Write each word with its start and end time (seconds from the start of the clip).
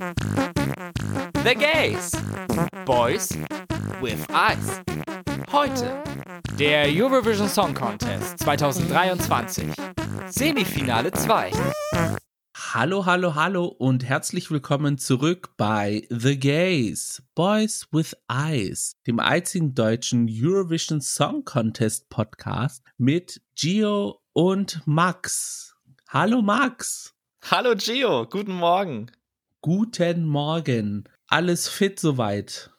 The 0.00 1.54
Gays. 1.54 2.12
Boys 2.86 3.28
with 4.00 4.26
Eyes. 4.32 4.80
Heute 5.52 6.02
der 6.58 6.86
Eurovision 6.88 7.50
Song 7.50 7.74
Contest 7.74 8.38
2023. 8.38 9.74
Semifinale 10.28 11.12
2. 11.12 11.50
Hallo, 12.72 13.04
hallo, 13.04 13.34
hallo 13.34 13.66
und 13.66 14.02
herzlich 14.02 14.50
willkommen 14.50 14.96
zurück 14.96 15.50
bei 15.58 16.06
The 16.08 16.38
Gays, 16.38 17.22
Boys 17.34 17.86
with 17.92 18.16
Eyes, 18.32 18.96
dem 19.06 19.20
einzigen 19.20 19.74
deutschen 19.74 20.30
Eurovision 20.30 21.02
Song 21.02 21.44
Contest 21.44 22.08
Podcast 22.08 22.82
mit 22.96 23.42
Gio 23.54 24.22
und 24.32 24.80
Max. 24.86 25.76
Hallo 26.08 26.40
Max. 26.40 27.14
Hallo 27.50 27.74
Gio, 27.76 28.26
guten 28.26 28.54
Morgen. 28.54 29.10
Guten 29.62 30.24
Morgen. 30.24 31.04
Alles 31.26 31.68
fit 31.68 32.00
soweit? 32.00 32.70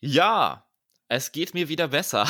Ja, 0.00 0.66
es 1.06 1.30
geht 1.30 1.54
mir 1.54 1.68
wieder 1.68 1.86
besser. 1.86 2.24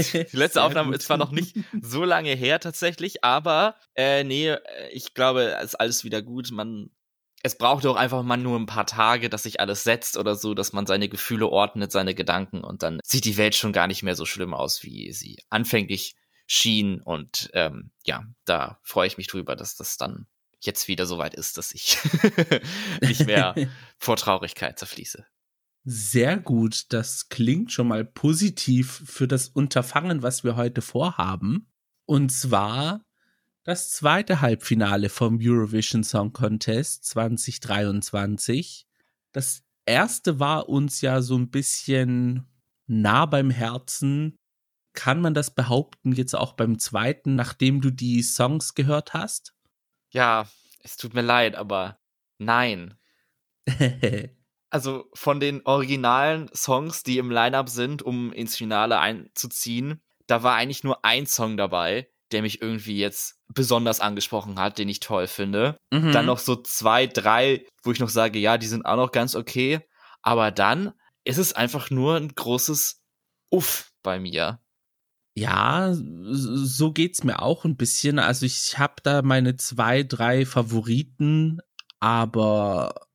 Die 0.00 0.36
letzte 0.36 0.62
Aufnahme 0.62 0.96
ist 0.96 1.02
zwar 1.02 1.18
noch 1.18 1.30
nicht 1.30 1.58
so 1.82 2.04
lange 2.04 2.32
her 2.34 2.58
tatsächlich, 2.58 3.22
aber 3.22 3.76
äh, 3.96 4.24
nee, 4.24 4.56
ich 4.92 5.12
glaube, 5.12 5.56
es 5.58 5.64
ist 5.64 5.74
alles 5.74 6.04
wieder 6.04 6.22
gut. 6.22 6.52
Man, 6.52 6.88
es 7.42 7.58
braucht 7.58 7.84
doch 7.84 7.96
einfach 7.96 8.22
mal 8.22 8.38
nur 8.38 8.58
ein 8.58 8.64
paar 8.64 8.86
Tage, 8.86 9.28
dass 9.28 9.42
sich 9.42 9.60
alles 9.60 9.84
setzt 9.84 10.16
oder 10.16 10.34
so, 10.34 10.54
dass 10.54 10.72
man 10.72 10.86
seine 10.86 11.10
Gefühle 11.10 11.48
ordnet, 11.48 11.92
seine 11.92 12.14
Gedanken 12.14 12.64
und 12.64 12.82
dann 12.82 13.00
sieht 13.04 13.26
die 13.26 13.36
Welt 13.36 13.54
schon 13.54 13.74
gar 13.74 13.88
nicht 13.88 14.02
mehr 14.02 14.14
so 14.14 14.24
schlimm 14.24 14.54
aus, 14.54 14.82
wie 14.84 15.12
sie 15.12 15.36
anfänglich 15.50 16.16
schien. 16.46 17.02
Und 17.02 17.50
ähm, 17.52 17.90
ja, 18.06 18.24
da 18.46 18.80
freue 18.84 19.06
ich 19.06 19.18
mich 19.18 19.26
drüber, 19.26 19.54
dass 19.54 19.76
das 19.76 19.98
dann 19.98 20.26
jetzt 20.60 20.88
wieder 20.88 21.06
so 21.06 21.18
weit 21.18 21.34
ist, 21.34 21.58
dass 21.58 21.72
ich 21.72 21.98
nicht 23.00 23.26
mehr 23.26 23.54
vor 23.98 24.16
Traurigkeit 24.16 24.78
zerfließe. 24.78 25.24
Sehr 25.84 26.38
gut, 26.38 26.92
das 26.92 27.30
klingt 27.30 27.72
schon 27.72 27.88
mal 27.88 28.04
positiv 28.04 29.02
für 29.06 29.26
das 29.26 29.48
Unterfangen, 29.48 30.22
was 30.22 30.44
wir 30.44 30.56
heute 30.56 30.82
vorhaben. 30.82 31.70
Und 32.04 32.30
zwar 32.30 33.02
das 33.64 33.90
zweite 33.90 34.40
Halbfinale 34.40 35.08
vom 35.08 35.38
Eurovision 35.40 36.04
Song 36.04 36.32
Contest 36.32 37.04
2023. 37.06 38.86
Das 39.32 39.62
erste 39.86 40.38
war 40.38 40.68
uns 40.68 41.00
ja 41.00 41.22
so 41.22 41.36
ein 41.36 41.50
bisschen 41.50 42.46
nah 42.86 43.26
beim 43.26 43.50
Herzen. 43.50 44.36
Kann 44.92 45.20
man 45.20 45.34
das 45.34 45.54
behaupten 45.54 46.12
jetzt 46.12 46.34
auch 46.34 46.54
beim 46.54 46.78
zweiten, 46.78 47.36
nachdem 47.36 47.80
du 47.80 47.90
die 47.90 48.22
Songs 48.22 48.74
gehört 48.74 49.14
hast? 49.14 49.54
Ja, 50.10 50.46
es 50.82 50.96
tut 50.96 51.14
mir 51.14 51.22
leid, 51.22 51.56
aber 51.56 51.98
nein. 52.38 52.98
also 54.70 55.06
von 55.14 55.40
den 55.40 55.64
originalen 55.64 56.50
Songs, 56.54 57.02
die 57.02 57.18
im 57.18 57.30
Lineup 57.30 57.68
sind, 57.68 58.02
um 58.02 58.32
ins 58.32 58.56
Finale 58.56 58.98
einzuziehen, 58.98 60.02
da 60.26 60.42
war 60.42 60.54
eigentlich 60.54 60.84
nur 60.84 61.04
ein 61.04 61.26
Song 61.26 61.56
dabei, 61.56 62.08
der 62.32 62.42
mich 62.42 62.62
irgendwie 62.62 62.98
jetzt 62.98 63.40
besonders 63.48 64.00
angesprochen 64.00 64.58
hat, 64.58 64.78
den 64.78 64.88
ich 64.88 65.00
toll 65.00 65.26
finde. 65.26 65.76
Mhm. 65.90 66.12
Dann 66.12 66.26
noch 66.26 66.38
so 66.38 66.56
zwei, 66.56 67.06
drei, 67.06 67.66
wo 67.82 67.90
ich 67.90 67.98
noch 67.98 68.08
sage, 68.08 68.38
ja, 68.38 68.58
die 68.58 68.68
sind 68.68 68.86
auch 68.86 68.96
noch 68.96 69.12
ganz 69.12 69.34
okay. 69.34 69.80
Aber 70.22 70.50
dann 70.50 70.92
ist 71.24 71.38
es 71.38 71.52
einfach 71.52 71.90
nur 71.90 72.16
ein 72.16 72.28
großes 72.28 73.02
Uff 73.50 73.90
bei 74.02 74.20
mir. 74.20 74.60
Ja, 75.36 75.92
so 75.92 76.92
geht's 76.92 77.24
mir 77.24 77.40
auch 77.40 77.64
ein 77.64 77.76
bisschen. 77.76 78.18
Also 78.18 78.46
ich 78.46 78.78
habe 78.78 78.94
da 79.02 79.22
meine 79.22 79.56
zwei, 79.56 80.02
drei 80.02 80.44
Favoriten, 80.44 81.60
aber 82.00 83.06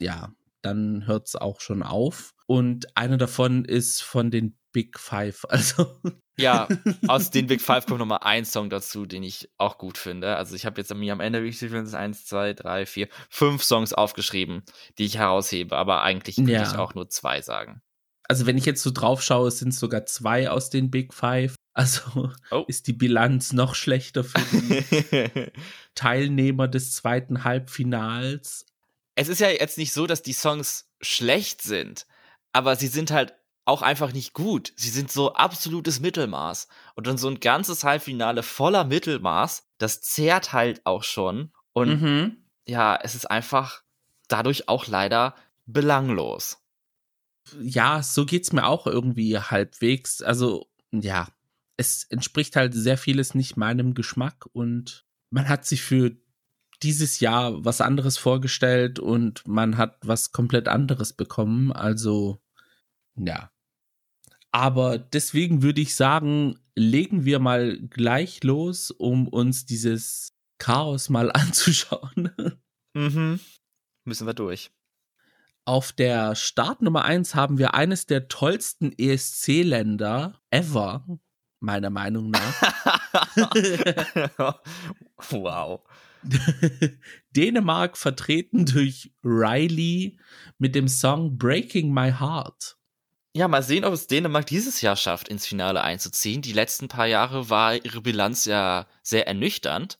ja, 0.00 0.32
dann 0.62 1.06
hört's 1.06 1.34
auch 1.36 1.60
schon 1.60 1.82
auf. 1.82 2.34
Und 2.46 2.96
einer 2.96 3.16
davon 3.16 3.64
ist 3.64 4.02
von 4.02 4.30
den 4.30 4.56
Big 4.72 4.98
Five. 4.98 5.44
Also 5.48 6.00
ja, 6.38 6.68
aus 7.08 7.30
den 7.30 7.46
Big 7.46 7.62
Five 7.62 7.86
kommt 7.86 7.98
nochmal 7.98 8.20
ein 8.22 8.44
Song 8.44 8.68
dazu, 8.68 9.06
den 9.06 9.22
ich 9.22 9.50
auch 9.56 9.78
gut 9.78 9.96
finde. 9.96 10.36
Also 10.36 10.54
ich 10.54 10.66
habe 10.66 10.80
jetzt 10.80 10.94
mir 10.94 11.12
am 11.12 11.20
Ende, 11.20 11.42
es? 11.86 11.94
Eins, 11.94 12.26
zwei, 12.26 12.52
drei, 12.52 12.84
vier, 12.84 13.08
fünf 13.30 13.64
Songs 13.64 13.94
aufgeschrieben, 13.94 14.62
die 14.98 15.06
ich 15.06 15.16
heraushebe, 15.16 15.74
aber 15.74 16.02
eigentlich 16.02 16.36
würde 16.36 16.52
ja. 16.52 16.62
ich 16.62 16.76
auch 16.76 16.94
nur 16.94 17.08
zwei 17.08 17.40
sagen 17.40 17.80
also 18.28 18.46
wenn 18.46 18.58
ich 18.58 18.66
jetzt 18.66 18.82
so 18.82 18.90
drauf 18.90 19.22
schaue, 19.22 19.50
sind 19.50 19.68
es 19.68 19.78
sogar 19.78 20.06
zwei 20.06 20.50
aus 20.50 20.70
den 20.70 20.90
Big 20.90 21.14
Five. 21.14 21.54
Also 21.76 22.30
oh. 22.50 22.64
ist 22.68 22.86
die 22.86 22.94
Bilanz 22.94 23.52
noch 23.52 23.74
schlechter 23.74 24.24
für 24.24 24.40
die 24.40 25.52
Teilnehmer 25.94 26.68
des 26.68 26.94
zweiten 26.94 27.44
Halbfinals. 27.44 28.64
Es 29.14 29.28
ist 29.28 29.40
ja 29.40 29.50
jetzt 29.50 29.76
nicht 29.76 29.92
so, 29.92 30.06
dass 30.06 30.22
die 30.22 30.32
Songs 30.32 30.90
schlecht 31.02 31.60
sind, 31.60 32.06
aber 32.54 32.76
sie 32.76 32.86
sind 32.86 33.10
halt 33.10 33.34
auch 33.66 33.82
einfach 33.82 34.12
nicht 34.12 34.32
gut. 34.32 34.72
Sie 34.76 34.88
sind 34.88 35.12
so 35.12 35.34
absolutes 35.34 36.00
Mittelmaß. 36.00 36.68
Und 36.94 37.06
dann 37.06 37.18
so 37.18 37.28
ein 37.28 37.40
ganzes 37.40 37.84
Halbfinale 37.84 38.42
voller 38.42 38.84
Mittelmaß, 38.84 39.66
das 39.76 40.00
zehrt 40.00 40.54
halt 40.54 40.80
auch 40.86 41.02
schon. 41.02 41.52
Und 41.74 42.00
mhm. 42.00 42.36
ja, 42.66 42.98
es 43.02 43.14
ist 43.14 43.30
einfach 43.30 43.82
dadurch 44.28 44.68
auch 44.68 44.86
leider 44.86 45.34
belanglos 45.66 46.58
ja, 47.60 48.02
so 48.02 48.26
geht's 48.26 48.52
mir 48.52 48.66
auch 48.66 48.86
irgendwie 48.86 49.38
halbwegs. 49.38 50.22
Also, 50.22 50.66
ja, 50.92 51.28
es 51.76 52.04
entspricht 52.04 52.56
halt 52.56 52.74
sehr 52.74 52.98
vieles 52.98 53.34
nicht 53.34 53.56
meinem 53.56 53.94
Geschmack 53.94 54.46
und 54.52 55.06
man 55.30 55.48
hat 55.48 55.66
sich 55.66 55.82
für 55.82 56.16
dieses 56.82 57.20
Jahr 57.20 57.64
was 57.64 57.80
anderes 57.80 58.18
vorgestellt 58.18 58.98
und 58.98 59.46
man 59.46 59.76
hat 59.76 59.98
was 60.02 60.32
komplett 60.32 60.68
anderes 60.68 61.12
bekommen. 61.12 61.72
Also, 61.72 62.42
ja. 63.16 63.50
Aber 64.50 64.98
deswegen 64.98 65.62
würde 65.62 65.80
ich 65.80 65.94
sagen, 65.94 66.58
legen 66.74 67.24
wir 67.24 67.38
mal 67.38 67.78
gleich 67.78 68.42
los, 68.42 68.90
um 68.90 69.28
uns 69.28 69.66
dieses 69.66 70.34
Chaos 70.58 71.08
mal 71.08 71.32
anzuschauen. 71.32 72.30
Mhm. 72.94 73.40
Müssen 74.04 74.26
wir 74.26 74.34
durch. 74.34 74.70
Auf 75.64 75.92
der 75.92 76.36
Startnummer 76.36 77.04
1 77.04 77.34
haben 77.34 77.58
wir 77.58 77.74
eines 77.74 78.06
der 78.06 78.28
tollsten 78.28 78.92
ESC-Länder 78.96 80.40
ever, 80.50 81.04
meiner 81.66 81.90
Meinung 81.90 82.30
nach. 82.30 82.62
wow. 85.30 85.80
Dänemark 87.36 87.98
vertreten 87.98 88.64
durch 88.64 89.12
Riley 89.22 90.18
mit 90.58 90.74
dem 90.74 90.88
Song 90.88 91.36
Breaking 91.36 91.92
My 91.92 92.12
Heart. 92.12 92.78
Ja, 93.34 93.48
mal 93.48 93.62
sehen, 93.62 93.84
ob 93.84 93.92
es 93.92 94.06
Dänemark 94.06 94.46
dieses 94.46 94.80
Jahr 94.80 94.96
schafft, 94.96 95.28
ins 95.28 95.46
Finale 95.46 95.82
einzuziehen. 95.82 96.40
Die 96.40 96.54
letzten 96.54 96.88
paar 96.88 97.06
Jahre 97.06 97.50
war 97.50 97.74
ihre 97.74 98.00
Bilanz 98.00 98.46
ja 98.46 98.86
sehr 99.02 99.26
ernüchternd. 99.26 99.98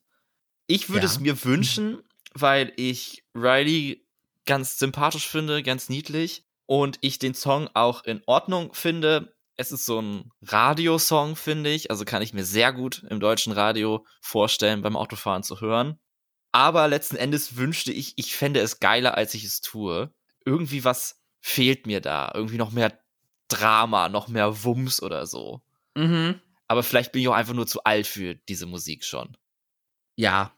Ich 0.66 0.88
würde 0.88 1.06
ja. 1.06 1.12
es 1.12 1.20
mir 1.20 1.44
wünschen, 1.44 2.02
weil 2.32 2.72
ich 2.76 3.24
Riley 3.34 4.06
ganz 4.46 4.78
sympathisch 4.78 5.28
finde, 5.28 5.62
ganz 5.62 5.90
niedlich 5.90 6.46
und 6.64 6.98
ich 7.02 7.18
den 7.18 7.34
Song 7.34 7.68
auch 7.74 8.04
in 8.04 8.22
Ordnung 8.26 8.72
finde. 8.72 9.35
Es 9.56 9.72
ist 9.72 9.86
so 9.86 10.00
ein 10.00 10.30
Radiosong, 10.42 11.34
finde 11.36 11.70
ich, 11.70 11.90
also 11.90 12.04
kann 12.04 12.22
ich 12.22 12.34
mir 12.34 12.44
sehr 12.44 12.72
gut 12.72 13.04
im 13.08 13.20
deutschen 13.20 13.52
Radio 13.52 14.06
vorstellen, 14.20 14.82
beim 14.82 14.96
Autofahren 14.96 15.42
zu 15.42 15.60
hören. 15.60 15.98
Aber 16.52 16.88
letzten 16.88 17.16
Endes 17.16 17.56
wünschte 17.56 17.92
ich, 17.92 18.14
ich 18.16 18.36
fände 18.36 18.60
es 18.60 18.80
geiler, 18.80 19.16
als 19.16 19.34
ich 19.34 19.44
es 19.44 19.60
tue. 19.60 20.12
Irgendwie 20.44 20.84
was 20.84 21.20
fehlt 21.40 21.86
mir 21.86 22.00
da. 22.00 22.30
Irgendwie 22.34 22.58
noch 22.58 22.72
mehr 22.72 22.98
Drama, 23.48 24.08
noch 24.08 24.28
mehr 24.28 24.64
Wumms 24.64 25.02
oder 25.02 25.26
so. 25.26 25.62
Mhm. 25.94 26.40
Aber 26.68 26.82
vielleicht 26.82 27.12
bin 27.12 27.22
ich 27.22 27.28
auch 27.28 27.34
einfach 27.34 27.54
nur 27.54 27.66
zu 27.66 27.84
alt 27.84 28.06
für 28.06 28.34
diese 28.34 28.66
Musik 28.66 29.04
schon. 29.04 29.36
Ja, 30.16 30.52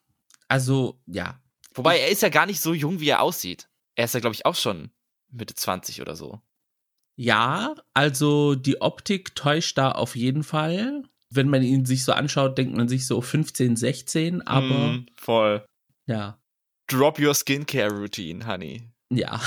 also 0.48 1.00
ja. 1.06 1.40
Wobei 1.74 1.98
er 1.98 2.08
ist 2.08 2.22
ja 2.22 2.28
gar 2.28 2.46
nicht 2.46 2.60
so 2.60 2.72
jung, 2.74 3.00
wie 3.00 3.08
er 3.08 3.22
aussieht 3.22 3.68
er 3.98 4.04
ist 4.04 4.14
ja, 4.14 4.20
glaube 4.20 4.34
ich, 4.34 4.46
auch 4.46 4.54
schon 4.54 4.92
Mitte 5.28 5.54
20 5.54 6.00
oder 6.00 6.14
so. 6.14 6.40
Ja, 7.20 7.74
also 7.94 8.54
die 8.54 8.80
Optik 8.80 9.34
täuscht 9.34 9.76
da 9.76 9.90
auf 9.90 10.14
jeden 10.14 10.44
Fall. 10.44 11.02
Wenn 11.30 11.48
man 11.48 11.64
ihn 11.64 11.84
sich 11.84 12.04
so 12.04 12.12
anschaut, 12.12 12.56
denkt 12.56 12.76
man 12.76 12.86
sich 12.86 13.08
so 13.08 13.20
15, 13.20 13.74
16, 13.74 14.46
aber. 14.46 14.92
Mm, 14.92 15.06
voll. 15.16 15.66
Ja. 16.06 16.40
Drop 16.86 17.18
your 17.18 17.34
skincare 17.34 17.90
routine, 17.90 18.46
honey. 18.46 18.92
Ja. 19.10 19.40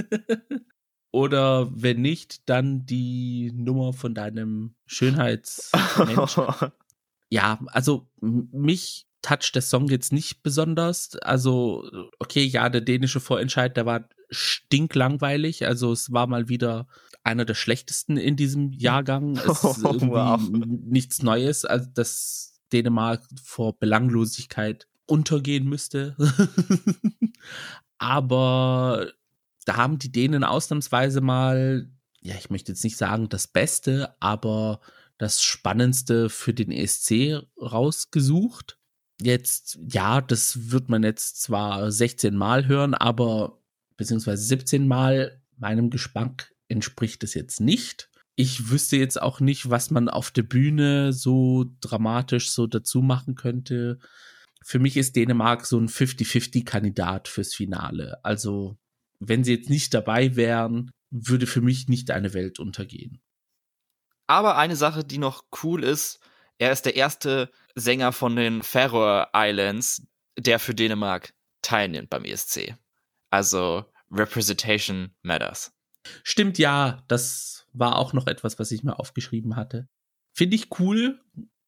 Oder 1.10 1.70
wenn 1.74 2.02
nicht, 2.02 2.46
dann 2.50 2.84
die 2.84 3.50
Nummer 3.54 3.94
von 3.94 4.14
deinem 4.14 4.74
Schönheitsmensch. 4.86 6.36
ja, 7.30 7.60
also 7.68 8.10
mich 8.20 9.06
toucht 9.22 9.54
der 9.54 9.62
Song 9.62 9.88
jetzt 9.88 10.12
nicht 10.12 10.42
besonders. 10.42 11.16
Also, 11.16 11.88
okay, 12.18 12.44
ja, 12.44 12.68
der 12.68 12.82
dänische 12.82 13.20
Vorentscheid, 13.20 13.74
der 13.74 13.86
war 13.86 14.06
stinklangweilig. 14.32 15.66
Also 15.66 15.92
es 15.92 16.12
war 16.12 16.26
mal 16.26 16.48
wieder 16.48 16.86
einer 17.24 17.44
der 17.44 17.54
schlechtesten 17.54 18.16
in 18.16 18.36
diesem 18.36 18.72
Jahrgang. 18.72 19.36
Es 19.46 19.62
ist 19.62 19.84
irgendwie 19.84 20.08
wow. 20.08 20.40
nichts 20.40 21.22
Neues, 21.22 21.64
also 21.64 21.88
dass 21.94 22.60
Dänemark 22.72 23.22
vor 23.42 23.78
Belanglosigkeit 23.78 24.88
untergehen 25.06 25.68
müsste. 25.68 26.16
aber 27.98 29.12
da 29.64 29.76
haben 29.76 29.98
die 29.98 30.10
Dänen 30.10 30.44
ausnahmsweise 30.44 31.20
mal, 31.20 31.88
ja, 32.20 32.34
ich 32.36 32.50
möchte 32.50 32.72
jetzt 32.72 32.84
nicht 32.84 32.96
sagen 32.96 33.28
das 33.28 33.46
Beste, 33.46 34.16
aber 34.20 34.80
das 35.18 35.42
Spannendste 35.42 36.28
für 36.30 36.54
den 36.54 36.72
ESC 36.72 37.42
rausgesucht. 37.60 38.78
Jetzt, 39.20 39.78
ja, 39.88 40.20
das 40.20 40.72
wird 40.72 40.88
man 40.88 41.04
jetzt 41.04 41.42
zwar 41.42 41.92
16 41.92 42.34
Mal 42.34 42.66
hören, 42.66 42.94
aber 42.94 43.61
beziehungsweise 44.02 44.42
17 44.44 44.86
Mal 44.86 45.40
meinem 45.56 45.90
Geschmack 45.90 46.52
entspricht 46.68 47.22
es 47.22 47.34
jetzt 47.34 47.60
nicht. 47.60 48.10
Ich 48.34 48.70
wüsste 48.70 48.96
jetzt 48.96 49.20
auch 49.20 49.40
nicht, 49.40 49.70
was 49.70 49.90
man 49.90 50.08
auf 50.08 50.30
der 50.30 50.42
Bühne 50.42 51.12
so 51.12 51.66
dramatisch 51.80 52.50
so 52.50 52.66
dazu 52.66 53.02
machen 53.02 53.34
könnte. 53.34 53.98
Für 54.64 54.78
mich 54.78 54.96
ist 54.96 55.16
Dänemark 55.16 55.66
so 55.66 55.78
ein 55.78 55.88
50-50-Kandidat 55.88 57.28
fürs 57.28 57.54
Finale. 57.54 58.18
Also, 58.24 58.76
wenn 59.20 59.44
sie 59.44 59.54
jetzt 59.54 59.70
nicht 59.70 59.92
dabei 59.92 60.34
wären, 60.34 60.90
würde 61.10 61.46
für 61.46 61.60
mich 61.60 61.88
nicht 61.88 62.10
eine 62.10 62.32
Welt 62.32 62.58
untergehen. 62.58 63.20
Aber 64.26 64.56
eine 64.56 64.76
Sache, 64.76 65.04
die 65.04 65.18
noch 65.18 65.44
cool 65.62 65.84
ist, 65.84 66.20
er 66.58 66.72
ist 66.72 66.86
der 66.86 66.96
erste 66.96 67.50
Sänger 67.74 68.12
von 68.12 68.34
den 68.34 68.62
Faroe 68.62 69.26
Islands, 69.34 70.06
der 70.38 70.58
für 70.58 70.74
Dänemark 70.74 71.34
teilnimmt 71.60 72.08
beim 72.08 72.24
ESC. 72.24 72.76
Also 73.30 73.84
Representation 74.12 75.14
Matters. 75.22 75.72
Stimmt 76.22 76.58
ja, 76.58 77.02
das 77.08 77.66
war 77.72 77.96
auch 77.96 78.12
noch 78.12 78.26
etwas, 78.26 78.58
was 78.58 78.70
ich 78.70 78.82
mir 78.82 78.98
aufgeschrieben 78.98 79.56
hatte. 79.56 79.88
Finde 80.34 80.56
ich 80.56 80.78
cool. 80.78 81.20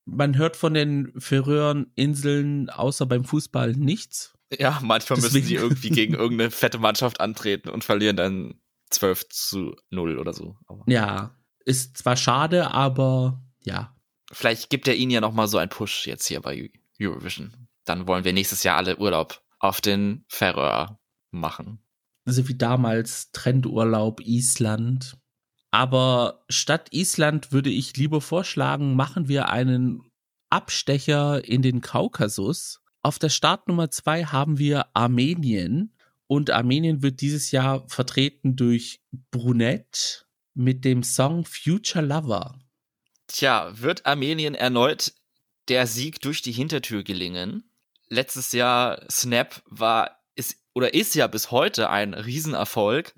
Man 0.05 0.37
hört 0.37 0.56
von 0.56 0.75
den 0.75 1.12
Färöern-Inseln 1.19 2.69
außer 2.69 3.06
beim 3.06 3.25
Fußball 3.25 3.73
nichts. 3.73 4.35
Ja, 4.58 4.81
manchmal 4.82 5.19
Deswegen. 5.19 5.35
müssen 5.35 5.49
die 5.49 5.55
irgendwie 5.55 5.91
gegen 5.91 6.14
irgendeine 6.14 6.50
fette 6.50 6.79
Mannschaft 6.79 7.20
antreten 7.20 7.70
und 7.70 7.85
verlieren 7.85 8.17
dann 8.17 8.61
12 8.91 9.29
zu 9.31 9.76
0 9.91 10.19
oder 10.19 10.35
so. 10.35 10.56
Aber 10.67 10.85
ja, 10.87 11.37
ist 11.64 11.96
zwar 11.96 12.17
schade, 12.17 12.70
aber 12.70 13.43
ja. 13.62 13.96
Vielleicht 14.31 14.69
gibt 14.69 14.88
er 14.88 14.94
ihnen 14.94 15.11
ja 15.11 15.20
nochmal 15.20 15.49
so 15.49 15.58
einen 15.58 15.70
Push 15.70 16.06
jetzt 16.06 16.26
hier 16.26 16.41
bei 16.41 16.70
Eurovision. 17.00 17.69
Dann 17.85 18.06
wollen 18.06 18.25
wir 18.25 18.32
nächstes 18.32 18.62
Jahr 18.62 18.76
alle 18.76 18.99
Urlaub 18.99 19.43
auf 19.58 19.81
den 19.81 20.25
Färöer 20.29 20.99
machen 21.31 21.84
so 22.25 22.49
wie 22.49 22.56
damals 22.56 23.31
Trendurlaub 23.32 24.21
Island. 24.21 25.17
Aber 25.71 26.44
statt 26.49 26.88
Island 26.93 27.53
würde 27.53 27.71
ich 27.71 27.97
lieber 27.97 28.21
vorschlagen, 28.21 28.94
machen 28.94 29.29
wir 29.29 29.49
einen 29.49 30.03
Abstecher 30.50 31.44
in 31.44 31.62
den 31.62 31.81
Kaukasus. 31.81 32.81
Auf 33.03 33.19
der 33.19 33.29
Startnummer 33.29 33.91
zwei 33.91 34.25
haben 34.25 34.59
wir 34.59 34.87
Armenien. 34.94 35.93
Und 36.26 36.50
Armenien 36.50 37.03
wird 37.03 37.21
dieses 37.21 37.50
Jahr 37.50 37.87
vertreten 37.88 38.56
durch 38.56 39.00
Brunette 39.31 40.25
mit 40.55 40.85
dem 40.85 41.03
Song 41.03 41.44
Future 41.44 42.05
Lover. 42.05 42.59
Tja, 43.27 43.73
wird 43.75 44.06
Armenien 44.06 44.55
erneut 44.55 45.12
der 45.69 45.87
Sieg 45.87 46.20
durch 46.20 46.41
die 46.41 46.53
Hintertür 46.53 47.03
gelingen? 47.03 47.65
Letztes 48.09 48.53
Jahr 48.53 49.05
Snap 49.11 49.62
war 49.67 50.24
oder 50.75 50.93
ist 50.93 51.15
ja 51.15 51.26
bis 51.26 51.50
heute 51.50 51.88
ein 51.88 52.15
Riesenerfolg 52.15 53.15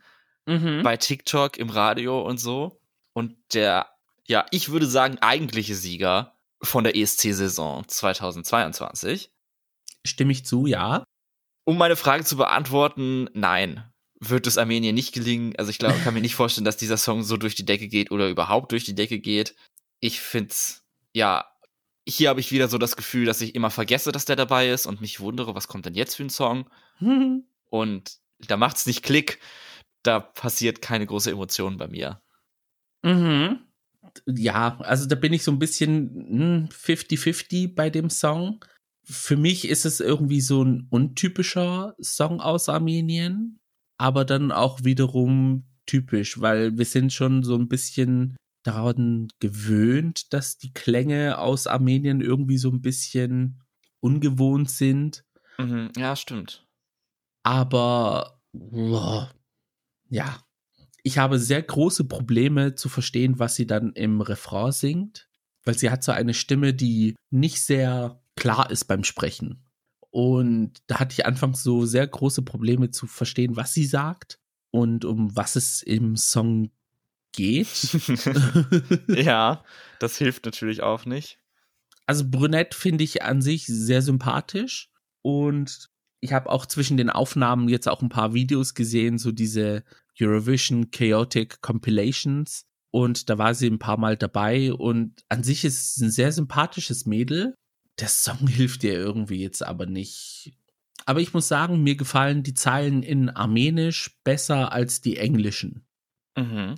mhm. 0.46 0.82
bei 0.82 0.96
TikTok, 0.96 1.56
im 1.56 1.70
Radio 1.70 2.22
und 2.22 2.38
so. 2.38 2.80
Und 3.12 3.36
der, 3.54 3.88
ja, 4.26 4.46
ich 4.50 4.70
würde 4.70 4.86
sagen, 4.86 5.18
eigentliche 5.20 5.74
Sieger 5.74 6.36
von 6.62 6.84
der 6.84 6.96
ESC-Saison 6.96 7.88
2022. 7.88 9.30
Stimme 10.04 10.32
ich 10.32 10.44
zu, 10.44 10.66
ja. 10.66 11.04
Um 11.64 11.78
meine 11.78 11.96
Frage 11.96 12.24
zu 12.24 12.36
beantworten, 12.36 13.28
nein, 13.32 13.82
wird 14.20 14.46
es 14.46 14.58
Armenien 14.58 14.94
nicht 14.94 15.12
gelingen. 15.12 15.54
Also 15.56 15.70
ich 15.70 15.78
glaube, 15.78 15.98
kann 15.98 16.14
mir 16.14 16.20
nicht 16.20 16.34
vorstellen, 16.34 16.64
dass 16.64 16.76
dieser 16.76 16.96
Song 16.96 17.22
so 17.22 17.36
durch 17.36 17.54
die 17.54 17.64
Decke 17.64 17.88
geht 17.88 18.10
oder 18.10 18.28
überhaupt 18.28 18.72
durch 18.72 18.84
die 18.84 18.94
Decke 18.94 19.18
geht. 19.18 19.54
Ich 19.98 20.20
find's, 20.20 20.84
ja, 21.12 21.46
hier 22.08 22.28
habe 22.28 22.40
ich 22.40 22.52
wieder 22.52 22.68
so 22.68 22.78
das 22.78 22.96
Gefühl, 22.96 23.26
dass 23.26 23.40
ich 23.40 23.54
immer 23.54 23.70
vergesse, 23.70 24.12
dass 24.12 24.24
der 24.24 24.36
dabei 24.36 24.70
ist 24.70 24.86
und 24.86 25.00
mich 25.00 25.20
wundere, 25.20 25.54
was 25.54 25.68
kommt 25.68 25.86
denn 25.86 25.94
jetzt 25.94 26.14
für 26.14 26.24
ein 26.24 26.30
Song? 26.30 26.70
und 27.70 28.18
da 28.46 28.56
macht's 28.56 28.86
nicht 28.86 29.02
Klick, 29.02 29.40
da 30.02 30.20
passiert 30.20 30.82
keine 30.82 31.06
große 31.06 31.30
Emotion 31.30 31.78
bei 31.78 31.88
mir. 31.88 32.22
Mhm. 33.02 33.60
Ja, 34.26 34.78
also 34.80 35.06
da 35.06 35.16
bin 35.16 35.32
ich 35.32 35.42
so 35.42 35.50
ein 35.50 35.58
bisschen 35.58 36.68
50-50 36.70 37.64
hm, 37.64 37.74
bei 37.74 37.90
dem 37.90 38.08
Song. 38.08 38.64
Für 39.04 39.36
mich 39.36 39.68
ist 39.68 39.84
es 39.84 40.00
irgendwie 40.00 40.40
so 40.40 40.62
ein 40.62 40.86
untypischer 40.90 41.94
Song 42.00 42.40
aus 42.40 42.68
Armenien, 42.68 43.58
aber 43.98 44.24
dann 44.24 44.52
auch 44.52 44.84
wiederum 44.84 45.64
typisch, 45.86 46.40
weil 46.40 46.76
wir 46.78 46.84
sind 46.84 47.12
schon 47.12 47.42
so 47.42 47.56
ein 47.56 47.68
bisschen 47.68 48.36
daran 48.66 49.28
gewöhnt, 49.40 50.32
dass 50.32 50.58
die 50.58 50.72
Klänge 50.72 51.38
aus 51.38 51.66
Armenien 51.66 52.20
irgendwie 52.20 52.58
so 52.58 52.70
ein 52.70 52.82
bisschen 52.82 53.62
ungewohnt 54.00 54.70
sind. 54.70 55.24
Mhm, 55.58 55.90
ja, 55.96 56.16
stimmt. 56.16 56.66
Aber 57.42 58.40
boah, 58.52 59.30
ja, 60.08 60.40
ich 61.02 61.18
habe 61.18 61.38
sehr 61.38 61.62
große 61.62 62.04
Probleme 62.04 62.74
zu 62.74 62.88
verstehen, 62.88 63.38
was 63.38 63.54
sie 63.54 63.66
dann 63.66 63.92
im 63.92 64.20
Refrain 64.20 64.72
singt, 64.72 65.28
weil 65.64 65.78
sie 65.78 65.90
hat 65.90 66.02
so 66.02 66.12
eine 66.12 66.34
Stimme, 66.34 66.74
die 66.74 67.14
nicht 67.30 67.62
sehr 67.62 68.20
klar 68.34 68.70
ist 68.70 68.86
beim 68.86 69.04
Sprechen. 69.04 69.64
Und 70.10 70.82
da 70.86 70.98
hatte 70.98 71.12
ich 71.12 71.26
anfangs 71.26 71.62
so 71.62 71.84
sehr 71.84 72.06
große 72.06 72.42
Probleme 72.42 72.90
zu 72.90 73.06
verstehen, 73.06 73.56
was 73.56 73.74
sie 73.74 73.84
sagt 73.84 74.38
und 74.70 75.04
um 75.04 75.36
was 75.36 75.56
es 75.56 75.82
im 75.82 76.16
Song 76.16 76.70
geht. 77.36 77.68
ja, 79.08 79.64
das 80.00 80.18
hilft 80.18 80.44
natürlich 80.44 80.82
auch 80.82 81.04
nicht. 81.04 81.38
Also 82.06 82.24
Brünette 82.28 82.76
finde 82.76 83.04
ich 83.04 83.22
an 83.22 83.42
sich 83.42 83.66
sehr 83.66 84.02
sympathisch 84.02 84.90
und 85.22 85.88
ich 86.20 86.32
habe 86.32 86.50
auch 86.50 86.66
zwischen 86.66 86.96
den 86.96 87.10
Aufnahmen 87.10 87.68
jetzt 87.68 87.88
auch 87.88 88.02
ein 88.02 88.08
paar 88.08 88.34
Videos 88.34 88.74
gesehen, 88.74 89.18
so 89.18 89.32
diese 89.32 89.84
Eurovision 90.20 90.90
Chaotic 90.90 91.60
Compilations 91.60 92.64
und 92.90 93.28
da 93.28 93.38
war 93.38 93.54
sie 93.54 93.66
ein 93.66 93.78
paar 93.78 93.98
Mal 93.98 94.16
dabei 94.16 94.72
und 94.72 95.24
an 95.28 95.42
sich 95.42 95.64
ist 95.64 95.96
es 95.96 96.02
ein 96.02 96.10
sehr 96.10 96.32
sympathisches 96.32 97.06
Mädel. 97.06 97.54
Der 98.00 98.08
Song 98.08 98.46
hilft 98.48 98.84
ihr 98.84 98.94
irgendwie 98.94 99.42
jetzt 99.42 99.62
aber 99.62 99.86
nicht. 99.86 100.56
Aber 101.04 101.20
ich 101.20 101.34
muss 101.34 101.48
sagen, 101.48 101.82
mir 101.82 101.96
gefallen 101.96 102.42
die 102.42 102.54
Zeilen 102.54 103.02
in 103.02 103.30
Armenisch 103.30 104.18
besser 104.24 104.72
als 104.72 105.00
die 105.00 105.18
englischen. 105.18 105.86
Mhm. 106.36 106.76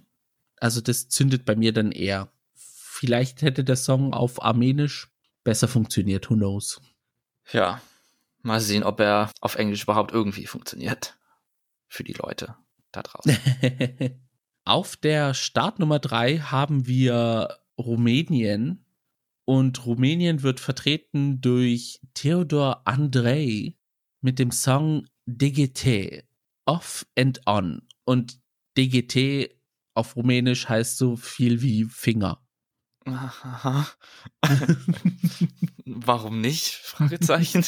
Also 0.61 0.81
das 0.81 1.09
zündet 1.09 1.45
bei 1.45 1.57
mir 1.57 1.73
dann 1.73 1.93
eher. 1.93 2.31
Vielleicht 2.55 3.43
hätte 3.43 3.65
der 3.65 3.77
Song 3.77 4.13
auf 4.13 4.43
Armenisch 4.43 5.09
besser 5.45 5.69
funktioniert, 5.69 6.31
who 6.31 6.35
knows. 6.35 6.81
Ja, 7.53 7.81
mal 8.43 8.61
sehen, 8.61 8.83
ob 8.83 9.01
er 9.01 9.31
auf 9.41 9.55
Englisch 9.55 9.85
überhaupt 9.85 10.13
irgendwie 10.13 10.47
funktioniert. 10.47 11.17
Für 11.87 12.05
die 12.05 12.13
Leute 12.13 12.57
da 12.93 13.03
draußen. 13.03 13.37
auf 14.65 14.97
der 14.97 15.33
Startnummer 15.35 15.99
3 15.99 16.39
haben 16.39 16.87
wir 16.87 17.59
Rumänien. 17.79 18.85
Und 19.45 19.87
Rumänien 19.87 20.43
wird 20.43 20.61
vertreten 20.61 21.41
durch 21.41 22.01
Theodor 22.13 22.83
Andrei 22.87 23.77
mit 24.21 24.39
dem 24.39 24.51
Song 24.51 25.07
DGT, 25.25 26.25
Off 26.67 27.07
and 27.17 27.41
On. 27.47 27.81
Und 28.05 28.41
DGT 28.77 29.58
auf 29.99 30.17
Rumänisch 30.17 30.69
heißt 30.69 30.97
so 30.97 31.17
viel 31.17 31.61
wie 31.61 31.85
Finger. 31.85 32.41
Aha. 33.05 33.87
Warum 35.85 36.41
nicht? 36.41 36.75
Fragezeichen. 36.75 37.65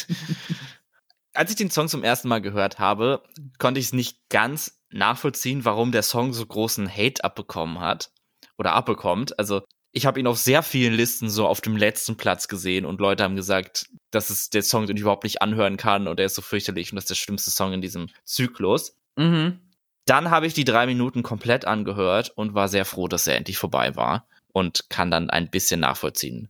Als 1.33 1.49
ich 1.49 1.55
den 1.55 1.71
Song 1.71 1.87
zum 1.87 2.03
ersten 2.03 2.27
Mal 2.27 2.41
gehört 2.41 2.79
habe, 2.79 3.23
konnte 3.57 3.79
ich 3.79 3.87
es 3.87 3.93
nicht 3.93 4.17
ganz 4.29 4.81
nachvollziehen, 4.91 5.63
warum 5.63 5.93
der 5.93 6.03
Song 6.03 6.33
so 6.33 6.45
großen 6.45 6.89
Hate 6.89 7.23
abbekommen 7.23 7.79
hat 7.79 8.11
oder 8.57 8.73
abbekommt. 8.73 9.39
Also 9.39 9.61
ich 9.93 10.05
habe 10.05 10.19
ihn 10.19 10.27
auf 10.27 10.37
sehr 10.37 10.61
vielen 10.61 10.93
Listen 10.93 11.29
so 11.29 11.47
auf 11.47 11.61
dem 11.61 11.77
letzten 11.77 12.17
Platz 12.17 12.49
gesehen 12.49 12.85
und 12.85 12.99
Leute 12.99 13.23
haben 13.23 13.37
gesagt, 13.37 13.89
dass 14.11 14.29
es 14.29 14.49
der 14.49 14.63
Song 14.63 14.87
den 14.87 14.97
ich 14.97 15.01
überhaupt 15.01 15.23
nicht 15.23 15.41
anhören 15.41 15.77
kann 15.77 16.07
und 16.07 16.19
er 16.19 16.25
ist 16.25 16.35
so 16.35 16.41
fürchterlich 16.41 16.91
und 16.91 16.97
das 16.97 17.05
ist 17.05 17.09
der 17.09 17.15
schlimmste 17.15 17.51
Song 17.51 17.71
in 17.71 17.81
diesem 17.81 18.07
Zyklus. 18.25 18.97
Mhm. 19.17 19.70
Dann 20.05 20.31
habe 20.31 20.47
ich 20.47 20.53
die 20.53 20.63
drei 20.65 20.85
Minuten 20.85 21.23
komplett 21.23 21.65
angehört 21.65 22.31
und 22.35 22.53
war 22.53 22.67
sehr 22.67 22.85
froh, 22.85 23.07
dass 23.07 23.27
er 23.27 23.37
endlich 23.37 23.57
vorbei 23.57 23.95
war 23.95 24.27
und 24.47 24.89
kann 24.89 25.11
dann 25.11 25.29
ein 25.29 25.49
bisschen 25.49 25.79
nachvollziehen, 25.79 26.49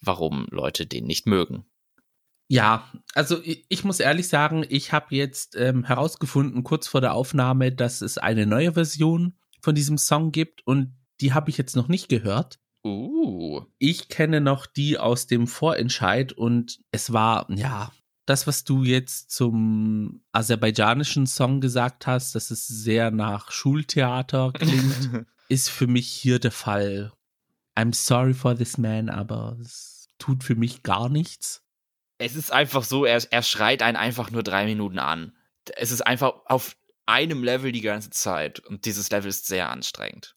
warum 0.00 0.46
Leute 0.50 0.86
den 0.86 1.06
nicht 1.06 1.26
mögen. 1.26 1.64
Ja, 2.48 2.90
also 3.14 3.40
ich, 3.42 3.64
ich 3.68 3.84
muss 3.84 4.00
ehrlich 4.00 4.28
sagen, 4.28 4.66
ich 4.68 4.92
habe 4.92 5.14
jetzt 5.14 5.56
ähm, 5.56 5.84
herausgefunden, 5.84 6.64
kurz 6.64 6.88
vor 6.88 7.00
der 7.00 7.14
Aufnahme, 7.14 7.70
dass 7.70 8.00
es 8.00 8.18
eine 8.18 8.44
neue 8.44 8.72
Version 8.72 9.36
von 9.60 9.74
diesem 9.74 9.98
Song 9.98 10.32
gibt 10.32 10.66
und 10.66 10.96
die 11.20 11.32
habe 11.32 11.50
ich 11.50 11.58
jetzt 11.58 11.76
noch 11.76 11.86
nicht 11.86 12.08
gehört. 12.08 12.58
Uh. 12.84 13.62
Ich 13.78 14.08
kenne 14.08 14.40
noch 14.40 14.66
die 14.66 14.98
aus 14.98 15.26
dem 15.26 15.46
Vorentscheid 15.46 16.32
und 16.32 16.80
es 16.90 17.12
war, 17.12 17.46
ja, 17.50 17.92
das, 18.30 18.46
was 18.46 18.62
du 18.62 18.84
jetzt 18.84 19.32
zum 19.32 20.22
aserbaidschanischen 20.30 21.26
Song 21.26 21.60
gesagt 21.60 22.06
hast, 22.06 22.36
dass 22.36 22.52
es 22.52 22.68
sehr 22.68 23.10
nach 23.10 23.50
Schultheater 23.50 24.52
klingt, 24.52 25.26
ist 25.48 25.68
für 25.68 25.88
mich 25.88 26.06
hier 26.06 26.38
der 26.38 26.52
Fall. 26.52 27.12
I'm 27.76 27.92
sorry 27.92 28.32
for 28.32 28.56
this 28.56 28.78
man, 28.78 29.08
aber 29.08 29.56
es 29.60 30.08
tut 30.18 30.44
für 30.44 30.54
mich 30.54 30.84
gar 30.84 31.08
nichts. 31.08 31.64
Es 32.18 32.36
ist 32.36 32.52
einfach 32.52 32.84
so, 32.84 33.04
er, 33.04 33.20
er 33.32 33.42
schreit 33.42 33.82
einen 33.82 33.96
einfach 33.96 34.30
nur 34.30 34.44
drei 34.44 34.64
Minuten 34.64 35.00
an. 35.00 35.32
Es 35.76 35.90
ist 35.90 36.02
einfach 36.02 36.34
auf 36.46 36.76
einem 37.06 37.42
Level 37.42 37.72
die 37.72 37.80
ganze 37.80 38.10
Zeit 38.10 38.60
und 38.60 38.84
dieses 38.84 39.10
Level 39.10 39.28
ist 39.28 39.48
sehr 39.48 39.70
anstrengend. 39.70 40.36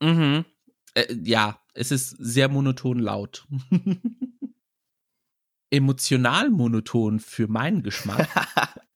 Mhm. 0.00 0.44
Äh, 0.94 1.12
ja, 1.24 1.60
es 1.74 1.90
ist 1.90 2.10
sehr 2.10 2.48
monoton 2.48 3.00
laut. 3.00 3.48
Emotional 5.72 6.50
monoton 6.50 7.18
für 7.18 7.48
meinen 7.48 7.82
Geschmack 7.82 8.28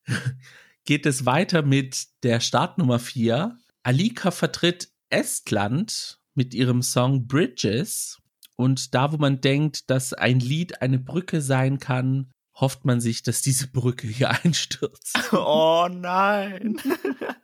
geht 0.85 1.05
es 1.07 1.25
weiter 1.25 1.63
mit 1.63 2.07
der 2.23 2.39
Startnummer 2.39 2.99
4. 2.99 3.57
Alika 3.81 4.31
vertritt 4.31 4.89
Estland 5.09 6.19
mit 6.35 6.53
ihrem 6.53 6.83
Song 6.83 7.27
Bridges. 7.27 8.21
Und 8.55 8.93
da, 8.93 9.11
wo 9.11 9.17
man 9.17 9.41
denkt, 9.41 9.89
dass 9.89 10.13
ein 10.13 10.39
Lied 10.39 10.81
eine 10.81 10.99
Brücke 10.99 11.41
sein 11.41 11.79
kann, 11.79 12.31
hofft 12.55 12.85
man 12.85 13.01
sich, 13.01 13.23
dass 13.23 13.41
diese 13.41 13.67
Brücke 13.67 14.07
hier 14.07 14.29
einstürzt. 14.43 15.33
Oh 15.33 15.87
nein. 15.89 16.77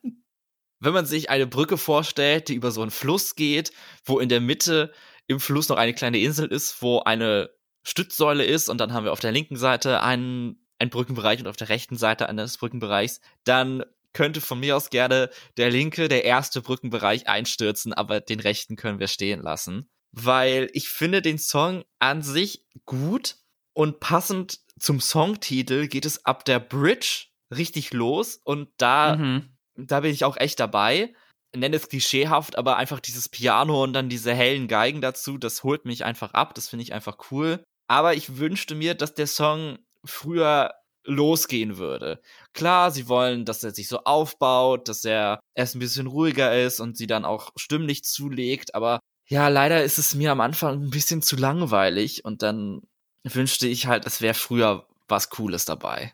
Wenn 0.79 0.93
man 0.93 1.05
sich 1.05 1.29
eine 1.31 1.47
Brücke 1.47 1.77
vorstellt, 1.77 2.49
die 2.49 2.55
über 2.55 2.71
so 2.71 2.81
einen 2.81 2.91
Fluss 2.91 3.35
geht, 3.35 3.71
wo 4.05 4.19
in 4.19 4.29
der 4.29 4.41
Mitte 4.41 4.91
im 5.25 5.39
Fluss 5.39 5.69
noch 5.69 5.77
eine 5.77 5.93
kleine 5.93 6.19
Insel 6.19 6.47
ist, 6.47 6.81
wo 6.81 6.99
eine 6.99 7.49
Stützsäule 7.83 8.45
ist 8.45 8.69
und 8.69 8.79
dann 8.79 8.93
haben 8.93 9.03
wir 9.03 9.11
auf 9.11 9.19
der 9.19 9.31
linken 9.31 9.57
Seite 9.57 10.01
einen, 10.01 10.65
einen 10.79 10.89
Brückenbereich 10.89 11.39
und 11.39 11.47
auf 11.47 11.57
der 11.57 11.69
rechten 11.69 11.97
Seite 11.97 12.29
eines 12.29 12.57
Brückenbereichs, 12.57 13.19
dann 13.43 13.83
könnte 14.13 14.41
von 14.41 14.59
mir 14.59 14.77
aus 14.77 14.89
gerne 14.89 15.29
der 15.57 15.71
linke, 15.71 16.07
der 16.07 16.23
erste 16.23 16.61
Brückenbereich 16.61 17.27
einstürzen, 17.27 17.93
aber 17.93 18.21
den 18.21 18.39
rechten 18.39 18.75
können 18.75 18.99
wir 18.99 19.07
stehen 19.07 19.41
lassen. 19.41 19.89
Weil 20.11 20.69
ich 20.73 20.89
finde 20.89 21.21
den 21.21 21.39
Song 21.39 21.83
an 21.99 22.21
sich 22.21 22.65
gut 22.85 23.37
und 23.73 23.99
passend 23.99 24.59
zum 24.79 24.99
Songtitel 25.01 25.87
geht 25.87 26.05
es 26.05 26.25
ab 26.25 26.45
der 26.45 26.59
Bridge 26.59 27.27
richtig 27.55 27.93
los 27.93 28.39
und 28.43 28.69
da, 28.77 29.15
mhm. 29.15 29.49
da 29.75 30.01
bin 30.01 30.11
ich 30.11 30.25
auch 30.25 30.37
echt 30.37 30.59
dabei. 30.59 31.13
Nenne 31.55 31.75
es 31.75 31.89
klischeehaft, 31.89 32.57
aber 32.57 32.77
einfach 32.77 32.99
dieses 32.99 33.29
Piano 33.29 33.83
und 33.83 33.93
dann 33.93 34.09
diese 34.09 34.33
hellen 34.33 34.67
Geigen 34.67 35.01
dazu, 35.01 35.37
das 35.37 35.63
holt 35.63 35.85
mich 35.85 36.03
einfach 36.03 36.33
ab. 36.33 36.55
Das 36.55 36.69
finde 36.69 36.83
ich 36.83 36.93
einfach 36.93 37.17
cool. 37.31 37.63
Aber 37.87 38.13
ich 38.15 38.37
wünschte 38.37 38.75
mir, 38.75 38.95
dass 38.95 39.13
der 39.13 39.27
Song 39.27 39.79
früher 40.03 40.73
losgehen 41.05 41.77
würde. 41.77 42.21
Klar, 42.53 42.91
sie 42.91 43.07
wollen, 43.07 43.45
dass 43.45 43.63
er 43.63 43.71
sich 43.71 43.87
so 43.87 43.99
aufbaut, 44.05 44.87
dass 44.87 45.03
er 45.03 45.39
erst 45.53 45.75
ein 45.75 45.79
bisschen 45.79 46.07
ruhiger 46.07 46.61
ist 46.61 46.79
und 46.79 46.97
sie 46.97 47.07
dann 47.07 47.25
auch 47.25 47.51
stimmlich 47.57 48.03
zulegt, 48.03 48.73
aber 48.75 48.99
ja, 49.27 49.47
leider 49.47 49.83
ist 49.83 49.97
es 49.97 50.15
mir 50.15 50.31
am 50.31 50.41
Anfang 50.41 50.83
ein 50.83 50.89
bisschen 50.89 51.21
zu 51.21 51.35
langweilig 51.35 52.25
und 52.25 52.41
dann 52.41 52.81
wünschte 53.23 53.67
ich 53.67 53.87
halt, 53.87 54.05
es 54.05 54.21
wäre 54.21 54.33
früher 54.33 54.87
was 55.07 55.29
Cooles 55.29 55.65
dabei. 55.65 56.13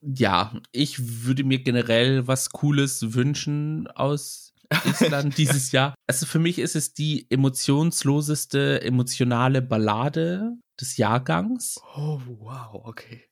Ja, 0.00 0.52
ich 0.70 1.24
würde 1.24 1.44
mir 1.44 1.60
generell 1.60 2.26
was 2.26 2.50
Cooles 2.50 3.14
wünschen 3.14 3.86
aus 3.88 4.43
Island 4.84 5.38
dieses 5.38 5.72
Jahr. 5.72 5.94
Also 6.06 6.26
für 6.26 6.38
mich 6.38 6.58
ist 6.58 6.76
es 6.76 6.94
die 6.94 7.26
emotionsloseste, 7.30 8.82
emotionale 8.82 9.62
Ballade 9.62 10.52
des 10.80 10.96
Jahrgangs. 10.96 11.80
Oh, 11.96 12.20
wow, 12.26 12.84
okay. 12.84 13.24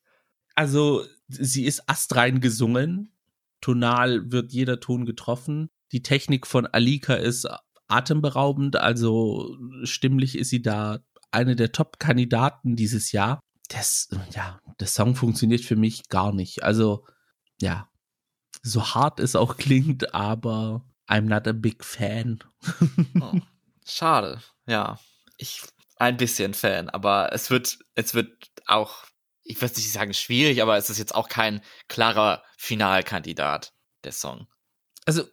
Also, 0.54 1.04
sie 1.28 1.64
ist 1.64 1.88
astrein 1.88 2.40
gesungen. 2.40 3.16
Tonal 3.60 4.30
wird 4.30 4.52
jeder 4.52 4.80
Ton 4.80 5.06
getroffen. 5.06 5.68
Die 5.92 6.02
Technik 6.02 6.46
von 6.46 6.66
Alika 6.66 7.14
ist 7.14 7.48
atemberaubend, 7.88 8.76
also 8.76 9.56
stimmlich 9.84 10.38
ist 10.38 10.50
sie 10.50 10.62
da 10.62 11.00
eine 11.30 11.56
der 11.56 11.72
Top-Kandidaten 11.72 12.76
dieses 12.76 13.12
Jahr. 13.12 13.40
Das, 13.68 14.08
ja, 14.34 14.60
der 14.80 14.86
Song 14.86 15.14
funktioniert 15.14 15.62
für 15.62 15.76
mich 15.76 16.08
gar 16.08 16.32
nicht. 16.32 16.62
Also, 16.62 17.06
ja, 17.60 17.88
so 18.62 18.94
hart 18.94 19.20
es 19.20 19.36
auch 19.36 19.56
klingt, 19.56 20.14
aber 20.14 20.84
I'm 21.12 21.28
not 21.28 21.46
a 21.46 21.52
big 21.52 21.84
fan. 21.84 22.42
oh, 23.20 23.38
schade, 23.84 24.40
ja. 24.66 24.98
Ich 25.36 25.62
ein 25.98 26.16
bisschen 26.16 26.52
Fan, 26.54 26.88
aber 26.88 27.32
es 27.32 27.50
wird, 27.50 27.78
es 27.94 28.14
wird 28.14 28.32
auch, 28.66 29.04
ich 29.44 29.60
würde 29.60 29.74
nicht 29.74 29.92
sagen 29.92 30.14
schwierig, 30.14 30.62
aber 30.62 30.76
es 30.76 30.90
ist 30.90 30.98
jetzt 30.98 31.14
auch 31.14 31.28
kein 31.28 31.60
klarer 31.86 32.42
Finalkandidat, 32.58 33.72
der 34.04 34.12
Song. 34.12 34.48
Also, 35.04 35.24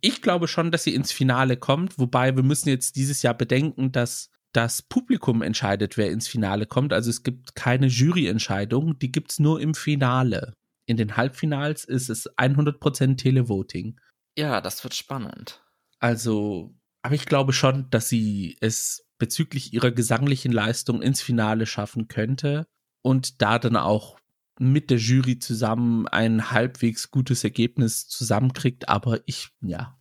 ich 0.00 0.22
glaube 0.22 0.48
schon, 0.48 0.70
dass 0.70 0.84
sie 0.84 0.94
ins 0.94 1.12
Finale 1.12 1.58
kommt, 1.58 1.98
wobei 1.98 2.36
wir 2.36 2.42
müssen 2.42 2.70
jetzt 2.70 2.96
dieses 2.96 3.20
Jahr 3.20 3.34
bedenken, 3.34 3.92
dass 3.92 4.30
das 4.52 4.80
Publikum 4.80 5.42
entscheidet, 5.42 5.98
wer 5.98 6.10
ins 6.10 6.26
Finale 6.26 6.64
kommt. 6.64 6.94
Also 6.94 7.10
es 7.10 7.22
gibt 7.22 7.54
keine 7.54 7.86
Juryentscheidung, 7.86 8.98
die 8.98 9.12
gibt 9.12 9.32
es 9.32 9.38
nur 9.38 9.60
im 9.60 9.74
Finale. 9.74 10.54
In 10.86 10.96
den 10.96 11.18
Halbfinals 11.18 11.84
ist 11.84 12.08
es 12.08 12.34
100% 12.38 13.18
Televoting. 13.18 14.00
Ja, 14.38 14.60
das 14.60 14.84
wird 14.84 14.94
spannend. 14.94 15.60
Also, 15.98 16.72
aber 17.02 17.16
ich 17.16 17.26
glaube 17.26 17.52
schon, 17.52 17.90
dass 17.90 18.08
sie 18.08 18.56
es 18.60 19.04
bezüglich 19.18 19.72
ihrer 19.72 19.90
gesanglichen 19.90 20.52
Leistung 20.52 21.02
ins 21.02 21.20
Finale 21.20 21.66
schaffen 21.66 22.06
könnte 22.06 22.68
und 23.02 23.42
da 23.42 23.58
dann 23.58 23.74
auch 23.74 24.16
mit 24.60 24.90
der 24.90 24.98
Jury 24.98 25.40
zusammen 25.40 26.06
ein 26.06 26.52
halbwegs 26.52 27.10
gutes 27.10 27.42
Ergebnis 27.42 28.06
zusammenkriegt. 28.06 28.88
Aber 28.88 29.18
ich, 29.26 29.48
ja, 29.60 30.00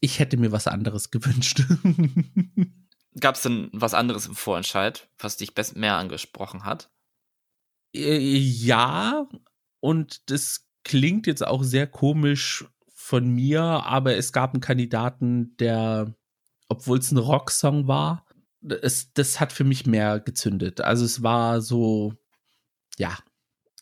ich 0.00 0.18
hätte 0.18 0.36
mir 0.36 0.50
was 0.50 0.66
anderes 0.66 1.12
gewünscht. 1.12 1.62
Gab 3.20 3.36
es 3.36 3.42
denn 3.42 3.70
was 3.72 3.94
anderes 3.94 4.26
im 4.26 4.34
Vorentscheid, 4.34 5.08
was 5.16 5.36
dich 5.36 5.52
mehr 5.76 5.94
angesprochen 5.94 6.64
hat? 6.64 6.90
Äh, 7.94 8.18
ja, 8.18 9.28
und 9.78 10.28
das 10.28 10.66
klingt 10.82 11.28
jetzt 11.28 11.46
auch 11.46 11.62
sehr 11.62 11.86
komisch 11.86 12.64
von 13.06 13.28
mir, 13.28 13.62
aber 13.62 14.16
es 14.16 14.32
gab 14.32 14.52
einen 14.52 14.60
Kandidaten, 14.60 15.56
der, 15.58 16.12
obwohl 16.68 16.98
es 16.98 17.12
ein 17.12 17.18
Rocksong 17.18 17.86
war, 17.86 18.26
es, 18.82 19.12
das 19.12 19.38
hat 19.38 19.52
für 19.52 19.62
mich 19.62 19.86
mehr 19.86 20.18
gezündet. 20.18 20.80
Also 20.80 21.04
es 21.04 21.22
war 21.22 21.60
so, 21.60 22.14
ja, 22.98 23.16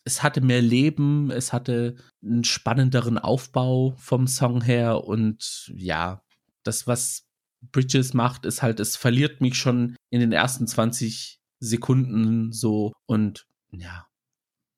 es 0.03 0.21
hatte 0.21 0.41
mehr 0.41 0.61
Leben, 0.61 1.31
es 1.31 1.53
hatte 1.53 1.95
einen 2.23 2.43
spannenderen 2.43 3.17
Aufbau 3.17 3.95
vom 3.97 4.27
Song 4.27 4.61
her 4.61 5.03
und 5.03 5.71
ja, 5.75 6.23
das, 6.61 6.85
was 6.85 7.27
Bridges 7.71 8.13
macht, 8.13 8.45
ist 8.45 8.61
halt, 8.61 8.79
es 8.79 8.95
verliert 8.95 9.41
mich 9.41 9.55
schon 9.55 9.95
in 10.11 10.19
den 10.19 10.33
ersten 10.33 10.67
20 10.67 11.39
Sekunden 11.59 12.51
so 12.51 12.93
und 13.07 13.47
ja. 13.71 14.05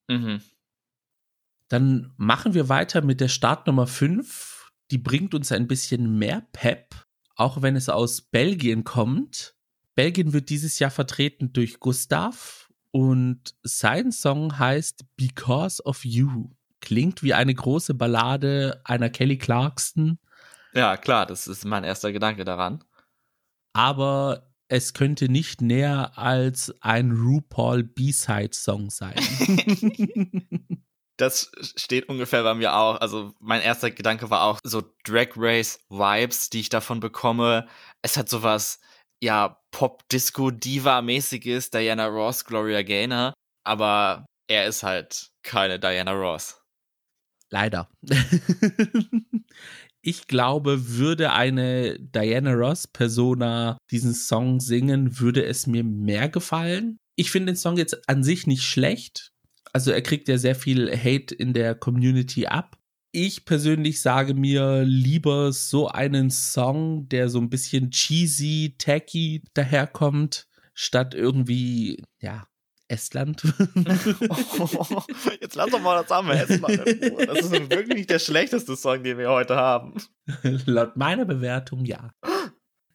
Mhm. 0.08 0.40
Dann 1.70 2.14
machen 2.18 2.54
wir 2.54 2.70
weiter 2.70 3.02
mit 3.02 3.20
der 3.20 3.28
Startnummer 3.28 3.88
5. 3.88 4.72
Die 4.92 4.98
bringt 4.98 5.34
uns 5.34 5.52
ein 5.52 5.68
bisschen 5.68 6.18
mehr 6.18 6.48
Pep, 6.54 6.96
auch 7.36 7.62
wenn 7.62 7.76
es 7.76 7.90
aus 7.90 8.22
Belgien 8.22 8.84
kommt. 8.84 9.56
Belgien 9.96 10.32
wird 10.32 10.50
dieses 10.50 10.80
Jahr 10.80 10.92
vertreten 10.92 11.52
durch 11.52 11.80
Gustav 11.80 12.70
und 12.92 13.56
sein 13.64 14.12
Song 14.12 14.58
heißt 14.58 15.06
Because 15.18 15.84
of 15.84 16.06
You. 16.06 16.52
Klingt 16.80 17.22
wie 17.24 17.34
eine 17.34 17.54
große 17.54 17.96
Ballade 17.96 18.82
einer 18.86 19.10
Kelly 19.10 19.38
Clarkson. 19.38 20.20
Ja, 20.74 20.96
klar, 20.96 21.26
das 21.26 21.48
ist 21.48 21.66
mein 21.66 21.84
erster 21.84 22.14
Gedanke 22.14 22.46
daran. 22.46 22.84
Aber 23.74 24.54
es 24.70 24.94
könnte 24.94 25.30
nicht 25.30 25.62
näher 25.62 26.18
als 26.18 26.74
ein 26.82 27.12
RuPaul 27.12 27.84
B-Side-Song 27.84 28.90
sein. 28.90 29.16
das 31.18 31.52
steht 31.76 32.10
ungefähr 32.10 32.44
bei 32.44 32.54
mir 32.54 32.76
auch. 32.76 33.02
Also 33.02 33.34
mein 33.40 33.62
erster 33.62 33.92
Gedanke 33.92 34.30
war 34.30 34.44
auch 34.44 34.60
so 34.64 34.84
Drag 35.04 35.30
Race 35.36 35.80
Vibes, 35.90 36.50
die 36.50 36.62
ich 36.62 36.70
davon 36.70 37.00
bekomme. 37.00 37.68
Es 38.02 38.18
hat 38.18 38.30
sowas 38.30 38.80
ja, 39.22 39.60
Pop-Disco-Diva-mäßiges 39.72 41.72
Diana 41.72 42.08
Ross, 42.08 42.46
Gloria 42.46 42.84
Gaynor, 42.84 43.34
aber 43.64 44.26
er 44.48 44.68
ist 44.68 44.84
halt 44.84 45.32
keine 45.44 45.80
Diana 45.80 46.12
Ross. 46.12 46.62
Leider. 47.50 47.90
ich 50.02 50.28
glaube, 50.28 50.98
würde 50.98 51.34
eine 51.34 51.98
Diana 52.00 52.54
Ross-Persona 52.54 53.78
diesen 53.90 54.14
Song 54.14 54.60
singen, 54.60 55.20
würde 55.20 55.46
es 55.46 55.66
mir 55.66 55.84
mehr 55.84 56.30
gefallen. 56.30 56.98
Ich 57.16 57.32
finde 57.32 57.54
den 57.54 57.58
Song 57.58 57.78
jetzt 57.78 58.08
an 58.08 58.24
sich 58.24 58.46
nicht 58.46 58.64
schlecht. 58.64 59.32
Also 59.74 59.92
er 59.92 60.02
kriegt 60.02 60.28
ja 60.28 60.38
sehr 60.38 60.56
viel 60.56 60.92
Hate 60.92 61.36
in 61.36 61.54
der 61.54 61.76
Community 61.76 62.48
ab 62.48 62.78
ich 63.12 63.46
persönlich 63.46 64.02
sage 64.02 64.34
mir 64.34 64.84
lieber 64.84 65.52
so 65.52 65.88
einen 65.88 66.30
Song, 66.30 67.10
der 67.10 67.30
so 67.30 67.40
ein 67.40 67.50
bisschen 67.50 67.90
cheesy, 67.90 68.76
tacky 68.78 69.44
daherkommt, 69.54 70.48
statt 70.74 71.16
irgendwie, 71.16 72.04
ja, 72.20 72.48
Estland. 72.90 73.42
oh, 74.60 75.02
jetzt 75.42 75.56
lass 75.56 75.72
doch 75.72 75.82
mal 75.82 76.02
das 76.02 76.12
arme 76.12 76.40
Estland. 76.40 76.80
Das 77.28 77.40
ist 77.40 77.52
wirklich 77.52 77.98
nicht 77.98 78.10
der 78.10 78.20
schlechteste 78.20 78.76
Song, 78.76 79.04
den 79.04 79.18
wir 79.18 79.30
heute 79.30 79.56
haben. 79.56 79.96
Laut 80.66 80.96
meiner 80.96 81.26
Bewertung 81.26 81.86
ja. 81.86 82.12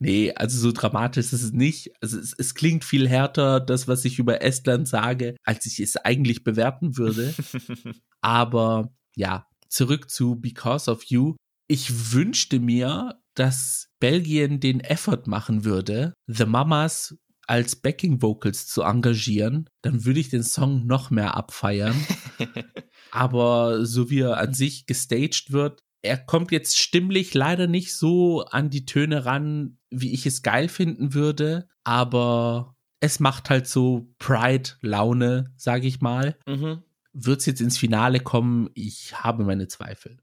Nee, 0.03 0.33
also 0.35 0.59
so 0.59 0.73
dramatisch 0.73 1.33
ist 1.33 1.43
es 1.43 1.53
nicht. 1.53 1.93
Also 2.01 2.19
es, 2.19 2.35
es, 2.37 2.55
klingt 2.55 2.85
viel 2.85 3.09
härter, 3.09 3.61
das, 3.61 3.87
was 3.87 4.05
ich 4.05 4.19
über 4.19 4.43
Estland 4.43 4.89
sage, 4.89 5.37
als 5.45 5.65
ich 5.67 5.79
es 5.79 5.97
eigentlich 5.97 6.43
bewerten 6.43 6.97
würde. 6.97 7.33
Aber 8.21 8.93
ja, 9.15 9.47
zurück 9.69 10.11
zu 10.11 10.37
Because 10.37 10.91
of 10.91 11.05
You. 11.05 11.37
Ich 11.69 12.13
wünschte 12.13 12.59
mir, 12.59 13.21
dass 13.35 13.89
Belgien 14.01 14.59
den 14.59 14.81
Effort 14.81 15.27
machen 15.27 15.65
würde, 15.65 16.15
The 16.27 16.47
Mamas 16.47 17.17
als 17.47 17.77
Backing 17.77 18.23
Vocals 18.23 18.67
zu 18.67 18.83
engagieren, 18.83 19.69
dann 19.83 20.05
würde 20.05 20.21
ich 20.21 20.31
den 20.31 20.43
Song 20.43 20.87
noch 20.87 21.11
mehr 21.11 21.37
abfeiern. 21.37 21.95
Aber 23.11 23.85
so 23.85 24.11
wie 24.11 24.21
er 24.21 24.39
an 24.39 24.55
sich 24.55 24.87
gestaged 24.87 25.53
wird, 25.53 25.81
er 26.03 26.19
kommt 26.19 26.51
jetzt 26.51 26.79
stimmlich 26.79 27.35
leider 27.35 27.67
nicht 27.67 27.95
so 27.95 28.45
an 28.45 28.71
die 28.71 28.85
Töne 28.85 29.25
ran, 29.25 29.79
wie 29.93 30.13
ich 30.13 30.27
es 30.27 30.43
geil 30.43 30.69
finden 30.69 31.15
würde, 31.15 31.69
aber 31.85 32.77
es 33.01 33.21
macht 33.21 33.51
halt 33.51 33.67
so 33.67 34.13
Pride-Laune, 34.19 35.53
sage 35.57 35.87
ich 35.87 36.01
mal. 36.01 36.37
Mhm. 36.47 36.83
Wird 37.13 37.41
es 37.41 37.47
jetzt 37.47 37.61
ins 37.61 37.79
Finale 37.79 38.21
kommen? 38.21 38.71
Ich 38.75 39.23
habe 39.23 39.45
meine 39.45 39.69
Zweifel. 39.69 40.19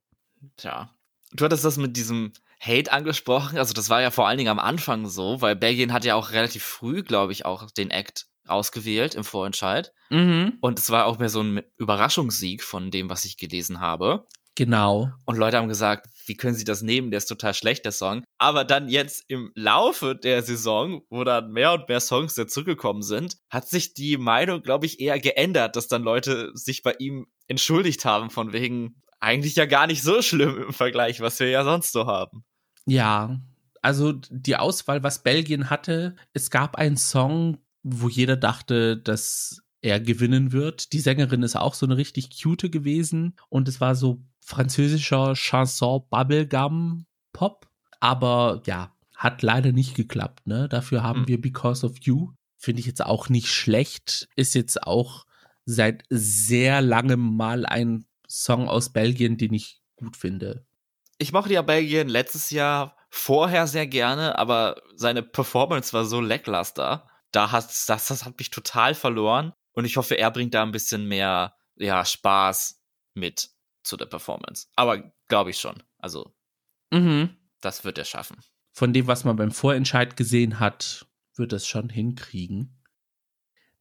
Tja. 0.57 0.95
Du 1.33 1.45
hattest 1.45 1.65
das 1.65 1.77
mit 1.77 1.97
diesem 1.97 2.33
Hate 2.59 2.91
angesprochen. 2.91 3.57
Also 3.57 3.73
das 3.73 3.89
war 3.89 4.01
ja 4.01 4.11
vor 4.11 4.27
allen 4.27 4.37
Dingen 4.37 4.49
am 4.49 4.59
Anfang 4.59 5.07
so, 5.07 5.41
weil 5.41 5.55
Belgien 5.55 5.93
hat 5.93 6.05
ja 6.05 6.15
auch 6.15 6.31
relativ 6.31 6.63
früh, 6.63 7.03
glaube 7.03 7.31
ich, 7.31 7.45
auch 7.45 7.69
den 7.69 7.91
Act 7.91 8.27
ausgewählt 8.47 9.15
im 9.15 9.23
Vorentscheid. 9.23 9.93
Mhm. 10.09 10.57
Und 10.61 10.79
es 10.79 10.89
war 10.89 11.05
auch 11.05 11.19
mehr 11.19 11.29
so 11.29 11.41
ein 11.41 11.61
Überraschungssieg 11.77 12.63
von 12.63 12.91
dem, 12.91 13.09
was 13.09 13.25
ich 13.25 13.37
gelesen 13.37 13.79
habe. 13.79 14.27
Genau. 14.59 15.09
Und 15.23 15.37
Leute 15.37 15.55
haben 15.55 15.69
gesagt, 15.69 16.09
wie 16.25 16.35
können 16.35 16.53
sie 16.53 16.65
das 16.65 16.81
nehmen? 16.81 17.11
Der 17.11 17.19
ist 17.19 17.27
total 17.27 17.53
schlecht, 17.53 17.85
der 17.85 17.93
Song. 17.93 18.25
Aber 18.37 18.65
dann 18.65 18.89
jetzt 18.89 19.23
im 19.29 19.53
Laufe 19.55 20.17
der 20.17 20.43
Saison, 20.43 21.01
wo 21.09 21.23
dann 21.23 21.53
mehr 21.53 21.71
und 21.71 21.87
mehr 21.87 22.01
Songs 22.01 22.35
dazugekommen 22.35 23.01
sind, 23.01 23.37
hat 23.49 23.69
sich 23.69 23.93
die 23.93 24.17
Meinung, 24.17 24.61
glaube 24.61 24.85
ich, 24.85 24.99
eher 24.99 25.17
geändert, 25.17 25.77
dass 25.77 25.87
dann 25.87 26.03
Leute 26.03 26.51
sich 26.55 26.83
bei 26.83 26.93
ihm 26.99 27.27
entschuldigt 27.47 28.03
haben, 28.03 28.31
von 28.31 28.51
wegen 28.51 29.01
eigentlich 29.21 29.55
ja 29.55 29.65
gar 29.65 29.87
nicht 29.87 30.03
so 30.03 30.21
schlimm 30.21 30.61
im 30.61 30.73
Vergleich, 30.73 31.21
was 31.21 31.39
wir 31.39 31.47
ja 31.47 31.63
sonst 31.63 31.93
so 31.93 32.05
haben. 32.05 32.43
Ja, 32.85 33.39
also 33.81 34.11
die 34.11 34.57
Auswahl, 34.57 35.03
was 35.03 35.23
Belgien 35.23 35.69
hatte, 35.69 36.17
es 36.33 36.51
gab 36.51 36.75
einen 36.75 36.97
Song, 36.97 37.59
wo 37.81 38.09
jeder 38.09 38.35
dachte, 38.35 38.97
dass 38.97 39.61
er 39.81 40.01
gewinnen 40.01 40.51
wird. 40.51 40.91
Die 40.91 40.99
Sängerin 40.99 41.43
ist 41.43 41.55
auch 41.55 41.75
so 41.75 41.85
eine 41.85 41.95
richtig 41.95 42.29
cute 42.41 42.69
gewesen 42.69 43.37
und 43.47 43.69
es 43.69 43.79
war 43.79 43.95
so 43.95 44.21
französischer 44.49 45.35
Chanson 45.35 46.03
Bubblegum 46.09 47.05
Pop, 47.33 47.69
aber 47.99 48.63
ja, 48.65 48.95
hat 49.15 49.43
leider 49.43 49.71
nicht 49.71 49.95
geklappt, 49.95 50.47
ne? 50.47 50.67
Dafür 50.67 51.03
haben 51.03 51.21
hm. 51.21 51.27
wir 51.27 51.41
Because 51.41 51.85
of 51.85 51.93
You. 52.01 52.31
Finde 52.57 52.79
ich 52.81 52.87
jetzt 52.87 53.05
auch 53.05 53.29
nicht 53.29 53.47
schlecht, 53.47 54.27
ist 54.35 54.55
jetzt 54.55 54.83
auch 54.83 55.25
seit 55.65 56.03
sehr 56.09 56.81
langem 56.81 57.37
mal 57.37 57.65
ein 57.65 58.05
Song 58.27 58.67
aus 58.67 58.91
Belgien, 58.91 59.37
den 59.37 59.53
ich 59.53 59.81
gut 59.95 60.17
finde. 60.17 60.65
Ich 61.19 61.31
mochte 61.31 61.53
ja 61.53 61.61
Belgien 61.61 62.09
letztes 62.09 62.49
Jahr 62.49 62.97
vorher 63.09 63.67
sehr 63.67 63.87
gerne, 63.87 64.37
aber 64.37 64.81
seine 64.95 65.21
Performance 65.21 65.93
war 65.93 66.05
so 66.05 66.21
lackluster. 66.21 67.07
Da 67.31 67.51
hat 67.51 67.65
das, 67.65 67.85
das 67.85 68.25
hat 68.25 68.39
mich 68.39 68.49
total 68.49 68.95
verloren 68.95 69.53
und 69.73 69.85
ich 69.85 69.97
hoffe, 69.97 70.17
er 70.17 70.31
bringt 70.31 70.53
da 70.53 70.63
ein 70.63 70.71
bisschen 70.71 71.07
mehr 71.07 71.55
ja, 71.75 72.03
Spaß 72.03 72.81
mit 73.13 73.51
zu 73.89 73.97
der 73.97 74.05
Performance. 74.05 74.67
Aber 74.75 75.11
glaube 75.27 75.49
ich 75.49 75.59
schon. 75.59 75.83
Also, 75.97 76.33
mhm. 76.91 77.35
das 77.59 77.83
wird 77.83 77.97
er 77.97 78.05
schaffen. 78.05 78.37
Von 78.71 78.93
dem, 78.93 79.07
was 79.07 79.25
man 79.25 79.35
beim 79.35 79.51
Vorentscheid 79.51 80.15
gesehen 80.15 80.59
hat, 80.59 81.07
wird 81.35 81.51
es 81.51 81.67
schon 81.67 81.89
hinkriegen. 81.89 82.81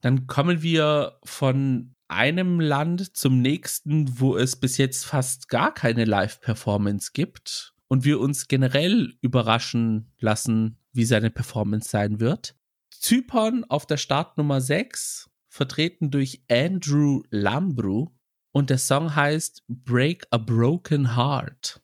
Dann 0.01 0.27
kommen 0.27 0.61
wir 0.61 1.19
von 1.23 1.95
einem 2.07 2.59
Land 2.59 3.15
zum 3.15 3.41
nächsten, 3.41 4.19
wo 4.19 4.35
es 4.35 4.55
bis 4.55 4.77
jetzt 4.77 5.05
fast 5.05 5.47
gar 5.47 5.73
keine 5.73 6.05
Live-Performance 6.05 7.11
gibt 7.13 7.75
und 7.87 8.03
wir 8.03 8.19
uns 8.19 8.47
generell 8.47 9.15
überraschen 9.21 10.11
lassen, 10.19 10.79
wie 10.91 11.05
seine 11.05 11.29
Performance 11.29 11.89
sein 11.89 12.19
wird. 12.19 12.55
Zypern 12.89 13.63
auf 13.65 13.85
der 13.85 13.97
Startnummer 13.97 14.59
6, 14.59 15.29
vertreten 15.49 16.09
durch 16.11 16.43
Andrew 16.49 17.23
Lambru 17.29 18.09
und 18.51 18.69
der 18.69 18.77
Song 18.77 19.15
heißt 19.15 19.63
Break 19.67 20.25
a 20.31 20.37
Broken 20.37 21.15
Heart. 21.15 21.81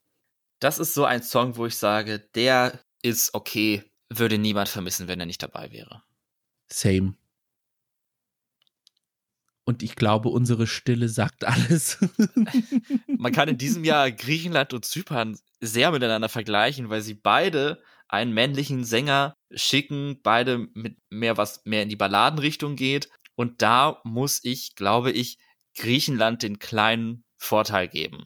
Das 0.59 0.79
ist 0.79 0.93
so 0.93 1.05
ein 1.05 1.21
Song, 1.21 1.57
wo 1.57 1.65
ich 1.65 1.77
sage, 1.77 2.19
der 2.33 2.79
ist 3.01 3.33
okay, 3.33 3.83
würde 4.09 4.37
niemand 4.37 4.69
vermissen, 4.69 5.07
wenn 5.07 5.19
er 5.19 5.25
nicht 5.25 5.43
dabei 5.43 5.71
wäre. 5.71 6.03
Same. 6.71 7.15
Und 9.65 9.81
ich 9.81 9.95
glaube, 9.95 10.29
unsere 10.29 10.67
Stille 10.67 11.09
sagt 11.09 11.43
alles. 11.43 11.97
Man 13.07 13.31
kann 13.31 13.49
in 13.49 13.57
diesem 13.57 13.83
Jahr 13.83 14.11
Griechenland 14.11 14.73
und 14.73 14.85
Zypern 14.85 15.37
sehr 15.59 15.91
miteinander 15.91 16.29
vergleichen, 16.29 16.89
weil 16.89 17.01
sie 17.01 17.15
beide 17.15 17.81
einen 18.07 18.33
männlichen 18.33 18.83
Sänger 18.83 19.35
schicken, 19.51 20.19
beide 20.21 20.67
mit 20.73 20.97
mehr 21.09 21.37
was 21.37 21.65
mehr 21.65 21.81
in 21.81 21.89
die 21.89 21.95
Balladenrichtung 21.95 22.75
geht. 22.75 23.09
Und 23.35 23.63
da 23.63 24.01
muss 24.03 24.39
ich, 24.43 24.75
glaube 24.75 25.11
ich, 25.11 25.39
Griechenland 25.75 26.43
den 26.43 26.59
kleinen 26.59 27.23
Vorteil 27.37 27.87
geben. 27.87 28.25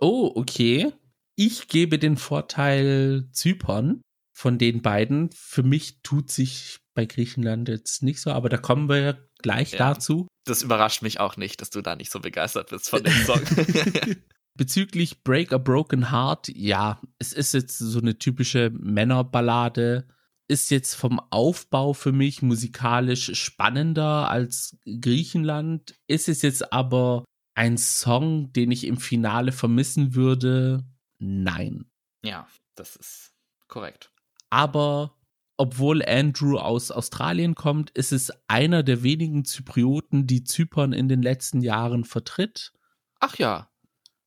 Oh, 0.00 0.32
okay. 0.34 0.92
Ich 1.36 1.68
gebe 1.68 1.98
den 1.98 2.16
Vorteil 2.16 3.28
Zypern 3.32 4.02
von 4.32 4.58
den 4.58 4.82
beiden. 4.82 5.30
Für 5.32 5.62
mich 5.62 6.02
tut 6.02 6.30
sich 6.30 6.80
bei 6.94 7.06
Griechenland 7.06 7.68
jetzt 7.68 8.02
nicht 8.02 8.20
so, 8.20 8.30
aber 8.30 8.48
da 8.48 8.56
kommen 8.56 8.88
wir 8.88 9.28
gleich 9.38 9.72
ja, 9.72 9.78
dazu. 9.78 10.26
Das 10.44 10.62
überrascht 10.62 11.02
mich 11.02 11.20
auch 11.20 11.36
nicht, 11.36 11.60
dass 11.60 11.70
du 11.70 11.80
da 11.80 11.96
nicht 11.96 12.10
so 12.10 12.20
begeistert 12.20 12.70
bist 12.70 12.90
von 12.90 13.02
dem 13.02 13.12
Song. 13.24 13.40
Bezüglich 14.54 15.22
Break 15.22 15.52
a 15.52 15.58
Broken 15.58 16.10
Heart, 16.10 16.48
ja, 16.48 17.00
es 17.18 17.32
ist 17.32 17.54
jetzt 17.54 17.78
so 17.78 17.98
eine 17.98 18.18
typische 18.18 18.70
Männerballade. 18.70 20.06
Ist 20.50 20.72
jetzt 20.72 20.94
vom 20.94 21.20
Aufbau 21.30 21.92
für 21.92 22.10
mich 22.10 22.42
musikalisch 22.42 23.38
spannender 23.38 24.28
als 24.28 24.76
Griechenland. 24.84 25.94
Ist 26.08 26.28
es 26.28 26.42
jetzt 26.42 26.72
aber 26.72 27.24
ein 27.54 27.78
Song, 27.78 28.52
den 28.52 28.72
ich 28.72 28.84
im 28.84 28.96
Finale 28.96 29.52
vermissen 29.52 30.16
würde? 30.16 30.84
Nein. 31.20 31.84
Ja, 32.24 32.48
das 32.74 32.96
ist 32.96 33.32
korrekt. 33.68 34.10
Aber 34.50 35.16
obwohl 35.56 36.04
Andrew 36.04 36.58
aus 36.58 36.90
Australien 36.90 37.54
kommt, 37.54 37.90
ist 37.90 38.10
es 38.10 38.32
einer 38.48 38.82
der 38.82 39.04
wenigen 39.04 39.44
Zyprioten, 39.44 40.26
die 40.26 40.42
Zypern 40.42 40.92
in 40.92 41.08
den 41.08 41.22
letzten 41.22 41.60
Jahren 41.60 42.02
vertritt. 42.02 42.72
Ach 43.20 43.36
ja. 43.36 43.70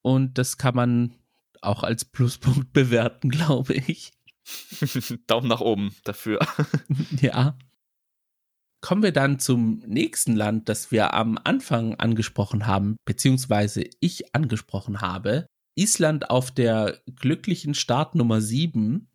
Und 0.02 0.38
das 0.38 0.58
kann 0.58 0.76
man 0.76 1.16
auch 1.62 1.84
als 1.84 2.06
Pluspunkt 2.06 2.72
bewerten, 2.72 3.30
glaube 3.30 3.74
ich. 3.74 4.14
Daumen 5.27 5.47
nach 5.47 5.62
oben 5.62 5.95
dafür. 6.03 6.39
ja. 7.21 7.58
Kommen 8.82 9.03
wir 9.03 9.13
dann 9.13 9.39
zum 9.39 9.79
nächsten 9.88 10.36
Land, 10.36 10.67
das 10.67 10.91
wir 10.91 11.13
am 11.13 11.39
Anfang 11.41 11.95
angesprochen 11.95 12.67
haben, 12.67 12.97
beziehungsweise 13.06 13.86
ich 14.01 14.36
angesprochen 14.36 14.99
habe. 14.99 15.47
Island 15.75 16.29
auf 16.29 16.51
der 16.51 17.01
glücklichen 17.15 17.73
Startnummer 17.73 18.41
7 18.41 19.08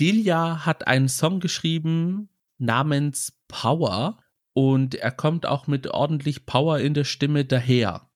Delia 0.00 0.66
hat 0.66 0.86
einen 0.86 1.08
Song 1.08 1.40
geschrieben 1.40 2.28
namens 2.58 3.32
Power 3.48 4.18
und 4.52 4.94
er 4.94 5.10
kommt 5.10 5.46
auch 5.46 5.66
mit 5.66 5.88
ordentlich 5.88 6.46
Power 6.46 6.78
in 6.78 6.94
der 6.94 7.04
Stimme 7.04 7.44
daher. 7.44 8.08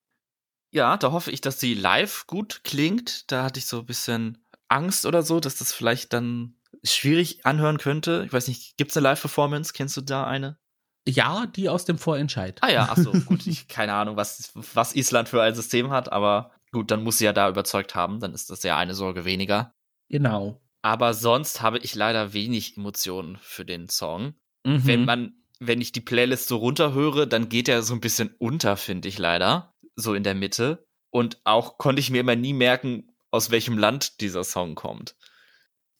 Ja, 0.70 0.96
da 0.96 1.12
hoffe 1.12 1.30
ich, 1.30 1.40
dass 1.40 1.60
sie 1.60 1.74
live 1.74 2.26
gut 2.26 2.60
klingt. 2.64 3.30
Da 3.32 3.44
hatte 3.44 3.58
ich 3.58 3.66
so 3.66 3.80
ein 3.80 3.86
bisschen 3.86 4.38
Angst 4.68 5.06
oder 5.06 5.22
so, 5.22 5.40
dass 5.40 5.56
das 5.56 5.72
vielleicht 5.72 6.12
dann 6.12 6.54
schwierig 6.84 7.44
anhören 7.44 7.78
könnte. 7.78 8.24
Ich 8.26 8.32
weiß 8.32 8.48
nicht, 8.48 8.76
gibt 8.76 8.90
es 8.90 8.96
eine 8.96 9.04
Live-Performance? 9.04 9.72
Kennst 9.72 9.96
du 9.96 10.00
da 10.00 10.26
eine? 10.26 10.58
Ja, 11.06 11.46
die 11.46 11.68
aus 11.68 11.84
dem 11.84 11.98
Vorentscheid. 11.98 12.58
Ah 12.62 12.70
ja, 12.70 12.88
ach 12.90 12.98
so, 12.98 13.12
gut. 13.26 13.46
Ich 13.46 13.68
keine 13.68 13.94
Ahnung, 13.94 14.16
was, 14.16 14.52
was 14.74 14.94
Island 14.94 15.28
für 15.28 15.42
ein 15.42 15.54
System 15.54 15.90
hat, 15.90 16.12
aber 16.12 16.52
gut, 16.70 16.90
dann 16.90 17.02
muss 17.02 17.18
sie 17.18 17.24
ja 17.24 17.32
da 17.32 17.48
überzeugt 17.48 17.94
haben. 17.94 18.20
Dann 18.20 18.34
ist 18.34 18.50
das 18.50 18.62
ja 18.62 18.76
eine 18.76 18.94
Sorge 18.94 19.24
weniger. 19.24 19.74
Genau. 20.08 20.60
Aber 20.82 21.14
sonst 21.14 21.60
habe 21.60 21.78
ich 21.78 21.94
leider 21.94 22.32
wenig 22.32 22.76
Emotionen 22.76 23.38
für 23.40 23.64
den 23.64 23.88
Song. 23.88 24.34
Mhm. 24.64 24.86
Wenn 24.86 25.04
man, 25.04 25.32
wenn 25.58 25.80
ich 25.80 25.92
die 25.92 26.00
Playlist 26.00 26.48
so 26.48 26.56
runterhöre, 26.56 27.26
dann 27.26 27.48
geht 27.48 27.68
er 27.68 27.82
so 27.82 27.94
ein 27.94 28.00
bisschen 28.00 28.34
unter, 28.38 28.76
finde 28.76 29.08
ich 29.08 29.18
leider. 29.18 29.74
So 29.96 30.14
in 30.14 30.22
der 30.22 30.34
Mitte. 30.34 30.86
Und 31.10 31.40
auch 31.44 31.78
konnte 31.78 32.00
ich 32.00 32.10
mir 32.10 32.20
immer 32.20 32.36
nie 32.36 32.52
merken, 32.52 33.10
aus 33.30 33.50
welchem 33.50 33.78
Land 33.78 34.20
dieser 34.20 34.44
Song 34.44 34.74
kommt. 34.74 35.16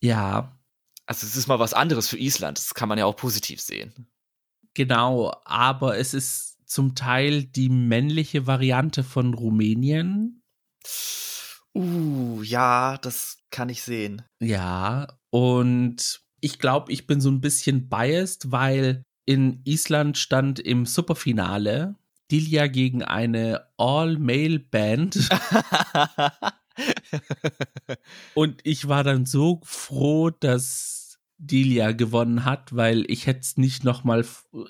Ja. 0.01 0.58
Also 1.09 1.27
es 1.27 1.37
ist 1.37 1.49
mal 1.49 1.59
was 1.59 1.73
anderes 1.73 2.07
für 2.09 2.18
Island. 2.18 2.59
Das 2.59 2.75
kann 2.75 2.88
man 2.88 2.99
ja 2.99 3.07
auch 3.07 3.16
positiv 3.16 3.62
sehen. 3.62 4.07
Genau, 4.75 5.35
aber 5.47 5.97
es 5.97 6.12
ist 6.12 6.59
zum 6.66 6.94
Teil 6.94 7.44
die 7.44 7.71
männliche 7.71 8.47
Variante 8.47 9.03
von 9.03 9.33
Rumänien. 9.33 10.42
Uh, 11.75 12.42
ja, 12.42 12.99
das 12.99 13.38
kann 13.51 13.71
ich 13.71 13.83
sehen. 13.83 14.23
Ja, 14.38 15.09
und 15.31 16.21
ich 16.42 16.59
glaube, 16.59 16.92
ich 16.92 17.07
bin 17.07 17.23
so 17.23 17.31
ein 17.31 17.40
bisschen 17.40 17.88
biased, 17.88 18.53
weil 18.53 19.03
in 19.25 19.62
Island 19.64 20.18
stand 20.18 20.61
im 20.61 20.85
Superfinale 20.85 21.97
Dilia 22.31 22.66
gegen 22.66 23.03
eine 23.03 23.66
All-Male-Band. 23.79 25.16
und 28.35 28.61
ich 28.64 28.88
war 28.88 29.05
dann 29.05 29.27
so 29.27 29.61
froh, 29.64 30.31
dass 30.31 31.19
Dilia 31.38 31.93
gewonnen 31.93 32.45
hat, 32.45 32.75
weil 32.75 33.05
ich 33.11 33.27
hätte 33.27 33.41
es 33.41 33.57
nicht 33.57 33.85
nochmal 33.85 34.25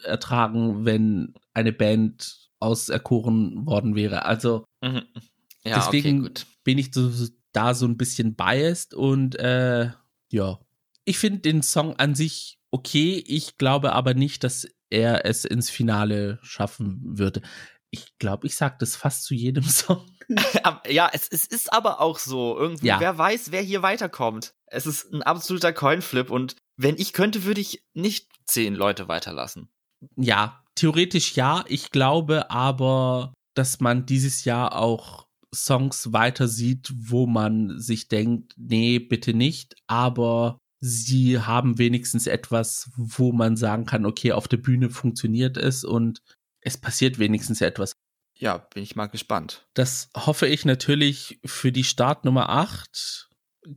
ertragen, 0.05 0.85
wenn 0.85 1.35
eine 1.55 1.73
Band 1.73 2.51
auserkoren 2.61 3.67
worden 3.67 3.95
wäre. 3.95 4.25
Also 4.27 4.65
mhm. 4.83 5.03
ja, 5.65 5.77
deswegen 5.77 6.27
okay, 6.27 6.45
bin 6.65 6.79
ich 6.79 6.93
so, 6.93 7.11
da 7.53 7.75
so 7.75 7.87
ein 7.87 7.97
bisschen 7.97 8.35
biased 8.35 8.95
und 8.95 9.37
äh, 9.37 9.91
ja, 10.31 10.59
ich 11.05 11.19
finde 11.19 11.41
den 11.41 11.63
Song 11.63 11.97
an 11.97 12.15
sich 12.15 12.59
okay. 12.71 13.23
Ich 13.27 13.57
glaube 13.57 13.93
aber 13.93 14.15
nicht, 14.15 14.45
dass 14.45 14.69
er 14.91 15.25
es 15.25 15.45
ins 15.45 15.71
Finale 15.71 16.39
schaffen 16.43 17.01
würde. 17.03 17.43
Ich 17.91 18.19
glaube, 18.19 18.47
ich 18.47 18.57
sage 18.57 18.77
das 18.79 18.97
fast 18.97 19.25
zu 19.25 19.35
jedem 19.35 19.65
Song. 19.65 20.05
ja, 20.89 21.11
es, 21.13 21.29
es 21.29 21.47
ist 21.47 21.73
aber 21.73 22.01
auch 22.01 22.19
so. 22.19 22.59
Irgendwie, 22.59 22.87
ja. 22.87 23.01
wer 23.01 23.17
weiß, 23.17 23.51
wer 23.51 23.63
hier 23.63 23.83
weiterkommt. 23.83 24.55
Es 24.67 24.87
ist 24.87 25.13
ein 25.13 25.23
absoluter 25.23 25.73
Coinflip 25.73 26.31
und 26.31 26.57
wenn 26.77 26.97
ich 26.97 27.13
könnte, 27.13 27.45
würde 27.45 27.61
ich 27.61 27.83
nicht 27.95 28.29
zehn 28.45 28.75
Leute 28.75 29.09
weiterlassen. 29.09 29.69
Ja, 30.17 30.63
theoretisch 30.75 31.35
ja. 31.35 31.65
Ich 31.69 31.91
glaube 31.91 32.51
aber, 32.51 33.35
dass 33.55 33.81
man 33.81 34.07
dieses 34.07 34.45
Jahr 34.45 34.77
auch 34.77 35.27
Songs 35.55 36.13
weiter 36.13 36.47
sieht, 36.47 36.93
wo 36.95 37.27
man 37.27 37.79
sich 37.81 38.09
denkt, 38.09 38.55
nee, 38.57 38.99
bitte 38.99 39.35
nicht, 39.35 39.77
aber 39.87 40.59
sie 40.81 41.41
haben 41.41 41.79
wenigstens 41.79 42.27
etwas, 42.27 42.91
wo 42.97 43.33
man 43.33 43.57
sagen 43.57 43.87
kann, 43.87 44.07
okay, 44.07 44.33
auf 44.33 44.47
der 44.47 44.59
Bühne 44.59 44.91
funktioniert 44.91 45.57
es 45.57 45.85
und 45.85 46.21
es 46.61 46.77
passiert 46.77 47.19
wenigstens 47.19 47.61
etwas. 47.61 47.95
Ja, 48.39 48.59
bin 48.59 48.85
ich 48.85 48.95
mal 48.95 49.07
gespannt. 49.07 49.67
Das 49.75 50.11
hoffe 50.17 50.47
ich 50.47 50.65
natürlich 50.65 51.41
für 51.45 51.73
die 51.73 51.85
Startnummer 51.85 52.49
8. 52.49 53.29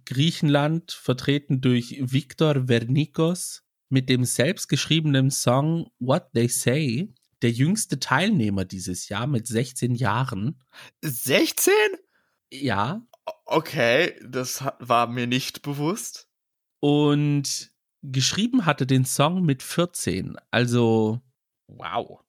Griechenland, 0.05 0.91
vertreten 0.91 1.61
durch 1.61 1.97
Viktor 1.99 2.67
Vernikos 2.67 3.63
mit 3.89 4.07
dem 4.07 4.23
selbstgeschriebenen 4.23 5.31
Song 5.31 5.91
What 5.99 6.31
They 6.33 6.47
Say 6.47 7.13
der 7.41 7.51
jüngste 7.51 7.99
Teilnehmer 7.99 8.65
dieses 8.65 9.09
Jahr 9.09 9.27
mit 9.27 9.47
16 9.47 9.95
Jahren. 9.95 10.61
16? 11.01 11.73
Ja. 12.51 13.01
Okay, 13.45 14.15
das 14.23 14.63
war 14.79 15.07
mir 15.07 15.27
nicht 15.27 15.63
bewusst. 15.63 16.29
Und 16.79 17.71
geschrieben 18.03 18.65
hatte 18.65 18.85
den 18.85 19.05
Song 19.05 19.43
mit 19.43 19.63
14. 19.63 20.37
Also. 20.51 21.21
Wow. 21.67 22.23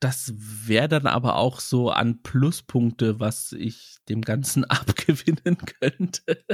Das 0.00 0.32
wäre 0.36 0.88
dann 0.88 1.06
aber 1.06 1.36
auch 1.36 1.60
so 1.60 1.90
an 1.90 2.22
Pluspunkte, 2.22 3.20
was 3.20 3.52
ich 3.52 3.96
dem 4.08 4.22
Ganzen 4.22 4.64
abgewinnen 4.64 5.58
könnte. 5.80 6.44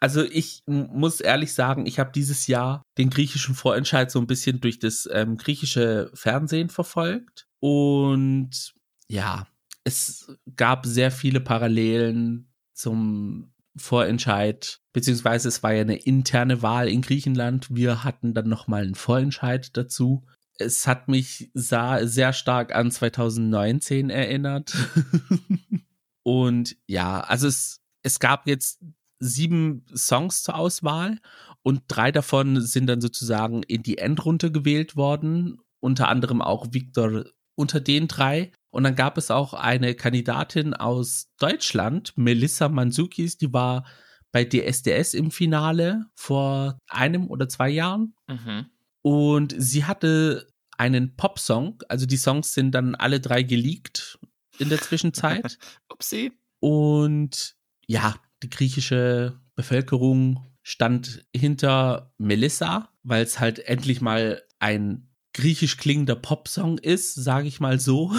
Also 0.00 0.22
ich 0.22 0.62
muss 0.66 1.20
ehrlich 1.20 1.54
sagen, 1.54 1.86
ich 1.86 1.98
habe 1.98 2.12
dieses 2.12 2.46
Jahr 2.46 2.82
den 2.98 3.08
griechischen 3.08 3.54
Vorentscheid 3.54 4.10
so 4.10 4.18
ein 4.18 4.26
bisschen 4.26 4.60
durch 4.60 4.78
das 4.78 5.08
ähm, 5.10 5.38
griechische 5.38 6.10
Fernsehen 6.12 6.68
verfolgt. 6.68 7.46
Und 7.60 8.74
ja, 9.08 9.46
es 9.84 10.30
gab 10.56 10.84
sehr 10.84 11.10
viele 11.10 11.40
Parallelen 11.40 12.52
zum 12.74 13.54
Vorentscheid, 13.76 14.80
beziehungsweise 14.92 15.48
es 15.48 15.62
war 15.62 15.72
ja 15.72 15.80
eine 15.80 15.96
interne 15.96 16.62
Wahl 16.62 16.88
in 16.88 17.02
Griechenland. 17.02 17.74
Wir 17.74 18.04
hatten 18.04 18.34
dann 18.34 18.48
nochmal 18.48 18.82
einen 18.82 18.94
Vorentscheid 18.94 19.76
dazu. 19.76 20.26
Es 20.58 20.86
hat 20.86 21.08
mich 21.08 21.50
sehr 21.54 22.32
stark 22.32 22.74
an 22.74 22.90
2019 22.90 24.10
erinnert. 24.10 24.74
Und 26.22 26.76
ja, 26.86 27.20
also 27.20 27.46
es, 27.46 27.80
es 28.02 28.18
gab 28.18 28.46
jetzt 28.46 28.80
sieben 29.18 29.84
Songs 29.94 30.42
zur 30.42 30.56
Auswahl 30.56 31.18
und 31.62 31.82
drei 31.88 32.12
davon 32.12 32.60
sind 32.60 32.86
dann 32.86 33.00
sozusagen 33.00 33.62
in 33.62 33.82
die 33.82 33.98
Endrunde 33.98 34.50
gewählt 34.50 34.96
worden, 34.96 35.58
unter 35.80 36.08
anderem 36.08 36.42
auch 36.42 36.68
Victor 36.72 37.24
unter 37.56 37.80
den 37.80 38.08
drei. 38.08 38.52
Und 38.70 38.84
dann 38.84 38.96
gab 38.96 39.18
es 39.18 39.30
auch 39.30 39.54
eine 39.54 39.94
Kandidatin 39.94 40.74
aus 40.74 41.30
Deutschland, 41.38 42.12
Melissa 42.16 42.68
Mansukis, 42.68 43.38
die 43.38 43.52
war 43.52 43.86
bei 44.32 44.44
DSDS 44.44 45.14
im 45.14 45.30
Finale 45.30 46.06
vor 46.16 46.78
einem 46.88 47.28
oder 47.28 47.48
zwei 47.48 47.68
Jahren. 47.70 48.14
Mhm. 48.26 48.66
Und 49.04 49.54
sie 49.56 49.84
hatte 49.84 50.48
einen 50.78 51.14
Popsong, 51.14 51.82
also 51.88 52.06
die 52.06 52.16
Songs 52.16 52.54
sind 52.54 52.72
dann 52.72 52.94
alle 52.94 53.20
drei 53.20 53.42
geleakt 53.42 54.18
in 54.58 54.70
der 54.70 54.80
Zwischenzeit. 54.80 55.58
Upsi. 55.92 56.32
Und 56.60 57.54
ja, 57.86 58.14
die 58.42 58.48
griechische 58.48 59.38
Bevölkerung 59.54 60.50
stand 60.62 61.26
hinter 61.36 62.14
Melissa, 62.16 62.88
weil 63.02 63.22
es 63.22 63.38
halt 63.38 63.58
endlich 63.58 64.00
mal 64.00 64.42
ein 64.58 65.10
griechisch 65.34 65.76
klingender 65.76 66.16
Popsong 66.16 66.78
ist, 66.78 67.14
sage 67.14 67.46
ich 67.46 67.60
mal 67.60 67.78
so. 67.78 68.14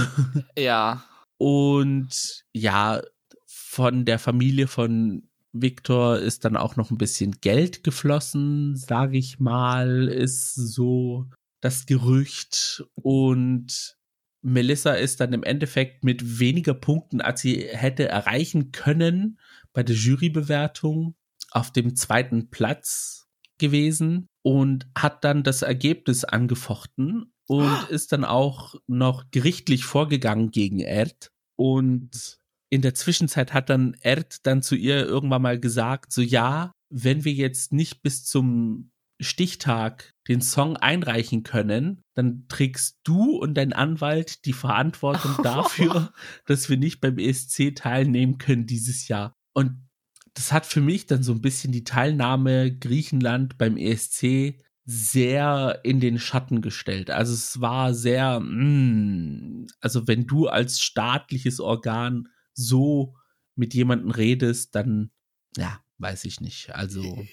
Ja. 0.58 1.04
Und 1.38 2.46
ja, 2.54 3.02
von 3.48 4.06
der 4.06 4.20
Familie 4.20 4.68
von 4.68 5.28
Victor 5.62 6.20
ist 6.20 6.46
dann 6.46 6.58
auch 6.58 6.76
noch 6.76 6.92
ein 6.92 6.98
bisschen 6.98 7.40
Geld 7.42 7.84
geflossen, 7.84 8.76
sage 8.76 9.18
ich 9.18 9.40
mal, 9.40 10.08
ist 10.08 10.54
so 10.56 11.28
das 11.62 11.86
Gerücht. 11.86 12.86
Und 12.96 13.98
Melissa 14.42 14.94
ist 14.94 15.22
dann 15.22 15.34
im 15.34 15.44
Endeffekt 15.44 16.04
mit 16.04 16.40
weniger 16.40 16.74
Punkten, 16.74 17.22
als 17.22 17.42
sie 17.42 17.68
hätte 17.70 18.08
erreichen 18.08 18.72
können, 18.72 19.40
bei 19.74 19.84
der 19.84 19.96
Jurybewertung 19.96 21.16
auf 21.52 21.72
dem 21.72 21.96
zweiten 21.96 22.50
Platz 22.50 23.28
gewesen 23.58 24.28
und 24.44 24.88
hat 24.96 25.24
dann 25.24 25.44
das 25.44 25.62
Ergebnis 25.62 26.26
angefochten 26.26 27.34
und 27.48 27.66
oh. 27.66 27.86
ist 27.90 28.12
dann 28.12 28.26
auch 28.26 28.76
noch 28.88 29.26
gerichtlich 29.32 29.86
vorgegangen 29.86 30.52
gegen 30.52 30.80
Erd. 30.80 31.32
Und 31.58 32.40
in 32.76 32.82
der 32.82 32.94
Zwischenzeit 32.94 33.54
hat 33.54 33.70
dann 33.70 33.96
Erd 34.02 34.46
dann 34.46 34.62
zu 34.62 34.76
ihr 34.76 35.06
irgendwann 35.06 35.42
mal 35.42 35.58
gesagt, 35.58 36.12
so 36.12 36.22
ja, 36.22 36.74
wenn 36.90 37.24
wir 37.24 37.32
jetzt 37.32 37.72
nicht 37.72 38.04
bis 38.04 38.26
zum 38.26 38.92
Stichtag 39.22 40.14
den 40.28 40.42
Song 40.42 40.76
einreichen 40.76 41.44
können, 41.44 42.02
dann 42.16 42.48
trägst 42.50 43.00
du 43.06 43.38
und 43.38 43.54
dein 43.54 43.72
Anwalt 43.72 44.44
die 44.46 44.52
Verantwortung 44.52 45.38
dafür, 45.44 46.12
dass 46.46 46.70
wir 46.70 46.76
nicht 46.76 47.00
beim 47.00 47.18
ESC 47.18 47.74
teilnehmen 47.74 48.40
können 48.40 48.66
dieses 48.68 49.08
Jahr. 49.08 49.34
Und 49.54 49.88
das 50.34 50.52
hat 50.52 50.66
für 50.66 50.82
mich 50.82 51.06
dann 51.06 51.24
so 51.24 51.32
ein 51.32 51.42
bisschen 51.42 51.72
die 51.72 51.86
Teilnahme 51.86 52.78
Griechenland 52.78 53.58
beim 53.58 53.78
ESC 53.78 54.60
sehr 54.84 55.80
in 55.84 56.02
den 56.02 56.20
Schatten 56.20 56.62
gestellt. 56.62 57.10
Also 57.10 57.34
es 57.34 57.62
war 57.62 57.94
sehr, 57.94 58.42
mm, 58.42 59.68
also 59.80 60.08
wenn 60.08 60.28
du 60.28 60.48
als 60.48 60.82
staatliches 60.82 61.62
Organ 61.62 62.28
so 62.56 63.16
mit 63.56 63.74
jemandem 63.74 64.12
redest, 64.12 64.76
dann, 64.76 65.12
ja, 65.58 65.80
weiß 65.98 66.26
ich 66.26 66.42
nicht. 66.42 66.74
Also. 66.76 67.26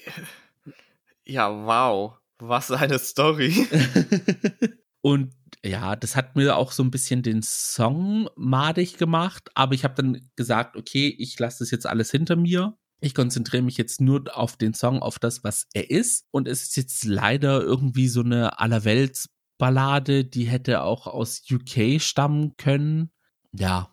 Ja, 1.25 1.51
wow. 1.51 2.19
Was 2.39 2.71
eine 2.71 2.99
Story. 2.99 3.67
Und 5.01 5.35
ja, 5.65 5.97
das 5.97 6.17
hat 6.17 6.37
mir 6.37 6.57
auch 6.57 6.73
so 6.73 6.83
ein 6.83 6.91
bisschen 6.91 7.23
den 7.23 7.43
Song 7.43 8.29
madig 8.37 8.99
gemacht, 8.99 9.51
aber 9.55 9.75
ich 9.75 9.85
habe 9.85 9.95
dann 9.95 10.31
gesagt, 10.37 10.77
okay, 10.77 11.15
ich 11.19 11.39
lasse 11.39 11.61
das 11.61 11.71
jetzt 11.71 11.87
alles 11.87 12.11
hinter 12.11 12.37
mir. 12.37 12.77
Ich 13.01 13.15
konzentriere 13.15 13.63
mich 13.63 13.77
jetzt 13.79 14.01
nur 14.01 14.25
auf 14.37 14.57
den 14.57 14.75
Song, 14.75 15.03
auf 15.03 15.19
das, 15.19 15.43
was 15.43 15.67
er 15.75 15.91
ist. 15.91 16.25
Und 16.31 16.47
es 16.47 16.63
ist 16.63 16.77
jetzt 16.77 17.05
leider 17.05 17.61
irgendwie 17.61 18.07
so 18.07 18.21
eine 18.21 18.61
Allerweltsballade, 18.61 20.25
die 20.25 20.45
hätte 20.45 20.83
auch 20.83 21.09
aus 21.09 21.43
UK 21.51 22.01
stammen 22.01 22.57
können. 22.57 23.11
Ja. 23.53 23.92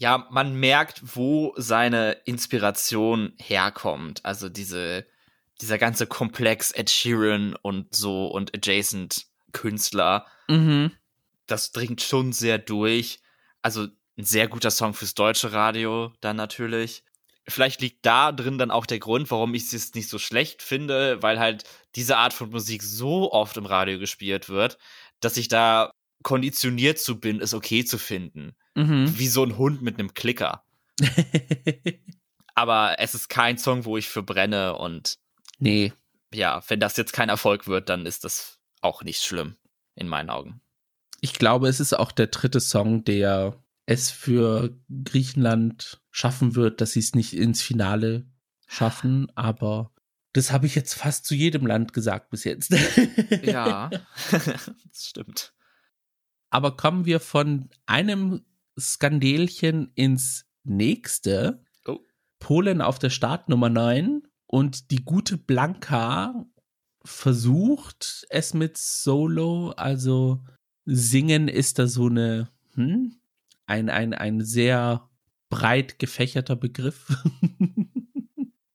Ja, 0.00 0.28
man 0.30 0.54
merkt, 0.54 1.16
wo 1.16 1.54
seine 1.56 2.12
Inspiration 2.24 3.32
herkommt. 3.36 4.24
Also 4.24 4.48
diese, 4.48 5.04
dieser 5.60 5.76
ganze 5.76 6.06
Komplex 6.06 6.70
Ed 6.70 6.88
Sheeran 6.88 7.56
und 7.62 7.92
so 7.96 8.28
und 8.28 8.54
adjacent 8.54 9.26
Künstler. 9.50 10.24
Mhm. 10.46 10.92
Das 11.48 11.72
dringt 11.72 12.00
schon 12.00 12.32
sehr 12.32 12.58
durch. 12.58 13.18
Also 13.60 13.88
ein 14.16 14.24
sehr 14.24 14.46
guter 14.46 14.70
Song 14.70 14.94
fürs 14.94 15.14
deutsche 15.14 15.52
Radio 15.52 16.12
dann 16.20 16.36
natürlich. 16.36 17.02
Vielleicht 17.48 17.80
liegt 17.80 18.06
da 18.06 18.30
drin 18.30 18.56
dann 18.56 18.70
auch 18.70 18.86
der 18.86 19.00
Grund, 19.00 19.28
warum 19.32 19.52
ich 19.54 19.72
es 19.72 19.94
nicht 19.94 20.08
so 20.08 20.20
schlecht 20.20 20.62
finde, 20.62 21.20
weil 21.24 21.40
halt 21.40 21.64
diese 21.96 22.18
Art 22.18 22.32
von 22.32 22.50
Musik 22.50 22.84
so 22.84 23.32
oft 23.32 23.56
im 23.56 23.66
Radio 23.66 23.98
gespielt 23.98 24.48
wird, 24.48 24.78
dass 25.18 25.36
ich 25.36 25.48
da 25.48 25.90
konditioniert 26.22 27.00
zu 27.00 27.18
bin, 27.18 27.40
es 27.40 27.52
okay 27.52 27.84
zu 27.84 27.98
finden. 27.98 28.54
Mhm. 28.74 29.18
Wie 29.18 29.28
so 29.28 29.44
ein 29.44 29.58
Hund 29.58 29.82
mit 29.82 29.98
einem 29.98 30.14
Klicker. 30.14 30.64
Aber 32.54 32.96
es 32.98 33.14
ist 33.14 33.28
kein 33.28 33.58
Song, 33.58 33.84
wo 33.84 33.96
ich 33.96 34.08
für 34.08 34.22
brenne 34.22 34.76
und. 34.76 35.18
Nee. 35.58 35.92
Ja, 36.32 36.62
wenn 36.68 36.80
das 36.80 36.96
jetzt 36.96 37.12
kein 37.12 37.28
Erfolg 37.28 37.66
wird, 37.66 37.88
dann 37.88 38.04
ist 38.04 38.24
das 38.24 38.58
auch 38.80 39.02
nicht 39.02 39.22
schlimm, 39.22 39.56
in 39.94 40.08
meinen 40.08 40.30
Augen. 40.30 40.60
Ich 41.20 41.34
glaube, 41.34 41.68
es 41.68 41.80
ist 41.80 41.94
auch 41.94 42.12
der 42.12 42.28
dritte 42.28 42.60
Song, 42.60 43.04
der 43.04 43.56
es 43.86 44.10
für 44.10 44.76
Griechenland 45.04 46.00
schaffen 46.10 46.54
wird, 46.54 46.80
dass 46.80 46.92
sie 46.92 47.00
es 47.00 47.14
nicht 47.14 47.34
ins 47.34 47.62
Finale 47.62 48.26
schaffen, 48.66 49.32
aber 49.34 49.92
das 50.32 50.52
habe 50.52 50.66
ich 50.66 50.74
jetzt 50.74 50.94
fast 50.94 51.24
zu 51.24 51.34
jedem 51.34 51.66
Land 51.66 51.94
gesagt 51.94 52.30
bis 52.30 52.44
jetzt. 52.44 52.72
ja, 53.42 53.88
das 54.30 55.06
stimmt. 55.06 55.54
Aber 56.50 56.76
kommen 56.76 57.06
wir 57.06 57.20
von 57.20 57.70
einem 57.86 58.44
Skandelchen 58.78 59.92
ins 59.94 60.46
nächste. 60.64 61.64
Oh. 61.86 61.98
Polen 62.38 62.80
auf 62.80 62.98
der 62.98 63.10
Startnummer 63.10 63.68
9 63.68 64.22
und 64.46 64.90
die 64.90 65.04
gute 65.04 65.36
Blanka 65.36 66.46
versucht 67.04 68.26
es 68.30 68.54
mit 68.54 68.76
Solo, 68.76 69.70
also 69.76 70.44
singen 70.84 71.48
ist 71.48 71.78
da 71.78 71.86
so 71.86 72.06
eine, 72.06 72.50
hm, 72.74 73.20
ein, 73.66 73.90
ein, 73.90 74.14
ein 74.14 74.42
sehr 74.42 75.08
breit 75.50 75.98
gefächerter 75.98 76.56
Begriff. 76.56 77.06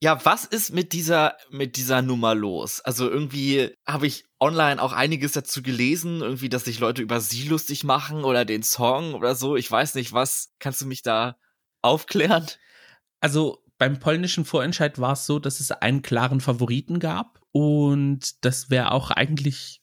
Ja, 0.04 0.26
was 0.26 0.44
ist 0.44 0.74
mit 0.74 0.92
dieser, 0.92 1.38
mit 1.50 1.78
dieser 1.78 2.02
Nummer 2.02 2.36
los? 2.36 2.82
Also 2.82 3.10
irgendwie 3.10 3.74
habe 3.88 4.06
ich 4.06 4.26
online 4.44 4.82
auch 4.82 4.92
einiges 4.92 5.32
dazu 5.32 5.64
gelesen, 5.64 6.22
irgendwie, 6.22 6.50
dass 6.50 6.66
sich 6.66 6.80
Leute 6.80 7.02
über 7.02 7.22
sie 7.22 7.48
lustig 7.48 7.84
machen 7.84 8.26
oder 8.26 8.44
den 8.44 8.62
Song 8.62 9.14
oder 9.14 9.36
so. 9.36 9.56
Ich 9.56 9.72
weiß 9.72 9.96
nicht, 9.96 10.12
was. 10.12 10.54
Kannst 10.60 10.82
du 10.82 10.86
mich 10.86 11.02
da 11.02 11.38
aufklären? 11.82 12.46
Also 13.22 13.64
beim 13.78 14.00
polnischen 14.00 14.46
Vorentscheid 14.46 15.00
war 15.00 15.14
es 15.14 15.26
so, 15.26 15.40
dass 15.40 15.60
es 15.60 15.72
einen 15.72 16.02
klaren 16.02 16.42
Favoriten 16.42 17.00
gab 17.00 17.42
und 17.52 18.44
das 18.44 18.70
wäre 18.70 18.92
auch 18.92 19.12
eigentlich 19.12 19.82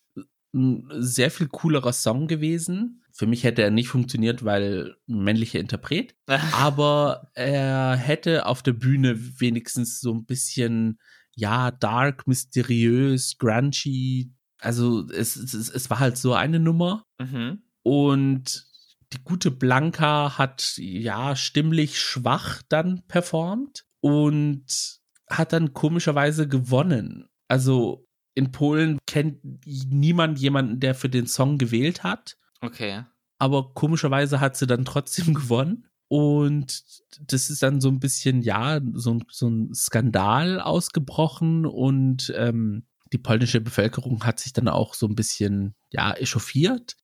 ein 0.53 0.89
sehr 0.91 1.31
viel 1.31 1.49
coolerer 1.49 1.93
Song 1.93 2.27
gewesen. 2.27 3.03
Für 3.13 3.27
mich 3.27 3.45
hätte 3.45 3.63
er 3.63 3.71
nicht 3.71 3.89
funktioniert, 3.89 4.45
weil 4.45 4.97
männlicher 5.07 5.61
Interpret. 5.61 6.15
aber 6.53 7.31
er 7.35 7.97
hätte 7.97 8.47
auf 8.47 8.63
der 8.63 8.73
Bühne 8.73 9.19
wenigstens 9.41 10.01
so 10.01 10.13
ein 10.13 10.25
bisschen, 10.25 10.99
ja, 11.35 11.71
dark, 11.71 12.27
mysteriös, 12.27 13.37
grungy. 13.39 14.33
Also 14.61 15.09
es, 15.11 15.37
es, 15.37 15.69
es 15.69 15.91
war 15.91 15.99
halt 15.99 16.17
so 16.17 16.35
eine 16.35 16.61
Nummer. 16.61 17.05
Mhm. 17.19 17.63
Und 17.83 18.67
die 19.13 19.23
gute 19.25 19.51
Blanca 19.51 20.39
hat 20.39 20.75
ja 20.77 21.35
stimmlich 21.35 21.99
schwach 21.99 22.63
dann 22.69 23.03
performt 23.09 23.85
und 24.01 25.01
hat 25.29 25.53
dann 25.53 25.73
komischerweise 25.73 26.47
gewonnen. 26.47 27.29
Also 27.49 28.07
in 28.35 28.53
Polen 28.53 28.99
kennt 29.07 29.39
niemand 29.67 30.39
jemanden, 30.39 30.81
der 30.81 30.95
für 30.95 31.09
den 31.09 31.27
Song 31.27 31.59
gewählt 31.59 32.03
hat. 32.03 32.37
Okay. 32.61 33.05
Aber 33.39 33.75
komischerweise 33.75 34.41
hat 34.41 34.57
sie 34.57 34.67
dann 34.67 34.85
trotzdem 34.85 35.35
gewonnen. 35.35 35.87
Und 36.09 36.83
das 37.21 37.51
ist 37.51 37.63
dann 37.63 37.81
so 37.81 37.89
ein 37.89 38.01
bisschen, 38.01 38.43
ja, 38.43 38.81
so, 38.95 39.21
so 39.31 39.49
ein 39.49 39.73
Skandal 39.75 40.61
ausgebrochen 40.61 41.67
und 41.67 42.33
ähm, 42.37 42.85
die 43.13 43.19
polnische 43.19 43.61
Bevölkerung 43.61 44.25
hat 44.25 44.41
sich 44.41 44.53
dann 44.53 44.69
auch 44.69 44.95
so 44.95 45.07
ein 45.07 45.15
bisschen, 45.15 45.75
ja, 45.91 46.13
echauffiert. 46.13 46.97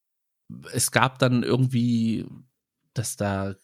Es 0.73 0.91
gab 0.91 1.19
dann 1.19 1.43
irgendwie, 1.43 2.27
dass 2.95 3.17
da 3.17 3.55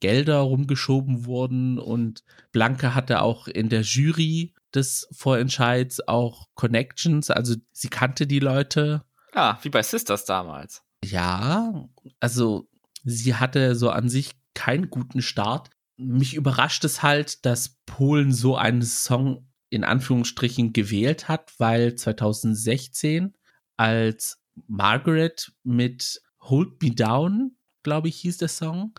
Gelder 0.00 0.38
rumgeschoben 0.38 1.26
wurden 1.26 1.78
und 1.78 2.24
Blanke 2.52 2.94
hatte 2.94 3.20
auch 3.22 3.46
in 3.46 3.68
der 3.68 3.82
Jury 3.82 4.54
des 4.74 5.08
Vorentscheids 5.12 6.06
auch 6.08 6.48
Connections, 6.54 7.30
also 7.30 7.54
sie 7.72 7.88
kannte 7.88 8.26
die 8.26 8.38
Leute. 8.38 9.04
Ah, 9.32 9.58
wie 9.62 9.68
bei 9.68 9.82
Sisters 9.82 10.24
damals. 10.24 10.82
Ja, 11.04 11.88
also 12.18 12.68
sie 13.04 13.34
hatte 13.34 13.74
so 13.74 13.90
an 13.90 14.08
sich 14.08 14.32
keinen 14.54 14.90
guten 14.90 15.22
Start. 15.22 15.70
Mich 15.96 16.34
überrascht 16.34 16.84
es 16.84 17.02
halt, 17.02 17.44
dass 17.44 17.78
Polen 17.86 18.32
so 18.32 18.56
einen 18.56 18.82
Song 18.82 19.49
in 19.70 19.84
Anführungsstrichen 19.84 20.72
gewählt 20.72 21.28
hat, 21.28 21.52
weil 21.58 21.94
2016 21.94 23.34
als 23.76 24.42
Margaret 24.66 25.52
mit 25.62 26.20
Hold 26.40 26.82
Me 26.82 26.90
Down, 26.90 27.56
glaube 27.82 28.08
ich, 28.08 28.16
hieß 28.16 28.38
der 28.38 28.48
Song, 28.48 28.92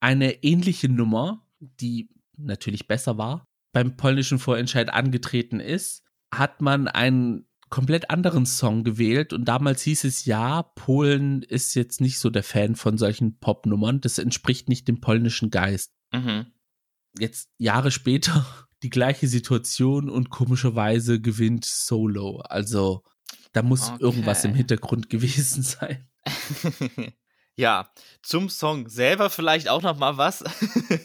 eine 0.00 0.42
ähnliche 0.42 0.88
Nummer, 0.88 1.46
die 1.60 2.08
natürlich 2.36 2.88
besser 2.88 3.18
war, 3.18 3.46
beim 3.72 3.96
polnischen 3.96 4.38
Vorentscheid 4.38 4.92
angetreten 4.92 5.60
ist, 5.60 6.04
hat 6.32 6.60
man 6.60 6.88
einen 6.88 7.46
komplett 7.68 8.10
anderen 8.10 8.44
Song 8.44 8.84
gewählt 8.84 9.32
und 9.32 9.46
damals 9.46 9.82
hieß 9.82 10.04
es 10.04 10.26
ja, 10.26 10.62
Polen 10.62 11.42
ist 11.42 11.74
jetzt 11.74 12.00
nicht 12.00 12.18
so 12.18 12.28
der 12.28 12.42
Fan 12.42 12.76
von 12.76 12.98
solchen 12.98 13.38
Popnummern, 13.38 14.00
das 14.00 14.18
entspricht 14.18 14.68
nicht 14.68 14.88
dem 14.88 15.00
polnischen 15.00 15.50
Geist. 15.50 15.92
Mhm. 16.12 16.46
Jetzt 17.18 17.48
Jahre 17.58 17.90
später 17.90 18.44
die 18.82 18.90
gleiche 18.90 19.28
Situation 19.28 20.08
und 20.08 20.30
komischerweise 20.30 21.20
gewinnt 21.20 21.64
Solo. 21.64 22.40
Also 22.40 23.04
da 23.52 23.62
muss 23.62 23.90
okay. 23.90 24.02
irgendwas 24.02 24.44
im 24.44 24.54
Hintergrund 24.54 25.08
gewesen 25.10 25.62
sein. 25.62 26.08
ja, 27.56 27.90
zum 28.22 28.48
Song 28.48 28.88
selber 28.88 29.30
vielleicht 29.30 29.68
auch 29.68 29.82
noch 29.82 29.98
mal 29.98 30.16
was. 30.16 30.44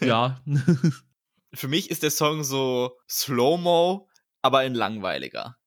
ja. 0.01 0.41
Für 1.53 1.67
mich 1.67 1.89
ist 1.89 2.03
der 2.03 2.11
Song 2.11 2.43
so 2.43 2.97
Slow-Mo, 3.09 4.09
aber 4.41 4.65
in 4.65 4.75
langweiliger. 4.75 5.57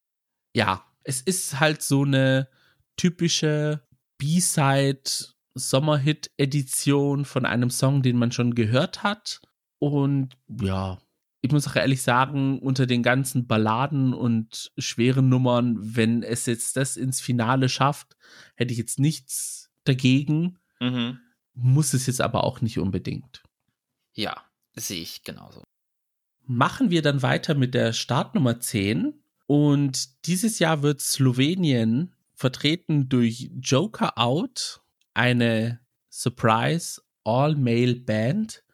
Ja, 0.54 0.84
es 1.04 1.22
ist 1.22 1.58
halt 1.58 1.82
so 1.82 2.02
eine 2.02 2.48
typische 2.96 3.82
B-Side 4.18 5.02
Sommerhit-Edition 5.54 7.24
von 7.24 7.46
einem 7.46 7.70
Song, 7.70 8.02
den 8.02 8.18
man 8.18 8.30
schon 8.30 8.54
gehört 8.54 9.02
hat. 9.02 9.40
Und 9.78 10.36
ja, 10.60 10.98
ich 11.42 11.52
muss 11.52 11.66
auch 11.66 11.76
ehrlich 11.76 12.02
sagen, 12.02 12.58
unter 12.58 12.86
den 12.86 13.02
ganzen 13.02 13.46
Balladen 13.46 14.12
und 14.12 14.72
schweren 14.76 15.28
Nummern, 15.28 15.78
wenn 15.80 16.22
es 16.22 16.46
jetzt 16.46 16.76
das 16.76 16.96
ins 16.96 17.20
Finale 17.20 17.68
schafft, 17.68 18.16
hätte 18.56 18.72
ich 18.72 18.78
jetzt 18.78 18.98
nichts 18.98 19.70
dagegen. 19.84 20.58
Mhm. 20.80 21.18
Muss 21.54 21.94
es 21.94 22.06
jetzt 22.06 22.20
aber 22.20 22.44
auch 22.44 22.60
nicht 22.60 22.78
unbedingt. 22.78 23.42
Ja, 24.14 24.44
sehe 24.76 25.00
ich 25.00 25.22
genauso. 25.22 25.62
Machen 26.46 26.90
wir 26.90 27.02
dann 27.02 27.22
weiter 27.22 27.54
mit 27.54 27.74
der 27.74 27.92
Startnummer 27.92 28.60
10. 28.60 29.22
Und 29.46 30.26
dieses 30.26 30.58
Jahr 30.58 30.82
wird 30.82 31.00
Slowenien 31.00 32.14
vertreten 32.34 33.08
durch 33.08 33.50
Joker 33.60 34.18
Out, 34.18 34.80
eine 35.14 35.80
Surprise 36.08 37.00
All-Male 37.24 37.96
Band. 37.96 38.64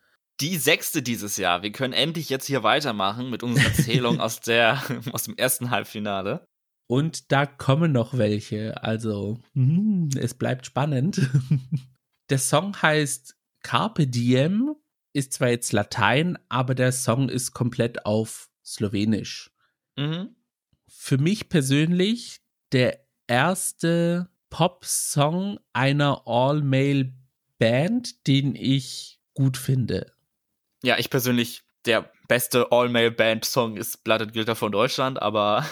Die 0.41 0.57
sechste 0.57 1.03
dieses 1.03 1.37
Jahr. 1.37 1.63
Wir 1.63 1.73
können 1.73 1.93
endlich 1.93 2.29
jetzt 2.29 2.47
hier 2.47 2.63
weitermachen 2.63 3.31
mit 3.31 3.43
unserer 3.43 3.67
Erzählung 3.67 4.21
aus, 4.21 4.41
der, 4.41 4.83
aus 5.13 5.25
dem 5.25 5.37
ersten 5.37 5.71
Halbfinale. 5.71 6.47
Und 6.89 7.33
da 7.33 7.47
kommen 7.47 7.93
noch 7.93 8.17
welche. 8.17 8.83
Also, 8.83 9.41
mm, 9.55 10.11
es 10.19 10.35
bleibt 10.35 10.67
spannend. 10.67 11.29
Der 12.31 12.39
Song 12.39 12.81
heißt 12.83 13.37
Carpe 13.63 14.09
Diem, 14.09 14.75
ist 15.13 15.33
zwar 15.33 15.49
jetzt 15.49 15.73
Latein, 15.73 16.37
aber 16.49 16.75
der 16.75 16.91
Song 16.91 17.29
ist 17.29 17.53
komplett 17.53 18.05
auf 18.05 18.49
Slowenisch. 18.65 19.53
Mhm 19.97 20.35
für 20.89 21.19
mich 21.19 21.49
persönlich 21.49 22.41
der 22.73 23.07
erste 23.27 24.31
Pop-Song 24.51 25.59
einer 25.73 26.23
All-Male-Band, 26.27 28.27
den 28.27 28.55
ich 28.55 29.21
gut 29.35 29.57
finde. 29.57 30.13
Ja, 30.87 30.97
ich 30.99 31.11
persönlich, 31.11 31.65
der 31.85 32.13
beste 32.29 32.71
All-Male-Band-Song 32.71 33.77
ist 33.77 34.05
Blood 34.05 34.23
and 34.23 34.33
Glitter 34.33 34.55
von 34.55 34.71
Deutschland, 34.71 35.21
aber 35.21 35.67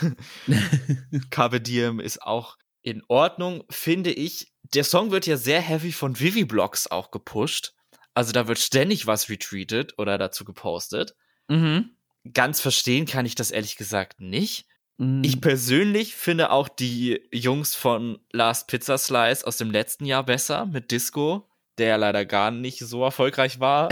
Carpe 1.31 1.61
Diem 1.61 2.01
ist 2.01 2.21
auch 2.21 2.57
in 2.83 3.01
Ordnung, 3.07 3.63
finde 3.71 4.11
ich. 4.11 4.53
Der 4.75 4.83
Song 4.83 5.13
wird 5.13 5.29
ja 5.29 5.37
sehr 5.37 5.61
heavy 5.61 5.93
von 5.93 6.19
Vivi 6.19 6.45
Blocks 6.45 6.89
auch 6.89 7.13
gepusht. 7.13 7.75
Also 8.13 8.33
da 8.33 8.49
wird 8.49 8.59
ständig 8.59 9.07
was 9.07 9.29
retweetet 9.29 9.95
oder 9.99 10.19
dazu 10.19 10.45
gepostet. 10.45 11.15
Mhm. 11.47 11.91
Ganz 12.33 12.61
verstehen 12.61 13.07
kann 13.07 13.25
ich 13.25 13.37
das 13.37 13.53
ehrlich 13.53 13.77
gesagt 13.77 14.19
nicht. 14.19 14.67
Ich 14.99 15.37
mm. 15.37 15.41
persönlich 15.41 16.17
finde 16.17 16.51
auch 16.51 16.69
die 16.69 17.21
Jungs 17.33 17.77
von 17.77 18.19
Last 18.33 18.67
Pizza 18.67 18.99
Slice 18.99 19.47
aus 19.47 19.59
dem 19.59 19.71
letzten 19.71 20.07
Jahr 20.07 20.25
besser 20.25 20.67
mit 20.67 20.91
Disco, 20.91 21.49
der 21.79 21.99
leider 21.99 22.25
gar 22.25 22.51
nicht 22.51 22.79
so 22.79 23.03
erfolgreich 23.03 23.61
war, 23.61 23.89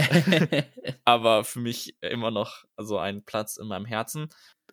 aber 1.05 1.43
für 1.43 1.59
mich 1.59 1.95
immer 2.01 2.31
noch 2.31 2.63
so 2.77 2.97
einen 2.97 3.23
Platz 3.23 3.57
in 3.57 3.67
meinem 3.67 3.85
Herzen. 3.85 4.29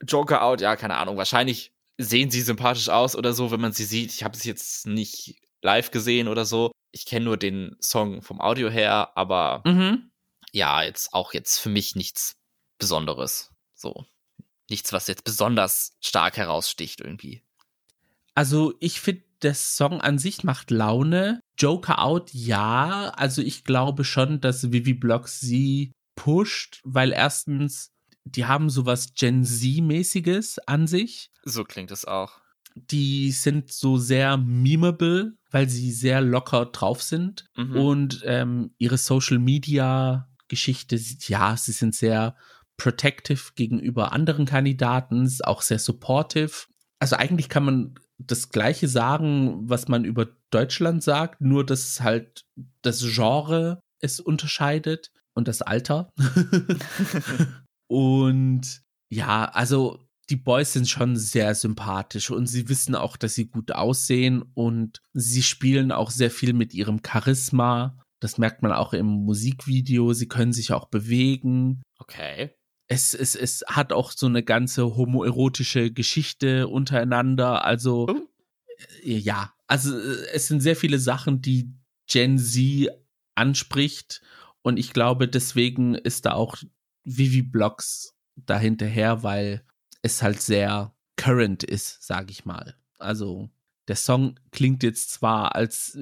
Joker 0.07 0.43
Out, 0.43 0.61
ja, 0.61 0.77
keine 0.77 0.97
Ahnung, 0.97 1.17
wahrscheinlich 1.17 1.73
sehen 1.99 2.31
sie 2.31 2.41
sympathisch 2.41 2.89
aus 2.89 3.15
oder 3.15 3.33
so, 3.33 3.51
wenn 3.51 3.61
man 3.61 3.73
sie 3.73 3.85
sieht. 3.85 4.13
Ich 4.13 4.25
habe 4.25 4.37
sie 4.37 4.49
jetzt 4.49 4.87
nicht 4.87 5.41
live 5.63 5.91
gesehen 5.91 6.29
oder 6.29 6.45
so, 6.45 6.73
Ich 6.93 7.07
kenne 7.07 7.27
nur 7.27 7.37
den 7.37 7.77
Song 7.81 8.23
vom 8.23 8.41
Audio 8.41 8.69
her, 8.71 9.13
aber 9.17 9.63
mhm. 9.65 10.11
ja, 10.53 10.83
jetzt 10.83 11.13
auch 11.13 11.35
jetzt 11.35 11.59
für 11.59 11.69
mich 11.69 11.95
nichts 11.95 12.37
Besonderes. 12.79 13.53
So. 13.75 14.07
Nichts, 14.69 14.93
was 14.93 15.07
jetzt 15.09 15.25
besonders 15.25 15.97
stark 16.01 16.37
heraussticht 16.37 17.01
irgendwie. 17.01 17.43
Also, 18.35 18.75
ich 18.81 19.01
finde, 19.01 19.25
der 19.43 19.55
Song 19.55 20.01
an 20.01 20.19
sich 20.19 20.45
macht 20.45 20.71
Laune. 20.71 21.41
Joker 21.59 22.03
Out, 22.03 22.33
ja. 22.33 23.13
Also, 23.17 23.43
ich 23.43 23.65
glaube 23.65 24.05
schon, 24.05 24.41
dass 24.41 24.73
Vivi 24.73 24.95
Blocks 24.95 25.41
sie 25.41 25.93
pusht, 26.15 26.81
weil 26.85 27.13
erstens, 27.13 27.93
die 28.25 28.47
haben 28.47 28.71
sowas 28.71 29.15
Gen 29.15 29.45
Z-mäßiges 29.45 30.59
an 30.67 30.87
sich. 30.87 31.31
So 31.45 31.65
klingt 31.65 31.91
es 31.91 32.05
auch. 32.05 32.41
Die 32.75 33.33
sind 33.33 33.73
so 33.73 33.97
sehr 33.97 34.37
memeable, 34.37 35.35
weil 35.51 35.69
sie 35.69 35.91
sehr 35.91 36.21
locker 36.21 36.67
drauf 36.67 37.03
sind. 37.03 37.47
Mhm. 37.57 37.77
Und 37.77 38.23
ähm, 38.25 38.75
ihre 38.79 38.99
Social 38.99 39.39
Media 39.39 40.29
Geschichte, 40.49 41.01
ja, 41.29 41.57
sie 41.57 41.73
sind 41.73 41.95
sehr 41.95 42.37
protective 42.77 43.53
gegenüber 43.55 44.13
anderen 44.13 44.47
Kandidaten, 44.47 45.31
auch 45.45 45.63
sehr 45.63 45.79
supportive. 45.79 46.67
Also 46.99 47.17
eigentlich 47.17 47.49
kann 47.49 47.65
man 47.65 47.95
das 48.27 48.51
Gleiche 48.51 48.89
sagen, 48.89 49.69
was 49.69 49.89
man 49.89 50.05
über 50.05 50.29
Deutschland 50.51 51.03
sagt, 51.03 51.41
nur 51.41 51.65
dass 51.65 52.01
halt 52.01 52.45
das 52.83 53.01
Genre 53.01 53.81
es 54.01 54.21
unterscheidet 54.21 55.13
und 55.35 55.49
das 55.49 55.63
Alter. 55.63 56.11
und 57.89 58.83
ja, 59.11 59.45
also 59.47 59.99
die 60.29 60.37
Boys 60.37 60.73
sind 60.73 60.89
schon 60.89 61.17
sehr 61.17 61.55
sympathisch 61.55 62.31
und 62.31 62.47
sie 62.47 62.69
wissen 62.69 62.95
auch, 62.95 63.17
dass 63.17 63.35
sie 63.35 63.49
gut 63.49 63.73
aussehen 63.73 64.43
und 64.55 65.01
sie 65.13 65.43
spielen 65.43 65.91
auch 65.91 66.11
sehr 66.11 66.31
viel 66.31 66.53
mit 66.53 66.73
ihrem 66.73 67.01
Charisma. 67.05 67.99
Das 68.21 68.39
merkt 68.39 68.63
man 68.63 68.73
auch 68.73 68.93
im 68.93 69.07
Musikvideo. 69.07 70.13
Sie 70.13 70.29
können 70.29 70.53
sich 70.53 70.73
auch 70.73 70.87
bewegen. 70.87 71.83
Okay. 71.99 72.55
Es, 72.93 73.15
es, 73.15 73.37
es 73.37 73.65
hat 73.69 73.93
auch 73.93 74.11
so 74.11 74.27
eine 74.27 74.43
ganze 74.43 74.97
homoerotische 74.97 75.93
Geschichte 75.93 76.67
untereinander. 76.67 77.65
Also, 77.65 78.09
oh. 78.09 78.29
Äh, 79.05 79.17
ja, 79.17 79.53
also 79.67 79.97
äh, 79.97 80.27
es 80.33 80.49
sind 80.49 80.61
sehr 80.61 80.75
viele 80.75 80.99
Sachen, 80.99 81.41
die 81.41 81.73
Gen 82.09 82.39
Z 82.39 82.89
anspricht. 83.37 84.23
Und 84.63 84.77
ich 84.77 84.93
glaube, 84.93 85.29
deswegen 85.29 85.95
ist 85.95 86.27
da 86.27 86.33
auch 86.33 86.57
Vivi 87.05 87.43
Blocks 87.43 88.15
dahinterher, 88.35 89.23
weil 89.23 89.63
es 90.03 90.23
halt 90.23 90.43
sehr 90.43 90.93
current 91.17 91.63
ist, 91.63 92.03
sag 92.03 92.31
ich 92.31 92.45
mal. 92.45 92.75
Also 92.99 93.51
der 93.89 93.97
Song 93.97 94.39
klingt 94.51 94.83
jetzt 94.83 95.13
zwar, 95.13 95.55
als 95.55 95.97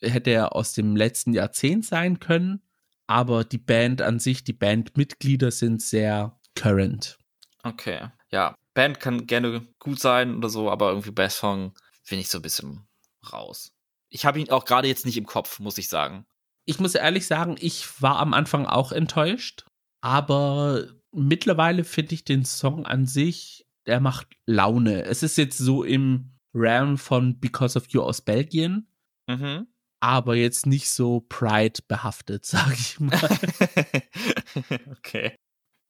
hätte 0.00 0.30
er 0.30 0.54
aus 0.54 0.72
dem 0.72 0.96
letzten 0.96 1.32
Jahrzehnt 1.32 1.84
sein 1.84 2.20
können, 2.20 2.62
aber 3.08 3.42
die 3.42 3.58
Band 3.58 4.02
an 4.02 4.20
sich, 4.20 4.44
die 4.44 4.52
Bandmitglieder 4.52 5.50
sind 5.50 5.82
sehr 5.82 6.38
current. 6.54 7.18
Okay, 7.64 8.10
ja. 8.30 8.54
Band 8.74 9.00
kann 9.00 9.26
gerne 9.26 9.66
gut 9.80 9.98
sein 9.98 10.36
oder 10.36 10.48
so, 10.48 10.70
aber 10.70 10.90
irgendwie 10.90 11.10
bei 11.10 11.28
Song 11.28 11.74
bin 12.08 12.20
ich 12.20 12.28
so 12.28 12.38
ein 12.38 12.42
bisschen 12.42 12.86
raus. 13.32 13.72
Ich 14.08 14.24
habe 14.24 14.38
ihn 14.38 14.50
auch 14.50 14.64
gerade 14.64 14.86
jetzt 14.86 15.04
nicht 15.04 15.16
im 15.16 15.26
Kopf, 15.26 15.58
muss 15.58 15.78
ich 15.78 15.88
sagen. 15.88 16.26
Ich 16.64 16.78
muss 16.78 16.94
ehrlich 16.94 17.26
sagen, 17.26 17.56
ich 17.58 18.00
war 18.00 18.18
am 18.18 18.34
Anfang 18.34 18.66
auch 18.66 18.92
enttäuscht, 18.92 19.64
aber 20.00 20.86
mittlerweile 21.10 21.82
finde 21.82 22.14
ich 22.14 22.24
den 22.24 22.44
Song 22.44 22.86
an 22.86 23.06
sich, 23.06 23.66
der 23.86 24.00
macht 24.00 24.28
Laune. 24.46 25.04
Es 25.04 25.22
ist 25.22 25.38
jetzt 25.38 25.58
so 25.58 25.82
im 25.82 26.38
Realm 26.54 26.98
von 26.98 27.40
Because 27.40 27.76
of 27.78 27.88
You 27.88 28.02
aus 28.02 28.20
Belgien, 28.20 28.86
mhm. 29.26 29.66
Aber 30.00 30.36
jetzt 30.36 30.66
nicht 30.66 30.88
so 30.88 31.20
Pride 31.28 31.80
behaftet, 31.86 32.44
sag 32.46 32.72
ich 32.72 33.00
mal. 33.00 33.20
okay. 34.90 35.34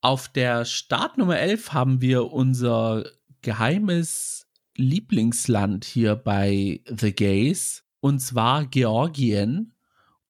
Auf 0.01 0.29
der 0.29 0.65
Startnummer 0.65 1.37
11 1.37 1.73
haben 1.73 2.01
wir 2.01 2.31
unser 2.31 3.05
geheimes 3.41 4.47
Lieblingsland 4.75 5.83
hier 5.83 6.15
bei 6.15 6.81
The 6.85 7.13
Gays, 7.13 7.83
und 7.99 8.19
zwar 8.19 8.65
Georgien. 8.65 9.75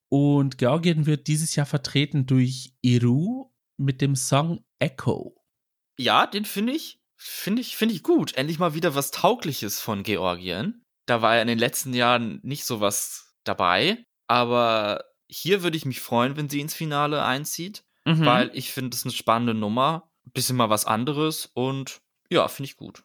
Und 0.10 0.58
Georgien 0.58 1.06
wird 1.06 1.28
dieses 1.28 1.56
Jahr 1.56 1.68
vertreten 1.68 2.26
durch 2.26 2.74
Iru 2.82 3.52
mit 3.78 4.02
dem 4.02 4.16
Song 4.16 4.66
Echo. 4.80 5.36
Ja, 6.00 6.26
den 6.26 6.46
finde 6.46 6.74
ich, 6.74 7.00
finde 7.16 7.62
ich, 7.62 7.78
finde 7.78 7.94
ich 7.94 8.02
gut. 8.02 8.34
Endlich 8.34 8.58
mal 8.58 8.74
wieder 8.74 8.96
was 8.96 9.12
Taugliches 9.12 9.80
von 9.80 10.02
Georgien. 10.02 10.84
Da 11.06 11.22
war 11.22 11.36
ja 11.36 11.42
in 11.44 11.48
den 11.48 11.60
letzten 11.60 11.94
Jahren 11.94 12.40
nicht 12.42 12.66
so 12.66 12.82
was 12.82 13.29
dabei. 13.44 14.04
Aber 14.28 15.04
hier 15.28 15.64
würde 15.64 15.78
ich 15.78 15.86
mich 15.86 16.02
freuen, 16.02 16.38
wenn 16.38 16.50
sie 16.50 16.60
ins 16.60 16.74
Finale 16.74 17.24
einzieht, 17.24 17.84
mhm. 18.06 18.26
weil 18.26 18.52
ich 18.54 18.72
finde 18.72 18.96
es 18.96 19.04
eine 19.04 19.14
spannende 19.14 19.54
Nummer. 19.54 20.12
Bisschen 20.34 20.58
mal 20.58 20.70
was 20.70 20.86
anderes 20.86 21.50
und 21.54 22.02
ja, 22.30 22.48
finde 22.48 22.68
ich 22.68 22.78
gut. 22.78 23.04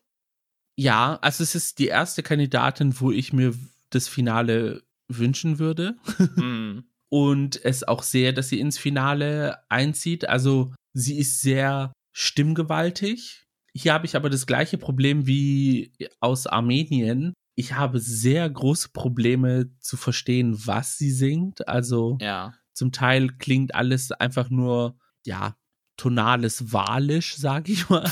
Ja, 0.77 1.19
also 1.23 1.43
es 1.43 1.55
ist 1.55 1.79
die 1.79 1.87
erste 1.87 2.23
Kandidatin, 2.23 3.01
wo 3.01 3.11
ich 3.11 3.33
mir 3.33 3.55
das 3.91 4.09
Finale 4.09 4.83
wünschen 5.09 5.59
würde. 5.59 5.97
Mhm. 6.37 6.85
und 7.09 7.65
es 7.65 7.85
auch 7.85 8.03
sehe, 8.03 8.35
dass 8.35 8.49
sie 8.49 8.59
ins 8.59 8.77
Finale 8.77 9.59
einzieht. 9.69 10.29
Also 10.29 10.75
sie 10.95 11.19
ist 11.19 11.41
sehr 11.41 11.93
stimmgewaltig. 12.13 13.47
Hier 13.73 13.93
habe 13.93 14.07
ich 14.07 14.17
aber 14.17 14.31
das 14.31 14.47
gleiche 14.47 14.79
Problem 14.79 15.27
wie 15.27 15.93
aus 16.21 16.47
Armenien. 16.47 17.33
Ich 17.55 17.75
habe 17.75 18.01
sehr 18.01 18.49
große 18.49 18.89
Probleme 18.91 19.71
zu 19.81 19.97
verstehen, 19.97 20.57
was 20.67 20.99
sie 20.99 21.11
singt. 21.11 21.69
Also 21.69 22.19
ja. 22.21 22.55
zum 22.73 22.93
Teil 22.93 23.29
klingt 23.39 23.75
alles 23.75 24.11
einfach 24.13 24.51
nur, 24.51 24.99
ja, 25.25 25.57
tonales 25.97 26.73
Walisch, 26.73 27.37
sag 27.37 27.69
ich 27.69 27.89
mal. 27.89 28.11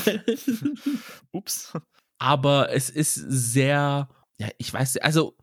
Ups. 1.31 1.73
Aber 2.19 2.71
es 2.71 2.89
ist 2.89 3.15
sehr, 3.15 4.09
ja, 4.37 4.49
ich 4.57 4.73
weiß, 4.73 4.97
also 4.97 5.35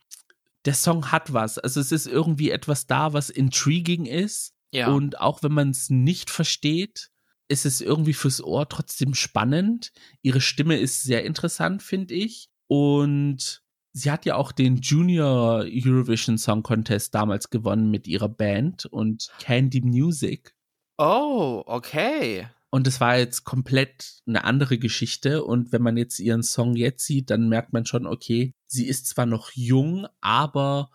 der 0.65 0.75
Song 0.75 1.13
hat 1.13 1.33
was. 1.33 1.59
Also 1.59 1.81
es 1.81 1.93
ist 1.93 2.07
irgendwie 2.07 2.51
etwas 2.51 2.87
da, 2.87 3.13
was 3.13 3.31
intriguing 3.31 4.07
ist. 4.07 4.55
Ja. 4.73 4.89
Und 4.89 5.21
auch 5.21 5.43
wenn 5.43 5.53
man 5.53 5.71
es 5.71 5.91
nicht 5.91 6.31
versteht, 6.31 7.11
ist 7.49 7.67
es 7.67 7.81
irgendwie 7.81 8.15
fürs 8.15 8.43
Ohr 8.43 8.69
trotzdem 8.69 9.15
spannend. 9.15 9.93
Ihre 10.23 10.41
Stimme 10.41 10.79
ist 10.79 11.03
sehr 11.03 11.25
interessant, 11.25 11.83
finde 11.83 12.15
ich. 12.15 12.49
Und 12.69 13.63
sie 13.93 14.11
hat 14.11 14.25
ja 14.25 14.37
auch 14.37 14.53
den 14.53 14.77
Junior 14.77 15.65
Eurovision 15.67 16.39
Song 16.39 16.63
Contest 16.63 17.15
damals 17.15 17.51
gewonnen 17.51 17.91
mit 17.91 18.07
ihrer 18.07 18.29
Band 18.29 18.87
und 18.87 19.31
Candy 19.39 19.81
Music. 19.81 20.55
Oh, 20.99 21.63
okay. 21.67 22.47
Und 22.71 22.87
es 22.87 23.01
war 23.01 23.19
jetzt 23.19 23.45
komplett 23.45 24.23
eine 24.27 24.45
andere 24.45 24.79
Geschichte. 24.79 25.45
Und 25.45 25.73
wenn 25.73 25.83
man 25.83 25.97
jetzt 25.97 26.21
ihren 26.21 26.43
Song 26.43 26.77
jetzt 26.77 27.05
sieht, 27.05 27.31
dann 27.31 27.49
merkt 27.49 27.73
man 27.73 27.85
schon, 27.85 28.07
okay, 28.07 28.53
sie 28.67 28.87
ist 28.87 29.09
zwar 29.09 29.27
noch 29.27 29.51
jung, 29.53 30.07
aber 30.21 30.91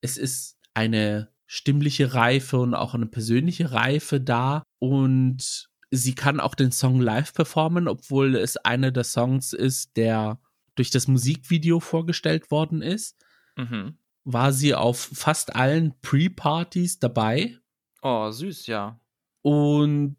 es 0.00 0.16
ist 0.16 0.58
eine 0.74 1.28
stimmliche 1.46 2.14
Reife 2.14 2.58
und 2.58 2.74
auch 2.74 2.94
eine 2.94 3.06
persönliche 3.06 3.70
Reife 3.70 4.20
da. 4.20 4.64
Und 4.80 5.68
sie 5.90 6.14
kann 6.14 6.40
auch 6.40 6.54
den 6.54 6.72
Song 6.72 7.00
live 7.00 7.32
performen, 7.32 7.86
obwohl 7.86 8.34
es 8.34 8.56
einer 8.56 8.90
der 8.90 9.04
Songs 9.04 9.52
ist, 9.52 9.96
der 9.96 10.40
durch 10.80 10.90
das 10.90 11.08
Musikvideo 11.08 11.78
vorgestellt 11.78 12.50
worden 12.50 12.80
ist. 12.80 13.22
Mhm. 13.54 13.98
War 14.24 14.50
sie 14.54 14.74
auf 14.74 14.98
fast 15.12 15.54
allen 15.54 15.94
Pre-Partys 16.00 16.98
dabei. 16.98 17.58
Oh, 18.00 18.30
süß, 18.30 18.66
ja. 18.66 18.98
Und 19.42 20.16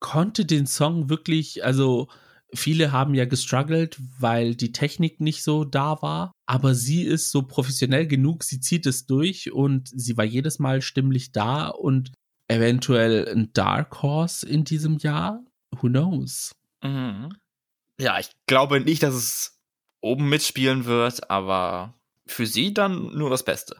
konnte 0.00 0.46
den 0.46 0.66
Song 0.66 1.10
wirklich, 1.10 1.62
also 1.62 2.08
viele 2.54 2.90
haben 2.90 3.14
ja 3.14 3.26
gestruggelt, 3.26 3.98
weil 4.18 4.54
die 4.54 4.72
Technik 4.72 5.20
nicht 5.20 5.42
so 5.42 5.66
da 5.66 6.00
war, 6.00 6.32
aber 6.46 6.74
sie 6.74 7.02
ist 7.02 7.30
so 7.30 7.42
professionell 7.42 8.06
genug, 8.06 8.44
sie 8.44 8.60
zieht 8.60 8.86
es 8.86 9.04
durch 9.04 9.52
und 9.52 9.90
sie 9.94 10.16
war 10.16 10.24
jedes 10.24 10.58
Mal 10.58 10.80
stimmlich 10.80 11.32
da 11.32 11.68
und 11.68 12.12
eventuell 12.48 13.28
ein 13.28 13.52
Dark 13.52 14.00
Horse 14.00 14.48
in 14.48 14.64
diesem 14.64 14.96
Jahr. 14.96 15.44
Who 15.70 15.88
knows? 15.88 16.52
Mhm. 16.82 17.28
Ja, 18.00 18.18
ich 18.18 18.30
glaube 18.46 18.80
nicht, 18.80 19.02
dass 19.02 19.14
es 19.14 19.57
oben 20.00 20.28
mitspielen 20.28 20.84
wird, 20.84 21.30
aber 21.30 21.94
für 22.26 22.46
sie 22.46 22.74
dann 22.74 23.16
nur 23.16 23.30
das 23.30 23.44
Beste. 23.44 23.76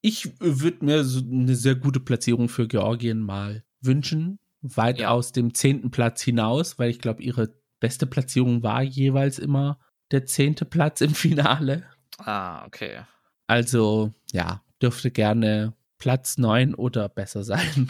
Ich 0.00 0.40
würde 0.40 0.84
mir 0.84 1.04
so 1.04 1.20
eine 1.20 1.56
sehr 1.56 1.74
gute 1.74 2.00
Platzierung 2.00 2.48
für 2.48 2.68
Georgien 2.68 3.20
mal 3.20 3.64
wünschen 3.80 4.38
weit 4.62 4.98
ja. 4.98 5.10
aus 5.10 5.32
dem 5.32 5.54
zehnten 5.54 5.90
Platz 5.90 6.22
hinaus, 6.22 6.78
weil 6.78 6.90
ich 6.90 6.98
glaube, 6.98 7.22
ihre 7.22 7.54
beste 7.80 8.06
Platzierung 8.06 8.62
war 8.62 8.82
jeweils 8.82 9.38
immer 9.38 9.78
der 10.10 10.26
zehnte 10.26 10.64
Platz 10.64 11.00
im 11.00 11.14
Finale. 11.14 11.84
Ah, 12.18 12.64
okay. 12.66 13.02
Also, 13.46 14.12
ja, 14.32 14.62
dürfte 14.82 15.10
gerne 15.10 15.74
Platz 15.98 16.38
neun 16.38 16.74
oder 16.74 17.08
besser 17.08 17.44
sein. 17.44 17.88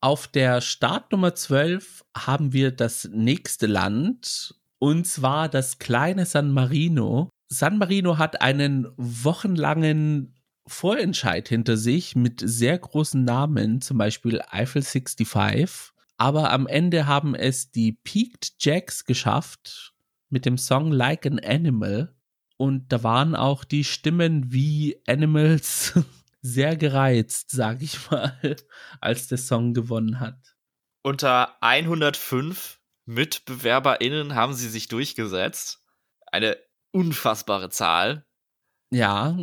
Auf 0.00 0.28
der 0.28 0.60
Startnummer 0.60 1.34
12 1.34 2.04
haben 2.16 2.52
wir 2.52 2.70
das 2.70 3.08
nächste 3.12 3.66
Land 3.66 4.54
und 4.78 5.06
zwar 5.06 5.48
das 5.48 5.78
kleine 5.78 6.26
San 6.26 6.50
Marino. 6.50 7.30
San 7.48 7.78
Marino 7.78 8.18
hat 8.18 8.42
einen 8.42 8.88
wochenlangen 8.96 10.34
Vorentscheid 10.66 11.48
hinter 11.48 11.76
sich 11.76 12.16
mit 12.16 12.42
sehr 12.44 12.78
großen 12.78 13.24
Namen, 13.24 13.80
zum 13.80 13.98
Beispiel 13.98 14.42
Eiffel 14.50 14.82
65. 14.82 15.92
Aber 16.18 16.50
am 16.50 16.66
Ende 16.66 17.06
haben 17.06 17.34
es 17.34 17.70
die 17.70 17.92
Peaked 17.92 18.54
Jacks 18.58 19.04
geschafft 19.04 19.94
mit 20.28 20.44
dem 20.44 20.58
Song 20.58 20.90
Like 20.90 21.26
an 21.26 21.38
Animal. 21.38 22.14
Und 22.56 22.90
da 22.92 23.02
waren 23.02 23.36
auch 23.36 23.64
die 23.64 23.84
Stimmen 23.84 24.50
wie 24.50 25.00
Animals 25.06 25.92
sehr 26.42 26.76
gereizt, 26.76 27.50
sag 27.50 27.82
ich 27.82 28.10
mal, 28.10 28.34
als 29.00 29.28
der 29.28 29.38
Song 29.38 29.74
gewonnen 29.74 30.20
hat. 30.20 30.56
Unter 31.02 31.62
105 31.62 32.80
MitbewerberInnen 33.06 34.34
haben 34.34 34.52
sie 34.52 34.68
sich 34.68 34.88
durchgesetzt. 34.88 35.82
Eine 36.26 36.56
unfassbare 36.92 37.70
Zahl. 37.70 38.26
Ja. 38.90 39.36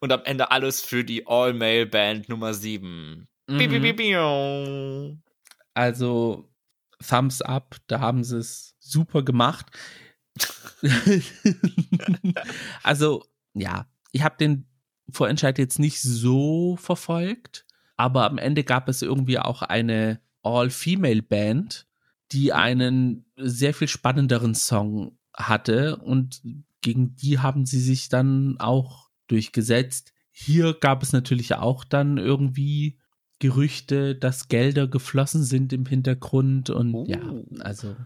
Und 0.00 0.12
am 0.12 0.24
Ende 0.24 0.50
alles 0.50 0.80
für 0.80 1.04
die 1.04 1.26
All-Male-Band 1.26 2.28
Nummer 2.28 2.54
7. 2.54 3.28
Mhm. 3.46 5.22
Also, 5.74 6.50
Thumbs 7.06 7.42
up, 7.42 7.76
da 7.86 8.00
haben 8.00 8.24
sie 8.24 8.38
es 8.38 8.74
super 8.78 9.22
gemacht. 9.22 9.66
also, 12.82 13.24
ja, 13.54 13.86
ich 14.12 14.22
habe 14.22 14.36
den 14.38 14.66
Vorentscheid 15.10 15.58
jetzt 15.58 15.78
nicht 15.78 16.00
so 16.00 16.76
verfolgt, 16.76 17.66
aber 17.96 18.24
am 18.24 18.38
Ende 18.38 18.64
gab 18.64 18.88
es 18.88 19.02
irgendwie 19.02 19.38
auch 19.38 19.62
eine 19.62 20.20
All-Female-Band, 20.42 21.86
die 22.34 22.52
einen 22.52 23.24
sehr 23.36 23.72
viel 23.72 23.88
spannenderen 23.88 24.54
Song 24.54 25.18
hatte 25.32 25.96
und 25.96 26.42
gegen 26.80 27.14
die 27.14 27.38
haben 27.38 27.64
sie 27.64 27.80
sich 27.80 28.08
dann 28.08 28.56
auch 28.58 29.08
durchgesetzt. 29.28 30.12
Hier 30.30 30.74
gab 30.74 31.02
es 31.02 31.12
natürlich 31.12 31.54
auch 31.54 31.84
dann 31.84 32.18
irgendwie 32.18 32.98
Gerüchte, 33.38 34.16
dass 34.16 34.48
Gelder 34.48 34.88
geflossen 34.88 35.44
sind 35.44 35.72
im 35.72 35.86
Hintergrund 35.86 36.70
und 36.70 36.94
oh. 36.94 37.04
ja, 37.06 37.20
also. 37.60 37.96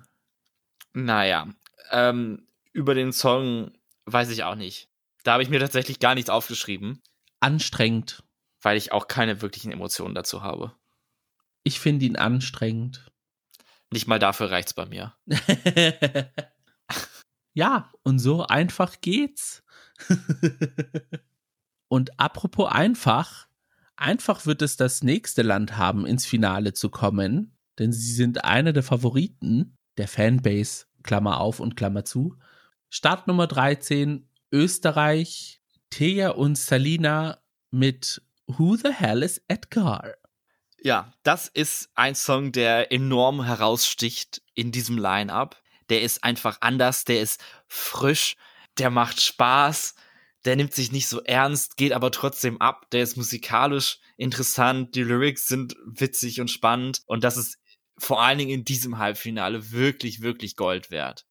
Naja, 0.93 1.49
ähm, 1.91 2.47
über 2.73 2.95
den 2.95 3.13
Song 3.13 3.73
weiß 4.07 4.31
ich 4.31 4.45
auch 4.45 4.55
nicht. 4.55 4.91
Da 5.25 5.33
habe 5.33 5.43
ich 5.43 5.49
mir 5.49 5.61
tatsächlich 5.61 6.01
gar 6.01 6.15
nichts 6.15 6.31
aufgeschrieben. 6.31 7.03
Anstrengend. 7.41 8.25
Weil 8.61 8.77
ich 8.77 8.93
auch 8.93 9.07
keine 9.07 9.41
wirklichen 9.41 9.71
Emotionen 9.71 10.15
dazu 10.15 10.43
habe. 10.43 10.75
Ich 11.63 11.79
finde 11.81 12.07
ihn 12.07 12.17
anstrengend. 12.17 13.11
Nicht 13.93 14.07
mal 14.07 14.19
dafür 14.19 14.51
reicht's 14.51 14.75
bei 14.75 14.87
mir. 14.87 15.15
ja, 17.55 17.91
und 18.03 18.19
so 18.19 18.45
einfach 18.47 19.01
geht's. 19.01 19.63
und 21.89 22.21
apropos 22.21 22.71
einfach, 22.71 23.49
einfach 23.97 24.47
wird 24.47 24.63
es 24.63 24.77
das 24.77 25.03
nächste 25.03 25.43
Land 25.43 25.77
haben, 25.77 26.07
ins 26.07 26.27
Finale 26.27 26.75
zu 26.75 26.91
kommen, 26.91 27.57
denn 27.79 27.93
sie 27.93 28.13
sind 28.13 28.45
einer 28.45 28.73
der 28.73 28.83
Favoriten 28.83 29.77
der 29.97 30.09
Fanbase, 30.09 30.87
Klammer 31.03 31.41
auf 31.41 31.61
und 31.61 31.77
Klammer 31.77 32.05
zu. 32.05 32.37
Start 32.91 33.27
Nummer 33.27 33.47
13, 33.47 34.29
Österreich, 34.53 35.61
Thea 35.91 36.31
und 36.31 36.57
Salina 36.57 37.43
mit 37.71 38.23
Who 38.47 38.77
the 38.77 38.93
Hell 38.93 39.23
is 39.23 39.43
Edgar? 39.49 40.15
Ja, 40.81 41.13
das 41.23 41.49
ist 41.49 41.91
ein 41.95 42.15
Song, 42.15 42.53
der 42.53 42.93
enorm 42.93 43.43
heraussticht 43.43 44.43
in 44.55 44.71
diesem 44.73 44.97
Line-up. 44.97 45.61
Der 45.89 46.03
ist 46.03 46.23
einfach 46.23 46.59
anders, 46.61 47.05
der 47.05 47.21
ist 47.21 47.43
frisch, 47.67 48.37
der 48.79 48.91
macht 48.91 49.21
Spaß, 49.21 49.95
der 50.45 50.57
nimmt 50.57 50.73
sich 50.73 50.93
nicht 50.93 51.09
so 51.09 51.23
ernst, 51.23 51.77
geht 51.77 51.93
aber 51.93 52.11
trotzdem 52.11 52.61
ab, 52.61 52.91
der 52.91 53.03
ist 53.03 53.17
musikalisch 53.17 53.99
interessant, 54.17 54.95
die 54.95 55.03
Lyrics 55.03 55.49
sind 55.49 55.77
witzig 55.85 56.41
und 56.41 56.51
spannend 56.51 57.03
und 57.07 57.25
das 57.25 57.37
ist 57.37 57.59
vor 57.99 58.23
allen 58.23 58.39
Dingen 58.39 58.51
in 58.51 58.65
diesem 58.65 58.99
Halbfinale 58.99 59.73
wirklich, 59.73 60.21
wirklich 60.21 60.57
Gold 60.57 60.91
wert. 60.91 61.27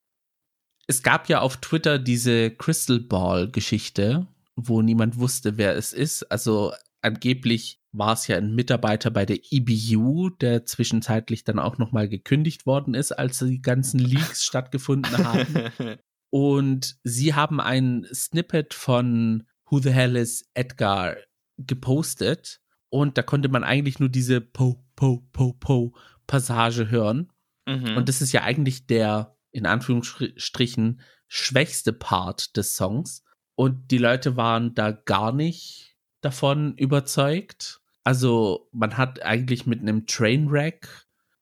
Es 0.87 1.03
gab 1.03 1.29
ja 1.29 1.39
auf 1.39 1.57
Twitter 1.57 1.99
diese 1.99 2.51
Crystal 2.51 2.99
Ball 2.99 3.49
Geschichte, 3.49 4.27
wo 4.55 4.81
niemand 4.81 5.17
wusste, 5.17 5.57
wer 5.57 5.75
es 5.75 5.93
ist. 5.93 6.23
Also 6.31 6.73
angeblich 7.01 7.81
war 7.97 8.13
es 8.13 8.27
ja 8.27 8.37
ein 8.37 8.53
Mitarbeiter 8.55 9.11
bei 9.11 9.25
der 9.25 9.39
EBU, 9.51 10.29
der 10.29 10.65
zwischenzeitlich 10.65 11.43
dann 11.43 11.59
auch 11.59 11.77
nochmal 11.77 12.07
gekündigt 12.07 12.65
worden 12.65 12.93
ist, 12.93 13.11
als 13.11 13.39
die 13.39 13.61
ganzen 13.61 13.99
Leaks 13.99 14.43
stattgefunden 14.45 15.17
haben. 15.17 15.47
Und 16.29 16.97
sie 17.03 17.33
haben 17.33 17.59
ein 17.59 18.05
Snippet 18.13 18.73
von 18.73 19.47
Who 19.69 19.79
the 19.79 19.91
Hell 19.91 20.15
is 20.15 20.49
Edgar 20.53 21.15
gepostet. 21.57 22.61
Und 22.89 23.17
da 23.17 23.23
konnte 23.23 23.49
man 23.49 23.63
eigentlich 23.63 23.99
nur 23.99 24.09
diese 24.09 24.41
Po, 24.41 24.83
Po, 24.95 25.25
Po, 25.31 25.53
Po 25.53 25.95
Passage 26.25 26.89
hören. 26.89 27.31
Mhm. 27.65 27.97
Und 27.97 28.09
das 28.09 28.21
ist 28.21 28.31
ja 28.31 28.43
eigentlich 28.43 28.87
der, 28.87 29.37
in 29.51 29.65
Anführungsstrichen, 29.65 31.01
schwächste 31.27 31.93
Part 31.93 32.55
des 32.55 32.75
Songs. 32.75 33.23
Und 33.55 33.91
die 33.91 33.97
Leute 33.97 34.37
waren 34.37 34.75
da 34.75 34.91
gar 34.91 35.31
nicht 35.31 35.97
davon 36.21 36.75
überzeugt. 36.75 37.81
Also 38.07 38.69
man 38.71 38.95
hat 38.95 39.21
eigentlich 39.21 39.65
mit 39.65 39.81
einem 39.81 40.07
Trainwreck 40.07 40.87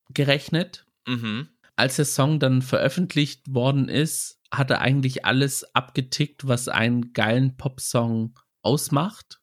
gerechnet. 0.10 0.88
Mhm. 1.06 1.50
Als 1.76 1.98
der 1.98 2.06
Song 2.06 2.40
dann 2.40 2.64
veröffentlicht 2.64 3.54
worden 3.54 3.88
ist, 3.88 4.40
hat 4.52 4.72
er 4.72 4.82
eigentlich 4.82 5.26
alles 5.26 5.76
abgetickt, 5.76 6.48
was 6.48 6.68
einen 6.68 7.14
geilen 7.14 7.56
Popsong 7.56 8.40
ausmacht. 8.64 9.42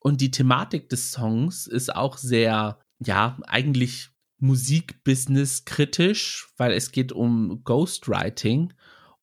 Und 0.00 0.22
die 0.22 0.30
Thematik 0.30 0.88
des 0.88 1.12
Songs 1.12 1.66
ist 1.66 1.94
auch 1.94 2.16
sehr, 2.16 2.78
ja, 2.98 3.36
eigentlich 3.46 4.08
Musikbusiness 4.38 5.66
kritisch, 5.66 6.48
weil 6.56 6.72
es 6.72 6.92
geht 6.92 7.12
um 7.12 7.62
Ghostwriting 7.64 8.72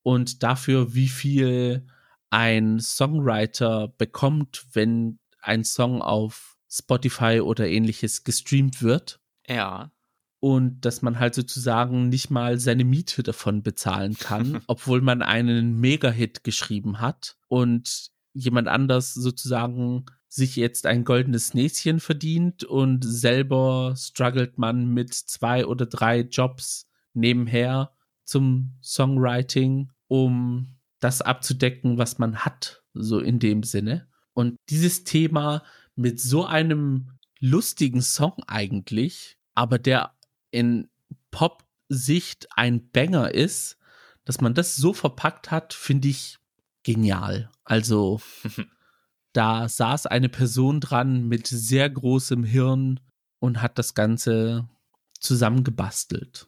und 0.02 0.44
dafür, 0.44 0.94
wie 0.94 1.08
viel 1.08 1.88
ein 2.30 2.78
Songwriter 2.78 3.88
bekommt, 3.98 4.64
wenn 4.74 5.18
ein 5.40 5.64
Song 5.64 6.02
auf 6.02 6.51
Spotify 6.72 7.40
oder 7.40 7.68
ähnliches 7.68 8.24
gestreamt 8.24 8.82
wird. 8.82 9.20
Ja. 9.46 9.92
Und 10.40 10.80
dass 10.84 11.02
man 11.02 11.18
halt 11.20 11.34
sozusagen 11.34 12.08
nicht 12.08 12.30
mal 12.30 12.58
seine 12.58 12.84
Miete 12.84 13.22
davon 13.22 13.62
bezahlen 13.62 14.16
kann, 14.18 14.62
obwohl 14.66 15.02
man 15.02 15.22
einen 15.22 15.78
Mega-Hit 15.78 16.44
geschrieben 16.44 17.00
hat 17.00 17.36
und 17.48 18.10
jemand 18.32 18.68
anders 18.68 19.12
sozusagen 19.12 20.06
sich 20.28 20.56
jetzt 20.56 20.86
ein 20.86 21.04
goldenes 21.04 21.52
Näschen 21.52 22.00
verdient 22.00 22.64
und 22.64 23.04
selber 23.04 23.94
struggelt 23.96 24.56
man 24.56 24.86
mit 24.86 25.12
zwei 25.12 25.66
oder 25.66 25.84
drei 25.84 26.20
Jobs 26.20 26.88
nebenher 27.12 27.92
zum 28.24 28.78
Songwriting, 28.82 29.90
um 30.08 30.78
das 31.00 31.20
abzudecken, 31.20 31.98
was 31.98 32.18
man 32.18 32.38
hat, 32.38 32.82
so 32.94 33.18
in 33.18 33.40
dem 33.40 33.62
Sinne. 33.62 34.08
Und 34.32 34.56
dieses 34.70 35.04
Thema 35.04 35.62
mit 35.94 36.20
so 36.20 36.44
einem 36.44 37.18
lustigen 37.38 38.02
Song 38.02 38.42
eigentlich, 38.46 39.36
aber 39.54 39.78
der 39.78 40.14
in 40.50 40.88
Pop-Sicht 41.30 42.48
ein 42.56 42.90
Banger 42.90 43.34
ist, 43.34 43.78
dass 44.24 44.40
man 44.40 44.54
das 44.54 44.76
so 44.76 44.92
verpackt 44.92 45.50
hat, 45.50 45.74
finde 45.74 46.08
ich 46.08 46.38
genial. 46.82 47.50
Also 47.64 48.20
da 49.32 49.68
saß 49.68 50.06
eine 50.06 50.28
Person 50.28 50.80
dran 50.80 51.28
mit 51.28 51.46
sehr 51.46 51.88
großem 51.90 52.44
Hirn 52.44 53.00
und 53.40 53.60
hat 53.60 53.78
das 53.78 53.94
Ganze 53.94 54.68
zusammengebastelt. 55.18 56.46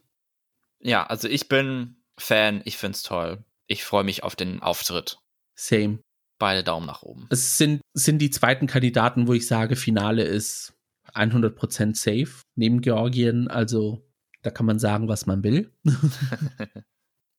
Ja, 0.79 1.05
also 1.05 1.27
ich 1.27 1.49
bin 1.49 1.97
Fan, 2.17 2.61
ich 2.63 2.77
find's 2.77 3.03
toll. 3.03 3.43
Ich 3.67 3.83
freue 3.83 4.03
mich 4.03 4.23
auf 4.23 4.35
den 4.35 4.61
Auftritt. 4.61 5.19
Same. 5.55 5.99
Beide 6.37 6.63
Daumen 6.63 6.85
nach 6.85 7.03
oben. 7.03 7.27
Es 7.29 7.57
sind, 7.57 7.81
sind 7.93 8.19
die 8.19 8.29
zweiten 8.29 8.67
Kandidaten, 8.67 9.27
wo 9.27 9.33
ich 9.33 9.47
sage, 9.47 9.75
Finale 9.75 10.23
ist 10.23 10.73
100% 11.13 11.95
safe, 11.95 12.43
neben 12.55 12.81
Georgien. 12.81 13.47
Also 13.47 14.05
da 14.41 14.51
kann 14.51 14.65
man 14.65 14.79
sagen, 14.79 15.07
was 15.07 15.25
man 15.25 15.43
will. 15.43 15.71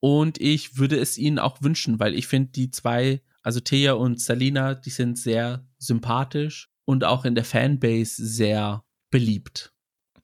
und 0.00 0.40
ich 0.40 0.78
würde 0.78 0.98
es 0.98 1.18
ihnen 1.18 1.38
auch 1.38 1.62
wünschen, 1.62 2.00
weil 2.00 2.14
ich 2.14 2.26
finde, 2.26 2.52
die 2.52 2.70
zwei, 2.70 3.22
also 3.42 3.60
Thea 3.60 3.92
und 3.92 4.20
Salina, 4.20 4.74
die 4.74 4.90
sind 4.90 5.18
sehr 5.18 5.66
sympathisch 5.78 6.70
und 6.84 7.04
auch 7.04 7.24
in 7.24 7.34
der 7.34 7.44
Fanbase 7.44 8.24
sehr 8.24 8.84
beliebt. 9.10 9.72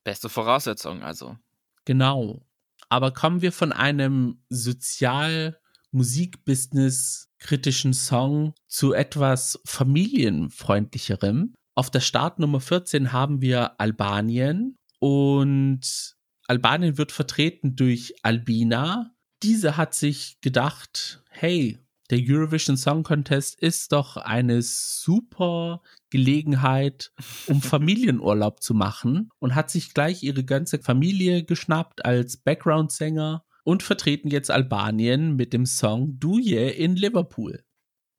Beste 0.03 0.29
Voraussetzung, 0.29 1.03
also. 1.03 1.37
Genau. 1.85 2.45
Aber 2.89 3.13
kommen 3.13 3.43
wir 3.43 3.53
von 3.53 3.73
einem 3.73 4.43
sozial 4.49 5.59
Musikbusiness 5.93 7.32
kritischen 7.43 7.93
Song 7.93 8.55
zu 8.69 8.93
etwas 8.93 9.61
familienfreundlicherem. 9.65 11.55
Auf 11.75 11.91
der 11.91 12.01
Startnummer 12.01 12.61
14 12.61 13.13
haben 13.13 13.41
wir 13.41 13.81
Albanien 13.81 14.77
und 15.01 16.17
Albanien 16.47 16.99
wird 16.99 17.13
vertreten 17.13 17.77
durch 17.77 18.15
Albina. 18.23 19.15
Diese 19.43 19.77
hat 19.77 19.95
sich 19.95 20.41
gedacht, 20.41 21.23
hey, 21.31 21.79
der 22.11 22.21
Eurovision 22.21 22.77
Song 22.77 23.05
Contest 23.05 23.59
ist 23.59 23.93
doch 23.93 24.19
eine 24.19 24.61
super 24.61 25.83
Gelegenheit, 26.11 27.11
um 27.47 27.63
Familienurlaub 27.63 28.63
zu 28.63 28.75
machen 28.75 29.31
und 29.39 29.55
hat 29.55 29.71
sich 29.71 29.95
gleich 29.95 30.23
ihre 30.23 30.45
ganze 30.45 30.79
Familie 30.79 31.45
geschnappt 31.45 32.05
als 32.05 32.37
Background-Sänger 32.37 33.45
und 33.65 33.83
vertreten 33.83 34.29
jetzt 34.29 34.51
Albanien 34.51 35.37
mit 35.37 35.53
dem 35.53 35.67
Song 35.67 36.19
Duje 36.19 36.71
in 36.71 36.97
Liverpool. 36.97 37.65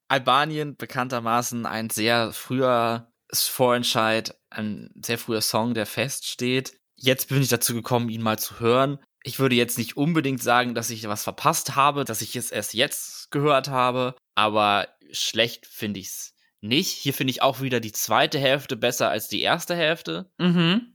Albanien 0.07 0.75
bekanntermaßen 0.75 1.65
ein 1.65 1.89
sehr 1.89 2.31
früher 2.33 3.11
Vorentscheid, 3.33 4.37
ein 4.49 4.91
sehr 5.03 5.17
früher 5.17 5.41
Song, 5.41 5.73
der 5.73 5.85
feststeht. 5.85 6.77
Jetzt 6.95 7.29
bin 7.29 7.41
ich 7.41 7.49
dazu 7.49 7.73
gekommen, 7.73 8.09
ihn 8.09 8.21
mal 8.21 8.37
zu 8.37 8.59
hören. 8.59 8.99
Ich 9.23 9.39
würde 9.39 9.55
jetzt 9.55 9.77
nicht 9.77 9.97
unbedingt 9.97 10.43
sagen, 10.43 10.75
dass 10.75 10.89
ich 10.89 11.07
was 11.07 11.23
verpasst 11.23 11.75
habe, 11.75 12.05
dass 12.05 12.21
ich 12.21 12.35
es 12.35 12.51
erst 12.51 12.73
jetzt 12.73 13.31
gehört 13.31 13.69
habe, 13.69 14.15
aber 14.35 14.87
schlecht 15.11 15.65
finde 15.65 15.99
ich 15.99 16.07
es 16.07 16.35
nicht. 16.61 16.91
Hier 16.91 17.13
finde 17.13 17.31
ich 17.31 17.41
auch 17.41 17.61
wieder 17.61 17.79
die 17.79 17.91
zweite 17.91 18.39
Hälfte 18.39 18.75
besser 18.75 19.09
als 19.09 19.27
die 19.27 19.41
erste 19.41 19.75
Hälfte. 19.75 20.31
Mhm. 20.37 20.93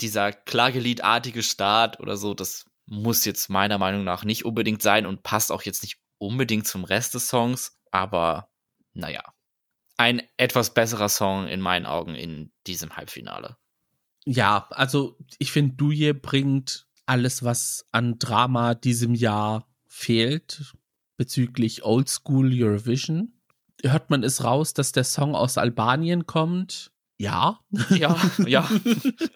Dieser 0.00 0.32
Klageliedartige 0.32 1.42
Start 1.42 2.00
oder 2.00 2.16
so, 2.16 2.34
das 2.34 2.64
muss 2.90 3.24
jetzt 3.24 3.48
meiner 3.48 3.78
Meinung 3.78 4.02
nach 4.02 4.24
nicht 4.24 4.44
unbedingt 4.44 4.82
sein 4.82 5.06
und 5.06 5.22
passt 5.22 5.52
auch 5.52 5.62
jetzt 5.62 5.82
nicht 5.82 5.98
unbedingt 6.18 6.66
zum 6.66 6.84
Rest 6.84 7.14
des 7.14 7.28
Songs, 7.28 7.78
aber 7.92 8.50
naja. 8.92 9.22
Ein 9.96 10.22
etwas 10.36 10.74
besserer 10.74 11.08
Song 11.08 11.46
in 11.46 11.60
meinen 11.60 11.86
Augen 11.86 12.14
in 12.14 12.52
diesem 12.66 12.96
Halbfinale. 12.96 13.56
Ja, 14.24 14.66
also 14.70 15.16
ich 15.38 15.52
finde, 15.52 15.76
Duje 15.76 16.14
bringt 16.14 16.88
alles, 17.06 17.44
was 17.44 17.86
an 17.92 18.18
Drama 18.18 18.74
diesem 18.74 19.14
Jahr 19.14 19.68
fehlt 19.86 20.74
bezüglich 21.16 21.84
Oldschool 21.84 22.50
Eurovision. 22.52 23.40
Hört 23.82 24.10
man 24.10 24.24
es 24.24 24.42
raus, 24.42 24.74
dass 24.74 24.92
der 24.92 25.04
Song 25.04 25.34
aus 25.34 25.58
Albanien 25.58 26.26
kommt? 26.26 26.92
Ja. 27.18 27.60
Ja, 27.90 28.16
ja. 28.46 28.68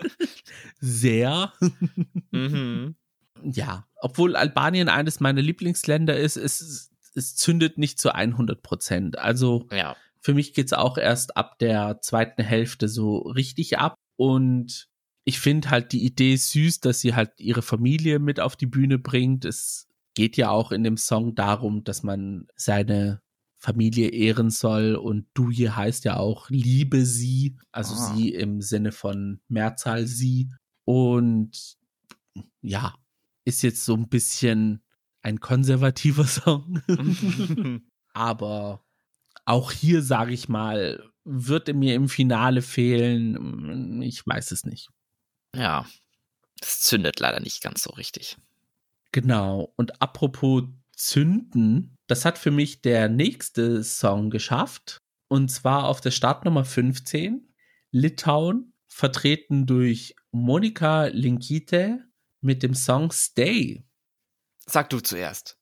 Sehr. 0.81 1.53
Mhm 2.31 2.97
ja, 3.45 3.87
obwohl 4.01 4.37
Albanien 4.37 4.89
eines 4.89 5.21
meiner 5.21 5.43
Lieblingsländer 5.43 6.17
ist, 6.17 6.37
es, 6.37 6.91
es 7.15 7.37
zündet 7.37 7.79
nicht 7.79 7.99
zu 7.99 8.15
100 8.15 8.63
Prozent. 8.63 9.19
Also 9.19 9.67
ja. 9.71 9.97
für 10.21 10.35
mich 10.35 10.55
geht's 10.55 10.73
auch 10.73 10.99
erst 10.99 11.37
ab 11.37 11.59
der 11.59 12.01
zweiten 12.01 12.43
Hälfte 12.43 12.89
so 12.89 13.19
richtig 13.19 13.79
ab. 13.79 13.95
Und 14.17 14.89
ich 15.25 15.41
finde 15.41 15.71
halt 15.71 15.93
die 15.93 16.05
Idee 16.05 16.37
süß, 16.37 16.81
dass 16.81 17.01
sie 17.01 17.15
halt 17.15 17.33
ihre 17.39 17.63
Familie 17.63 18.19
mit 18.19 18.41
auf 18.41 18.57
die 18.57 18.67
Bühne 18.67 18.99
bringt. 18.99 19.45
Es 19.45 19.89
geht 20.15 20.37
ja 20.37 20.51
auch 20.51 20.73
in 20.73 20.85
dem 20.85 20.97
Song 20.97 21.35
darum, 21.35 21.85
dass 21.85 22.03
man 22.03 22.47
seine 22.57 23.21
Familie 23.57 24.11
ehren 24.11 24.51
soll 24.51 24.95
und 24.95 25.27
du 25.33 25.51
hier 25.51 25.75
heißt 25.75 26.05
ja 26.05 26.19
auch 26.19 26.51
liebe 26.51 27.07
sie, 27.07 27.57
also 27.73 27.95
ah. 27.95 28.15
sie 28.15 28.29
im 28.29 28.61
Sinne 28.61 28.93
von 28.93 29.41
Mehrzahl 29.49 30.07
sie 30.07 30.51
und 30.85 31.79
ja, 32.61 32.95
ist 33.45 33.63
jetzt 33.63 33.85
so 33.85 33.95
ein 33.95 34.09
bisschen 34.09 34.83
ein 35.23 35.41
konservativer 35.41 36.25
Song. 36.27 36.83
Aber 38.13 38.85
auch 39.45 39.73
hier, 39.73 40.03
sage 40.03 40.33
ich 40.33 40.49
mal, 40.49 41.11
wird 41.25 41.69
er 41.69 41.75
mir 41.75 41.95
im 41.95 42.09
Finale 42.09 42.63
fehlen. 42.63 44.03
Ich 44.03 44.27
weiß 44.27 44.53
es 44.53 44.65
nicht. 44.65 44.91
Ja, 45.55 45.87
es 46.61 46.81
zündet 46.83 47.21
leider 47.21 47.41
nicht 47.41 47.63
ganz 47.63 47.83
so 47.83 47.91
richtig. 47.91 48.37
Genau. 49.13 49.73
Und 49.77 50.01
apropos 50.03 50.65
Zünden, 50.97 51.97
das 52.07 52.25
hat 52.25 52.39
für 52.39 52.51
mich 52.51 52.83
der 52.83 53.09
nächste 53.09 53.83
Song 53.83 54.31
geschafft. 54.31 54.99
Und 55.29 55.51
zwar 55.51 55.89
auf 55.89 56.01
der 56.01 56.11
Startnummer 56.11 56.65
15, 56.65 57.49
Litauen, 57.91 58.73
vertreten 58.87 59.67
durch 59.67 60.15
Monika 60.31 61.07
Linkite 61.07 62.05
mit 62.45 62.63
dem 62.63 62.75
Song 62.75 63.11
Stay. 63.11 63.85
Sag 64.67 64.91
du 64.91 65.01
zuerst. 65.01 65.59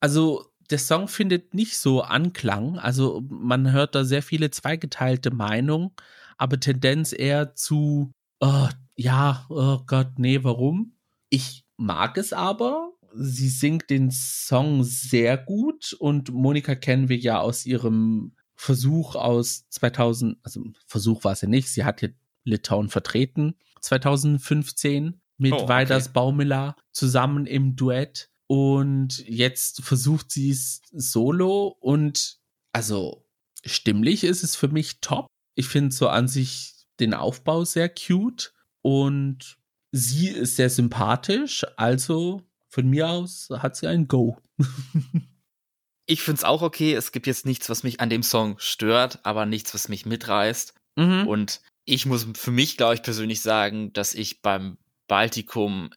Also, 0.00 0.46
der 0.70 0.78
Song 0.78 1.08
findet 1.08 1.54
nicht 1.54 1.78
so 1.78 2.02
Anklang. 2.02 2.78
Also, 2.78 3.22
man 3.28 3.70
hört 3.72 3.94
da 3.94 4.04
sehr 4.04 4.22
viele 4.22 4.50
zweigeteilte 4.50 5.30
Meinungen, 5.30 5.90
aber 6.36 6.58
Tendenz 6.58 7.12
eher 7.12 7.54
zu, 7.54 8.12
oh, 8.40 8.68
ja, 8.96 9.46
oh 9.48 9.80
Gott, 9.86 10.18
nee, 10.18 10.42
warum? 10.42 10.96
Ich 11.28 11.64
mag 11.76 12.18
es 12.18 12.32
aber. 12.32 12.92
Sie 13.14 13.48
singt 13.48 13.90
den 13.90 14.10
Song 14.10 14.82
sehr 14.82 15.36
gut 15.38 15.92
und 15.92 16.32
Monika 16.32 16.74
kennen 16.74 17.08
wir 17.08 17.16
ja 17.16 17.40
aus 17.40 17.64
ihrem 17.64 18.34
Versuch 18.56 19.14
aus 19.14 19.68
2000, 19.68 20.38
also 20.42 20.64
Versuch 20.86 21.22
war 21.24 21.32
es 21.32 21.42
ja 21.42 21.48
nicht, 21.48 21.68
sie 21.68 21.84
hat 21.84 22.00
hier 22.00 22.14
Litauen 22.44 22.88
vertreten 22.88 23.54
2015 23.80 25.20
mit 25.38 25.52
oh, 25.52 25.56
okay. 25.56 25.68
Weiders 25.68 26.12
Baumiller 26.12 26.76
zusammen 26.92 27.46
im 27.46 27.76
Duett. 27.76 28.30
Und 28.46 29.26
jetzt 29.26 29.82
versucht 29.82 30.30
sie 30.30 30.50
es 30.50 30.82
solo 30.92 31.76
und 31.80 32.38
also 32.72 33.26
stimmlich 33.64 34.24
ist 34.24 34.42
es 34.42 34.54
für 34.54 34.68
mich 34.68 35.00
top. 35.00 35.26
Ich 35.56 35.68
finde 35.68 35.94
so 35.94 36.08
an 36.08 36.28
sich 36.28 36.74
den 37.00 37.14
Aufbau 37.14 37.64
sehr 37.64 37.88
cute 37.88 38.52
und 38.82 39.56
sie 39.92 40.28
ist 40.28 40.56
sehr 40.56 40.70
sympathisch. 40.70 41.64
Also 41.76 42.42
von 42.68 42.88
mir 42.88 43.08
aus 43.08 43.48
hat 43.50 43.76
sie 43.76 43.86
ein 43.86 44.08
Go. 44.08 44.36
ich 46.06 46.20
finde 46.22 46.38
es 46.38 46.44
auch 46.44 46.62
okay. 46.62 46.94
Es 46.94 47.12
gibt 47.12 47.26
jetzt 47.26 47.46
nichts, 47.46 47.70
was 47.70 47.82
mich 47.82 48.00
an 48.00 48.10
dem 48.10 48.22
Song 48.22 48.56
stört, 48.58 49.24
aber 49.24 49.46
nichts, 49.46 49.72
was 49.72 49.88
mich 49.88 50.04
mitreißt. 50.04 50.74
Mhm. 50.96 51.26
Und 51.26 51.60
ich 51.84 52.06
muss 52.06 52.26
für 52.34 52.50
mich, 52.50 52.76
glaube 52.76 52.94
ich, 52.94 53.02
persönlich 53.02 53.40
sagen, 53.40 53.92
dass 53.92 54.14
ich 54.14 54.42
beim 54.42 54.78
Baltikum 55.08 55.90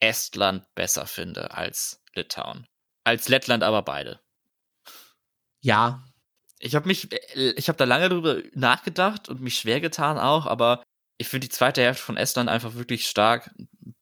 Estland 0.00 0.64
besser 0.74 1.06
finde 1.06 1.52
als 1.52 2.02
Litauen. 2.14 2.66
Als 3.04 3.28
Lettland 3.28 3.62
aber 3.62 3.82
beide. 3.82 4.20
Ja. 5.62 6.04
Ich 6.58 6.74
habe 6.76 6.86
mich, 6.86 7.08
ich 7.34 7.68
habe 7.68 7.76
da 7.76 7.84
lange 7.84 8.08
drüber 8.08 8.40
nachgedacht 8.54 9.28
und 9.28 9.40
mich 9.40 9.58
schwer 9.58 9.80
getan 9.80 10.18
auch, 10.18 10.46
aber 10.46 10.82
ich 11.18 11.28
finde 11.28 11.48
die 11.48 11.52
zweite 11.54 11.82
Hälfte 11.82 12.04
von 12.04 12.16
Estland 12.16 12.48
einfach 12.48 12.74
wirklich 12.74 13.08
stark. 13.08 13.52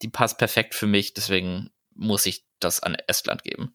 Die 0.03 0.09
passt 0.09 0.39
perfekt 0.39 0.75
für 0.75 0.87
mich, 0.87 1.15
deswegen 1.15 1.71
muss 1.95 2.27
ich 2.27 2.45
das 2.61 2.81
an 2.81 2.95
Estland 2.95 3.43
geben. 3.43 3.75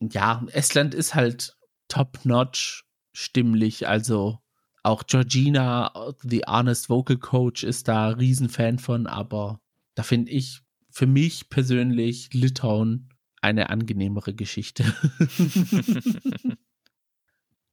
Ja, 0.00 0.44
Estland 0.52 0.94
ist 0.94 1.14
halt 1.14 1.54
top-notch 1.88 2.84
stimmlich, 3.14 3.88
also 3.88 4.38
auch 4.82 5.04
Georgina, 5.06 6.14
the 6.22 6.42
Honest 6.46 6.88
Vocal 6.88 7.18
Coach, 7.18 7.62
ist 7.62 7.88
da 7.88 8.08
Riesenfan 8.08 8.78
von, 8.78 9.06
aber 9.06 9.60
da 9.94 10.02
finde 10.02 10.32
ich 10.32 10.60
für 10.90 11.06
mich 11.06 11.48
persönlich 11.48 12.30
Litauen 12.32 13.08
eine 13.40 13.70
angenehmere 13.70 14.34
Geschichte. 14.34 14.84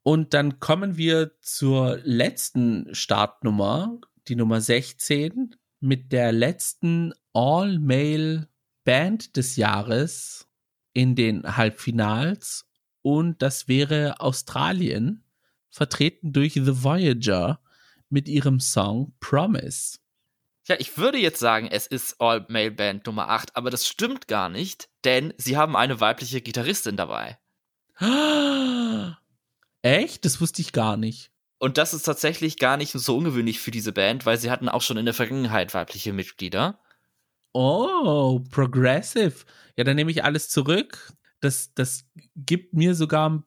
Und 0.04 0.34
dann 0.34 0.60
kommen 0.60 0.98
wir 0.98 1.32
zur 1.42 2.00
letzten 2.04 2.94
Startnummer, 2.96 4.00
die 4.28 4.36
Nummer 4.36 4.62
16, 4.62 5.56
mit 5.80 6.12
der 6.12 6.32
letzten 6.32 7.14
All-Male-Band 7.34 9.38
des 9.38 9.56
Jahres 9.56 10.48
in 10.94 11.16
den 11.16 11.58
Halbfinals. 11.58 12.66
Und 13.02 13.42
das 13.42 13.68
wäre 13.68 14.20
Australien, 14.20 15.24
vertreten 15.70 16.34
durch 16.34 16.54
The 16.54 16.84
Voyager 16.84 17.62
mit 18.10 18.28
ihrem 18.28 18.60
Song 18.60 19.14
Promise. 19.20 20.00
Ja, 20.70 20.76
ich 20.78 21.00
würde 21.00 21.18
jetzt 21.18 21.40
sagen, 21.40 21.68
es 21.68 21.88
ist 21.88 22.22
All-Male-Band 22.22 23.08
Nummer 23.08 23.30
8, 23.30 23.56
aber 23.56 23.72
das 23.72 23.88
stimmt 23.88 24.28
gar 24.28 24.50
nicht, 24.50 24.88
denn 25.04 25.34
sie 25.36 25.58
haben 25.58 25.76
eine 25.76 26.00
weibliche 26.00 26.42
Gitarristin 26.42 26.96
dabei. 26.96 27.40
Echt? 29.82 30.26
Das 30.26 30.40
wusste 30.40 30.62
ich 30.62 30.72
gar 30.72 30.96
nicht. 30.96 31.32
Und 31.58 31.80
das 31.80 31.96
ist 31.96 32.04
tatsächlich 32.04 32.58
gar 32.58 32.78
nicht 32.78 32.92
so 32.92 33.18
ungewöhnlich 33.18 33.60
für 33.60 33.72
diese 33.72 33.92
Band, 33.92 34.28
weil 34.28 34.38
sie 34.38 34.52
hatten 34.52 34.70
auch 34.70 34.84
schon 34.84 34.98
in 34.98 35.06
der 35.06 35.16
Vergangenheit 35.16 35.74
weibliche 35.74 36.14
Mitglieder. 36.14 36.80
Oh, 37.52 38.42
progressive. 38.52 39.46
Ja, 39.76 39.84
dann 39.84 39.96
nehme 39.96 40.12
ich 40.12 40.24
alles 40.24 40.50
zurück. 40.50 41.14
Das, 41.40 41.74
das 41.74 42.06
gibt 42.36 42.76
mir 42.76 42.94
sogar 42.94 43.28
ein 43.28 43.44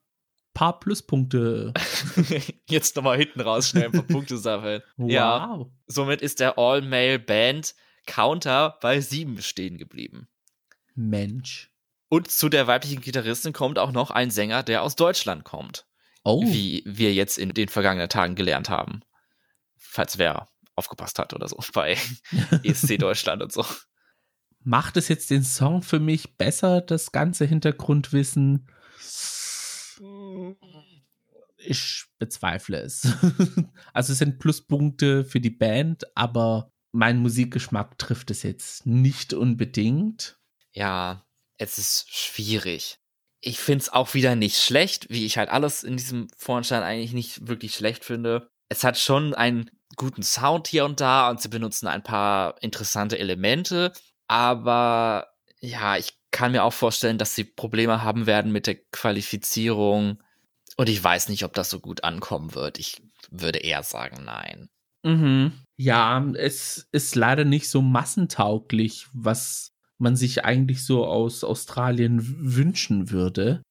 paar 0.53 0.79
Pluspunkte. 0.79 1.73
Jetzt 2.69 2.95
nochmal 2.95 3.17
hinten 3.17 3.41
raus 3.41 3.69
schnell 3.69 3.85
ein 3.85 3.91
paar 3.91 4.03
Punkte 4.03 4.37
sammeln. 4.37 4.81
Wow. 4.97 5.11
Ja, 5.11 5.65
somit 5.87 6.21
ist 6.21 6.39
der 6.39 6.57
All-Male-Band 6.57 7.75
Counter 8.05 8.77
bei 8.81 9.01
sieben 9.01 9.41
stehen 9.41 9.77
geblieben. 9.77 10.27
Mensch. 10.95 11.71
Und 12.09 12.29
zu 12.29 12.49
der 12.49 12.67
weiblichen 12.67 13.01
Gitarristin 13.01 13.53
kommt 13.53 13.79
auch 13.79 13.91
noch 13.91 14.11
ein 14.11 14.29
Sänger, 14.29 14.61
der 14.61 14.83
aus 14.83 14.95
Deutschland 14.95 15.43
kommt. 15.43 15.87
Oh. 16.23 16.43
Wie 16.45 16.83
wir 16.85 17.13
jetzt 17.13 17.37
in 17.37 17.53
den 17.53 17.69
vergangenen 17.69 18.09
Tagen 18.09 18.35
gelernt 18.35 18.69
haben. 18.69 19.01
Falls 19.77 20.17
wer 20.17 20.47
aufgepasst 20.75 21.19
hat 21.19 21.33
oder 21.33 21.47
so 21.47 21.57
bei 21.73 21.97
ESC 22.63 22.97
Deutschland 22.99 23.41
und 23.41 23.51
so. 23.51 23.65
Macht 24.65 24.95
es 24.95 25.09
jetzt 25.09 25.29
den 25.29 25.43
Song 25.43 25.81
für 25.81 25.99
mich 25.99 26.37
besser, 26.37 26.81
das 26.81 27.11
ganze 27.11 27.45
Hintergrundwissen? 27.45 28.69
Ich 31.57 32.05
bezweifle 32.19 32.81
es. 32.81 33.03
also 33.93 34.13
es 34.13 34.19
sind 34.19 34.39
Pluspunkte 34.39 35.23
für 35.23 35.39
die 35.39 35.49
Band, 35.49 36.03
aber 36.15 36.71
mein 36.91 37.19
Musikgeschmack 37.19 37.97
trifft 37.97 38.31
es 38.31 38.43
jetzt 38.43 38.85
nicht 38.85 39.33
unbedingt. 39.33 40.39
Ja, 40.73 41.25
es 41.57 41.77
ist 41.77 42.13
schwierig. 42.13 42.97
Ich 43.41 43.59
finde 43.59 43.83
es 43.83 43.89
auch 43.91 44.13
wieder 44.13 44.35
nicht 44.35 44.57
schlecht, 44.57 45.09
wie 45.09 45.25
ich 45.25 45.37
halt 45.37 45.49
alles 45.49 45.83
in 45.83 45.97
diesem 45.97 46.27
Vorentscheid 46.37 46.83
eigentlich 46.83 47.13
nicht 47.13 47.47
wirklich 47.47 47.75
schlecht 47.75 48.05
finde. 48.05 48.47
Es 48.69 48.83
hat 48.83 48.97
schon 48.97 49.33
einen 49.33 49.69
guten 49.95 50.23
Sound 50.23 50.67
hier 50.67 50.85
und 50.85 51.01
da 51.01 51.29
und 51.29 51.41
sie 51.41 51.49
benutzen 51.49 51.87
ein 51.87 52.03
paar 52.03 52.61
interessante 52.61 53.19
Elemente, 53.19 53.91
aber 54.27 55.33
ja, 55.59 55.97
ich 55.97 56.17
kann 56.33 56.51
mir 56.51 56.63
auch 56.63 56.73
vorstellen, 56.73 57.17
dass 57.17 57.35
sie 57.35 57.45
Probleme 57.45 58.03
haben 58.03 58.25
werden 58.25 58.51
mit 58.51 58.67
der 58.67 58.75
Qualifizierung 58.91 60.21
und 60.75 60.89
ich 60.89 61.01
weiß 61.01 61.29
nicht, 61.29 61.45
ob 61.45 61.53
das 61.53 61.69
so 61.69 61.79
gut 61.79 62.03
ankommen 62.03 62.55
wird. 62.55 62.79
Ich 62.79 63.01
würde 63.29 63.59
eher 63.59 63.83
sagen, 63.83 64.23
nein. 64.25 64.69
Mhm. 65.03 65.53
Ja, 65.77 66.25
es 66.35 66.87
ist 66.91 67.15
leider 67.15 67.45
nicht 67.45 67.69
so 67.69 67.81
massentauglich, 67.81 69.07
was 69.13 69.71
man 69.97 70.15
sich 70.15 70.43
eigentlich 70.43 70.83
so 70.83 71.05
aus 71.05 71.43
Australien 71.43 72.19
wünschen 72.55 73.11
würde. 73.11 73.61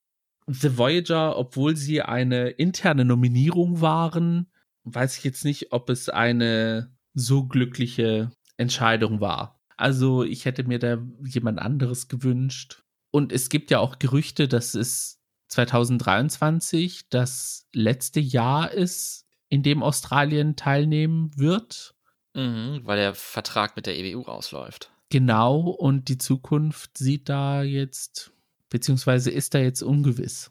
The 0.46 0.78
Voyager, 0.78 1.36
obwohl 1.36 1.76
sie 1.76 2.02
eine 2.02 2.50
interne 2.50 3.04
Nominierung 3.04 3.80
waren, 3.80 4.50
weiß 4.84 5.18
ich 5.18 5.24
jetzt 5.24 5.44
nicht, 5.44 5.72
ob 5.72 5.90
es 5.90 6.08
eine 6.08 6.92
so 7.14 7.46
glückliche 7.46 8.30
Entscheidung 8.56 9.20
war. 9.20 9.60
Also 9.76 10.22
ich 10.22 10.44
hätte 10.44 10.64
mir 10.64 10.78
da 10.78 10.98
jemand 11.24 11.58
anderes 11.58 12.08
gewünscht. 12.08 12.82
Und 13.10 13.32
es 13.32 13.48
gibt 13.48 13.70
ja 13.70 13.78
auch 13.78 13.98
Gerüchte, 13.98 14.48
dass 14.48 14.74
es 14.74 15.20
2023 15.48 17.08
das 17.10 17.68
letzte 17.72 18.20
Jahr 18.20 18.70
ist, 18.70 19.26
in 19.48 19.62
dem 19.62 19.82
Australien 19.82 20.56
teilnehmen 20.56 21.30
wird. 21.36 21.94
Mhm, 22.34 22.80
weil 22.84 22.96
der 22.96 23.14
Vertrag 23.14 23.76
mit 23.76 23.86
der 23.86 23.98
EWU 23.98 24.22
ausläuft. 24.22 24.90
Genau, 25.10 25.60
und 25.60 26.08
die 26.08 26.16
Zukunft 26.16 26.96
sieht 26.96 27.28
da 27.28 27.62
jetzt, 27.62 28.32
beziehungsweise 28.70 29.30
ist 29.30 29.52
da 29.52 29.58
jetzt 29.58 29.82
ungewiss. 29.82 30.50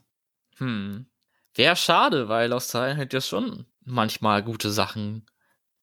Hm. 0.58 1.06
Wäre 1.54 1.74
schade, 1.74 2.28
weil 2.28 2.52
Australien 2.52 2.96
hätte 2.96 3.16
ja 3.16 3.20
schon 3.20 3.66
manchmal 3.84 4.44
gute 4.44 4.70
Sachen 4.70 5.26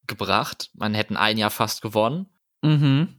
gebracht. 0.08 0.72
Man 0.74 0.94
hätten 0.94 1.18
ein 1.18 1.38
Jahr 1.38 1.52
fast 1.52 1.82
gewonnen. 1.82 2.28
Mhm. 2.62 3.19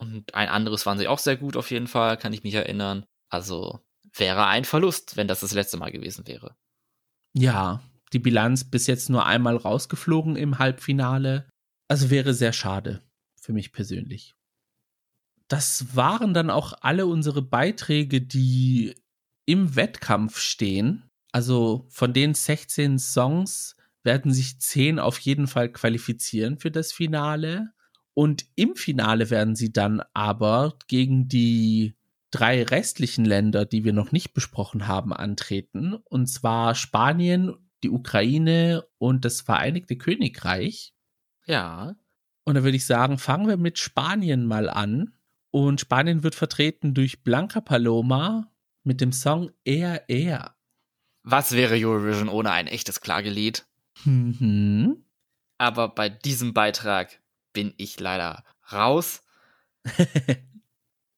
Und 0.00 0.34
ein 0.34 0.48
anderes 0.48 0.86
waren 0.86 0.98
sie 0.98 1.08
auch 1.08 1.18
sehr 1.18 1.36
gut 1.36 1.56
auf 1.56 1.70
jeden 1.70 1.86
Fall, 1.86 2.16
kann 2.16 2.32
ich 2.32 2.42
mich 2.42 2.54
erinnern. 2.54 3.04
Also 3.28 3.80
wäre 4.14 4.46
ein 4.46 4.64
Verlust, 4.64 5.16
wenn 5.16 5.28
das 5.28 5.40
das 5.40 5.52
letzte 5.52 5.76
Mal 5.76 5.92
gewesen 5.92 6.26
wäre. 6.26 6.56
Ja, 7.34 7.82
die 8.12 8.18
Bilanz 8.18 8.64
bis 8.64 8.86
jetzt 8.86 9.10
nur 9.10 9.26
einmal 9.26 9.56
rausgeflogen 9.56 10.36
im 10.36 10.58
Halbfinale. 10.58 11.48
Also 11.88 12.10
wäre 12.10 12.34
sehr 12.34 12.52
schade 12.52 13.02
für 13.40 13.52
mich 13.52 13.72
persönlich. 13.72 14.34
Das 15.48 15.96
waren 15.96 16.32
dann 16.32 16.48
auch 16.48 16.72
alle 16.80 17.06
unsere 17.06 17.42
Beiträge, 17.42 18.22
die 18.22 18.94
im 19.46 19.76
Wettkampf 19.76 20.38
stehen. 20.38 21.10
Also 21.32 21.86
von 21.90 22.12
den 22.12 22.34
16 22.34 22.98
Songs 22.98 23.76
werden 24.02 24.32
sich 24.32 24.60
10 24.60 24.98
auf 24.98 25.18
jeden 25.18 25.46
Fall 25.46 25.70
qualifizieren 25.70 26.58
für 26.58 26.70
das 26.70 26.92
Finale. 26.92 27.72
Und 28.14 28.46
im 28.56 28.74
Finale 28.74 29.30
werden 29.30 29.54
sie 29.56 29.72
dann 29.72 30.02
aber 30.14 30.76
gegen 30.88 31.28
die 31.28 31.94
drei 32.30 32.62
restlichen 32.62 33.24
Länder, 33.24 33.64
die 33.64 33.84
wir 33.84 33.92
noch 33.92 34.12
nicht 34.12 34.34
besprochen 34.34 34.86
haben, 34.86 35.12
antreten. 35.12 35.94
Und 35.94 36.26
zwar 36.26 36.74
Spanien, 36.74 37.56
die 37.82 37.90
Ukraine 37.90 38.84
und 38.98 39.24
das 39.24 39.40
Vereinigte 39.40 39.96
Königreich. 39.96 40.94
Ja. 41.46 41.96
Und 42.44 42.54
da 42.54 42.62
würde 42.62 42.76
ich 42.76 42.86
sagen, 42.86 43.18
fangen 43.18 43.48
wir 43.48 43.56
mit 43.56 43.78
Spanien 43.78 44.46
mal 44.46 44.68
an. 44.68 45.14
Und 45.50 45.80
Spanien 45.80 46.22
wird 46.22 46.34
vertreten 46.34 46.94
durch 46.94 47.24
Blanca 47.24 47.60
Paloma 47.60 48.52
mit 48.84 49.00
dem 49.00 49.12
Song 49.12 49.50
Air 49.64 50.08
Air. 50.08 50.54
Was 51.22 51.52
wäre 51.52 51.74
Eurovision 51.74 52.28
ohne 52.28 52.52
ein 52.52 52.66
echtes 52.66 53.00
Klagelied? 53.00 53.66
Mhm. 54.04 55.04
Aber 55.58 55.88
bei 55.88 56.08
diesem 56.08 56.54
Beitrag 56.54 57.20
bin 57.52 57.74
ich 57.76 57.98
leider 58.00 58.44
raus. 58.72 59.22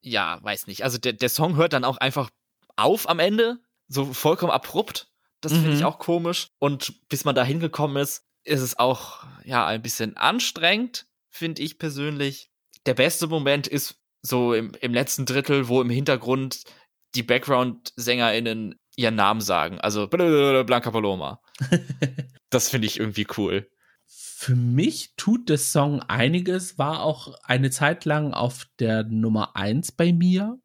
ja, 0.00 0.38
weiß 0.42 0.66
nicht. 0.66 0.84
Also 0.84 0.98
der, 0.98 1.12
der 1.12 1.28
Song 1.28 1.56
hört 1.56 1.72
dann 1.72 1.84
auch 1.84 1.98
einfach 1.98 2.30
auf 2.76 3.08
am 3.08 3.18
Ende, 3.18 3.58
so 3.88 4.12
vollkommen 4.12 4.52
abrupt. 4.52 5.08
Das 5.40 5.52
finde 5.52 5.72
ich 5.72 5.80
mhm. 5.80 5.86
auch 5.86 5.98
komisch. 5.98 6.48
Und 6.58 7.08
bis 7.08 7.24
man 7.24 7.34
da 7.34 7.44
hingekommen 7.44 8.00
ist, 8.00 8.24
ist 8.44 8.60
es 8.60 8.78
auch 8.78 9.24
ja 9.44 9.66
ein 9.66 9.82
bisschen 9.82 10.16
anstrengend, 10.16 11.06
finde 11.30 11.62
ich 11.62 11.78
persönlich. 11.78 12.50
Der 12.86 12.94
beste 12.94 13.26
Moment 13.26 13.66
ist 13.66 13.96
so 14.22 14.54
im, 14.54 14.72
im 14.80 14.94
letzten 14.94 15.26
Drittel, 15.26 15.68
wo 15.68 15.80
im 15.80 15.90
Hintergrund 15.90 16.62
die 17.14 17.24
Background-SängerInnen 17.24 18.78
ihren 18.96 19.14
Namen 19.14 19.40
sagen. 19.40 19.80
Also 19.80 20.06
Blanca 20.06 20.90
Paloma. 20.90 21.40
das 22.50 22.68
finde 22.68 22.86
ich 22.86 23.00
irgendwie 23.00 23.26
cool. 23.36 23.70
Für 24.14 24.56
mich 24.56 25.14
tut 25.16 25.48
der 25.48 25.56
Song 25.56 26.00
einiges, 26.00 26.76
war 26.76 27.02
auch 27.02 27.32
eine 27.44 27.70
Zeit 27.70 28.04
lang 28.04 28.34
auf 28.34 28.66
der 28.78 29.04
Nummer 29.04 29.56
1 29.56 29.92
bei 29.92 30.12
mir. 30.12 30.60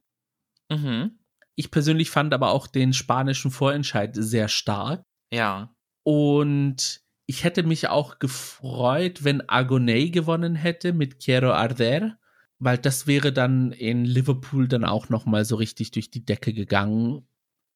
Mhm. 0.69 1.19
Ich 1.55 1.71
persönlich 1.71 2.09
fand 2.09 2.33
aber 2.33 2.51
auch 2.51 2.67
den 2.67 2.91
spanischen 2.91 3.51
Vorentscheid 3.51 4.15
sehr 4.15 4.47
stark. 4.47 5.03
Ja. 5.31 5.75
Und 6.03 7.01
ich 7.25 7.43
hätte 7.43 7.63
mich 7.63 7.87
auch 7.87 8.19
gefreut, 8.19 9.23
wenn 9.23 9.47
Agoney 9.47 10.09
gewonnen 10.09 10.55
hätte 10.55 10.91
mit 10.91 11.19
Quiero 11.23 11.51
Arder, 11.51 12.17
weil 12.59 12.77
das 12.77 13.07
wäre 13.07 13.31
dann 13.31 13.71
in 13.71 14.05
Liverpool 14.05 14.67
dann 14.67 14.85
auch 14.85 15.09
noch 15.09 15.25
mal 15.25 15.45
so 15.45 15.55
richtig 15.55 15.91
durch 15.91 16.09
die 16.09 16.25
Decke 16.25 16.53
gegangen. 16.53 17.27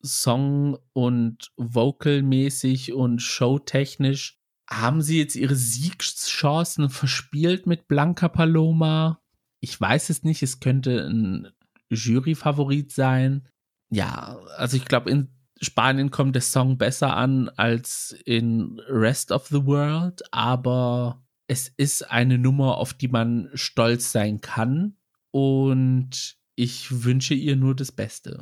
Song 0.04 0.80
und 0.94 1.52
Vocal-mäßig 1.58 2.94
und 2.94 3.22
showtechnisch 3.22 4.41
haben 4.72 5.02
sie 5.02 5.20
jetzt 5.20 5.36
ihre 5.36 5.56
Siegchancen 5.56 6.90
verspielt 6.90 7.68
mit 7.68 7.88
Blanca 7.88 8.30
Paloma? 8.30 9.20
Ich 9.60 9.80
weiß 9.80 10.10
es 10.10 10.24
nicht. 10.24 10.42
Es 10.42 10.60
könnte 10.60 11.08
ein 11.08 11.50
Jury-Favorit 11.90 12.92
sein. 12.92 13.48
Ja, 13.90 14.40
also 14.56 14.78
ich 14.78 14.86
glaube, 14.86 15.12
in 15.12 15.28
Spanien 15.60 16.10
kommt 16.10 16.36
der 16.36 16.42
Song 16.42 16.78
besser 16.78 17.16
an 17.16 17.50
als 17.50 18.16
in 18.26 18.80
Rest 18.88 19.32
of 19.32 19.48
the 19.48 19.66
World, 19.66 20.24
aber 20.32 21.22
es 21.48 21.72
ist 21.76 22.10
eine 22.10 22.38
Nummer, 22.38 22.78
auf 22.78 22.94
die 22.94 23.10
man 23.10 23.50
stolz 23.54 24.12
sein 24.12 24.40
kann 24.40 24.96
und 25.32 26.38
ich 26.56 27.04
wünsche 27.04 27.34
ihr 27.34 27.58
nur 27.58 27.76
das 27.76 27.92
Beste. 27.92 28.42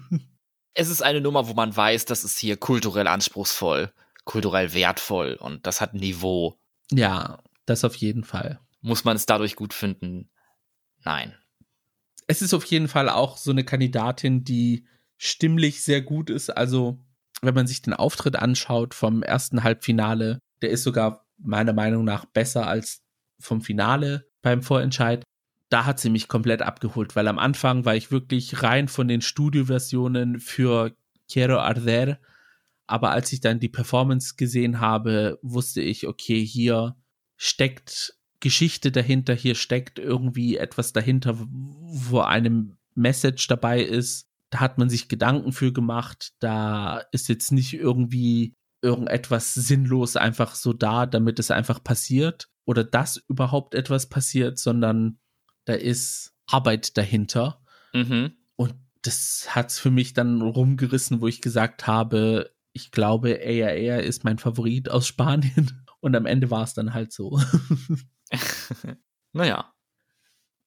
es 0.74 0.88
ist 0.88 1.02
eine 1.02 1.20
Nummer, 1.20 1.48
wo 1.48 1.54
man 1.54 1.76
weiß, 1.76 2.04
das 2.04 2.24
ist 2.24 2.38
hier 2.38 2.56
kulturell 2.56 3.08
anspruchsvoll 3.08 3.92
kulturell 4.30 4.72
wertvoll 4.74 5.34
und 5.40 5.66
das 5.66 5.80
hat 5.80 5.92
Niveau. 5.92 6.56
Ja, 6.92 7.42
das 7.66 7.82
auf 7.82 7.96
jeden 7.96 8.22
Fall. 8.22 8.60
Muss 8.80 9.02
man 9.02 9.16
es 9.16 9.26
dadurch 9.26 9.56
gut 9.56 9.74
finden? 9.74 10.30
Nein. 11.04 11.34
Es 12.28 12.40
ist 12.40 12.54
auf 12.54 12.64
jeden 12.66 12.86
Fall 12.86 13.08
auch 13.08 13.36
so 13.36 13.50
eine 13.50 13.64
Kandidatin, 13.64 14.44
die 14.44 14.86
stimmlich 15.16 15.82
sehr 15.82 16.00
gut 16.00 16.30
ist. 16.30 16.48
Also, 16.48 17.00
wenn 17.42 17.56
man 17.56 17.66
sich 17.66 17.82
den 17.82 17.92
Auftritt 17.92 18.36
anschaut 18.36 18.94
vom 18.94 19.24
ersten 19.24 19.64
Halbfinale, 19.64 20.38
der 20.62 20.70
ist 20.70 20.84
sogar 20.84 21.26
meiner 21.36 21.72
Meinung 21.72 22.04
nach 22.04 22.24
besser 22.24 22.68
als 22.68 23.02
vom 23.40 23.62
Finale 23.62 24.28
beim 24.42 24.62
Vorentscheid. 24.62 25.24
Da 25.70 25.86
hat 25.86 25.98
sie 25.98 26.08
mich 26.08 26.28
komplett 26.28 26.62
abgeholt, 26.62 27.16
weil 27.16 27.26
am 27.26 27.40
Anfang 27.40 27.84
war 27.84 27.96
ich 27.96 28.12
wirklich 28.12 28.62
rein 28.62 28.86
von 28.86 29.08
den 29.08 29.22
Studioversionen 29.22 30.38
für 30.38 30.94
Quiero 31.28 31.58
Arder 31.58 32.20
aber 32.90 33.10
als 33.10 33.32
ich 33.32 33.40
dann 33.40 33.60
die 33.60 33.68
Performance 33.68 34.34
gesehen 34.36 34.80
habe, 34.80 35.38
wusste 35.42 35.80
ich, 35.80 36.06
okay, 36.06 36.44
hier 36.44 36.96
steckt 37.36 38.14
Geschichte 38.40 38.90
dahinter, 38.90 39.34
hier 39.34 39.54
steckt 39.54 39.98
irgendwie 39.98 40.56
etwas 40.56 40.92
dahinter, 40.92 41.36
wo 41.38 42.20
einem 42.20 42.76
Message 42.94 43.46
dabei 43.46 43.82
ist. 43.82 44.28
Da 44.50 44.60
hat 44.60 44.78
man 44.78 44.90
sich 44.90 45.08
Gedanken 45.08 45.52
für 45.52 45.72
gemacht. 45.72 46.32
Da 46.40 47.02
ist 47.12 47.28
jetzt 47.28 47.52
nicht 47.52 47.74
irgendwie 47.74 48.56
irgendetwas 48.82 49.54
sinnlos 49.54 50.16
einfach 50.16 50.54
so 50.54 50.72
da, 50.72 51.06
damit 51.06 51.38
es 51.38 51.50
einfach 51.50 51.84
passiert 51.84 52.48
oder 52.64 52.82
dass 52.82 53.16
überhaupt 53.28 53.74
etwas 53.74 54.08
passiert, 54.08 54.58
sondern 54.58 55.18
da 55.64 55.74
ist 55.74 56.32
Arbeit 56.46 56.96
dahinter. 56.96 57.62
Mhm. 57.92 58.32
Und 58.56 58.74
das 59.02 59.48
hat's 59.50 59.78
für 59.78 59.90
mich 59.90 60.14
dann 60.14 60.42
rumgerissen, 60.42 61.20
wo 61.20 61.28
ich 61.28 61.40
gesagt 61.40 61.86
habe, 61.86 62.50
ich 62.72 62.90
glaube, 62.90 63.40
ARR 63.44 64.02
ist 64.02 64.24
mein 64.24 64.38
Favorit 64.38 64.88
aus 64.90 65.06
Spanien. 65.06 65.84
Und 66.00 66.16
am 66.16 66.26
Ende 66.26 66.50
war 66.50 66.64
es 66.64 66.74
dann 66.74 66.94
halt 66.94 67.12
so. 67.12 67.40
naja. 69.32 69.72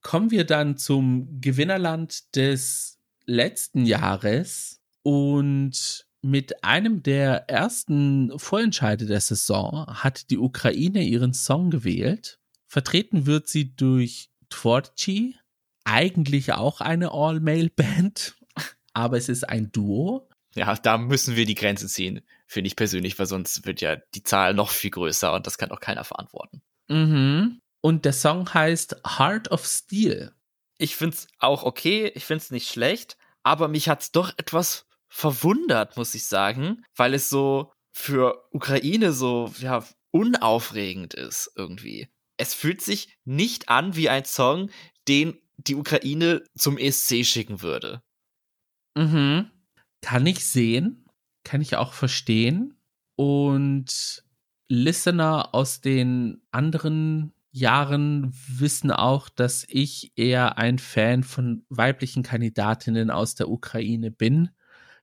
Kommen 0.01 0.31
wir 0.31 0.45
dann 0.45 0.77
zum 0.77 1.39
Gewinnerland 1.39 2.35
des 2.35 2.99
letzten 3.25 3.85
Jahres. 3.85 4.81
Und 5.01 6.05
Mit 6.25 6.63
einem 6.63 7.03
der 7.03 7.49
ersten 7.49 8.31
Vorentscheide 8.39 9.05
der 9.05 9.19
Saison 9.19 9.87
hat 9.87 10.29
die 10.29 10.37
Ukraine 10.37 11.03
ihren 11.03 11.33
Song 11.33 11.69
gewählt. 11.69 12.39
Vertreten 12.65 13.25
wird 13.25 13.49
sie 13.49 13.75
durch 13.75 14.29
Tvorchi, 14.49 15.35
eigentlich 15.83 16.53
auch 16.53 16.79
eine 16.79 17.11
All-Male-Band, 17.11 18.35
aber 18.93 19.17
es 19.17 19.27
ist 19.27 19.49
ein 19.49 19.71
Duo. 19.73 20.29
Ja, 20.55 20.75
da 20.75 20.97
müssen 20.97 21.35
wir 21.35 21.45
die 21.45 21.55
Grenze 21.55 21.87
ziehen, 21.87 22.21
finde 22.45 22.67
ich 22.67 22.75
persönlich, 22.75 23.17
weil 23.17 23.25
sonst 23.25 23.65
wird 23.65 23.81
ja 23.81 23.95
die 24.13 24.23
Zahl 24.23 24.53
noch 24.53 24.69
viel 24.69 24.91
größer 24.91 25.33
und 25.33 25.47
das 25.47 25.57
kann 25.57 25.71
auch 25.71 25.79
keiner 25.79 26.03
verantworten. 26.03 26.61
Mhm. 26.87 27.59
Und 27.81 28.05
der 28.05 28.13
Song 28.13 28.53
heißt 28.53 29.01
Heart 29.17 29.51
of 29.51 29.65
Steel. 29.65 30.33
Ich 30.77 30.95
finde 30.95 31.15
es 31.15 31.27
auch 31.39 31.63
okay, 31.63 32.11
ich 32.15 32.25
finde 32.25 32.43
es 32.43 32.51
nicht 32.51 32.69
schlecht, 32.69 33.17
aber 33.43 33.67
mich 33.67 33.89
hat 33.89 34.01
es 34.01 34.11
doch 34.11 34.31
etwas 34.37 34.85
verwundert, 35.07 35.97
muss 35.97 36.15
ich 36.15 36.25
sagen, 36.25 36.83
weil 36.95 37.13
es 37.13 37.29
so 37.29 37.71
für 37.91 38.47
Ukraine 38.51 39.11
so 39.11 39.53
ja, 39.59 39.85
unaufregend 40.11 41.13
ist 41.13 41.51
irgendwie. 41.55 42.09
Es 42.37 42.53
fühlt 42.53 42.81
sich 42.81 43.15
nicht 43.25 43.69
an 43.69 43.95
wie 43.95 44.09
ein 44.09 44.25
Song, 44.25 44.69
den 45.07 45.37
die 45.57 45.75
Ukraine 45.75 46.43
zum 46.57 46.77
ESC 46.77 47.25
schicken 47.25 47.61
würde. 47.61 48.01
Mhm. 48.95 49.51
Kann 50.03 50.27
ich 50.27 50.45
sehen, 50.45 51.09
kann 51.43 51.61
ich 51.61 51.77
auch 51.77 51.93
verstehen. 51.93 52.75
Und 53.15 54.23
Listener 54.67 55.55
aus 55.55 55.81
den 55.81 56.41
anderen 56.51 57.33
Jahren 57.51 58.33
wissen 58.47 58.91
auch, 58.91 59.29
dass 59.29 59.65
ich 59.69 60.11
eher 60.15 60.57
ein 60.57 60.77
Fan 60.77 61.23
von 61.23 61.65
weiblichen 61.69 62.21
Kandidatinnen 62.21 63.09
aus 63.11 63.35
der 63.35 63.49
Ukraine 63.49 64.11
bin. 64.11 64.49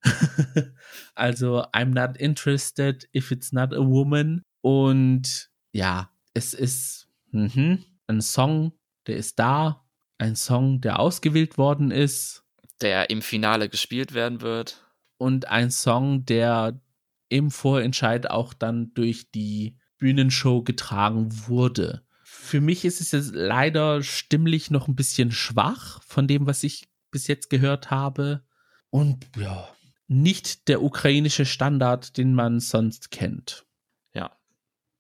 also, 1.15 1.63
I'm 1.73 1.95
not 1.95 2.17
interested 2.19 3.09
if 3.15 3.31
it's 3.31 3.53
not 3.53 3.73
a 3.73 3.81
woman. 3.81 4.43
Und 4.61 5.51
ja, 5.73 6.11
es 6.35 6.53
ist 6.53 7.09
mh, 7.31 7.79
ein 8.07 8.21
Song, 8.21 8.73
der 9.07 9.17
ist 9.17 9.39
da. 9.39 9.87
Ein 10.19 10.37
Song, 10.37 10.83
der 10.83 10.99
ausgewählt 10.99 11.57
worden 11.57 11.91
ist. 11.91 12.45
Der 12.83 13.09
im 13.09 13.23
Finale 13.23 13.69
gespielt 13.69 14.13
werden 14.13 14.43
wird. 14.43 14.85
Und 15.21 15.49
ein 15.49 15.71
Song, 15.71 16.25
der 16.25 16.81
im 17.29 17.51
Vorentscheid 17.51 18.31
auch 18.31 18.55
dann 18.55 18.95
durch 18.95 19.31
die 19.31 19.77
Bühnenshow 19.99 20.63
getragen 20.63 21.29
wurde. 21.47 22.03
Für 22.25 22.63
mich 22.63 22.87
ist 22.87 23.03
es 23.03 23.13
jetzt 23.13 23.35
leider 23.35 24.03
stimmlich 24.03 24.71
noch 24.71 24.89
ein 24.89 24.97
bisschen 24.97 25.31
schwach 25.31 26.03
von 26.03 26.27
dem, 26.27 26.47
was 26.47 26.63
ich 26.63 26.89
bis 27.11 27.27
jetzt 27.27 27.51
gehört 27.51 27.91
habe. 27.91 28.43
Und 28.89 29.27
ja, 29.37 29.69
nicht 30.09 30.69
der 30.69 30.83
ukrainische 30.83 31.45
Standard, 31.45 32.17
den 32.17 32.35
man 32.35 32.59
sonst 32.59 33.11
kennt. 33.11 33.67
Ja. 34.15 34.35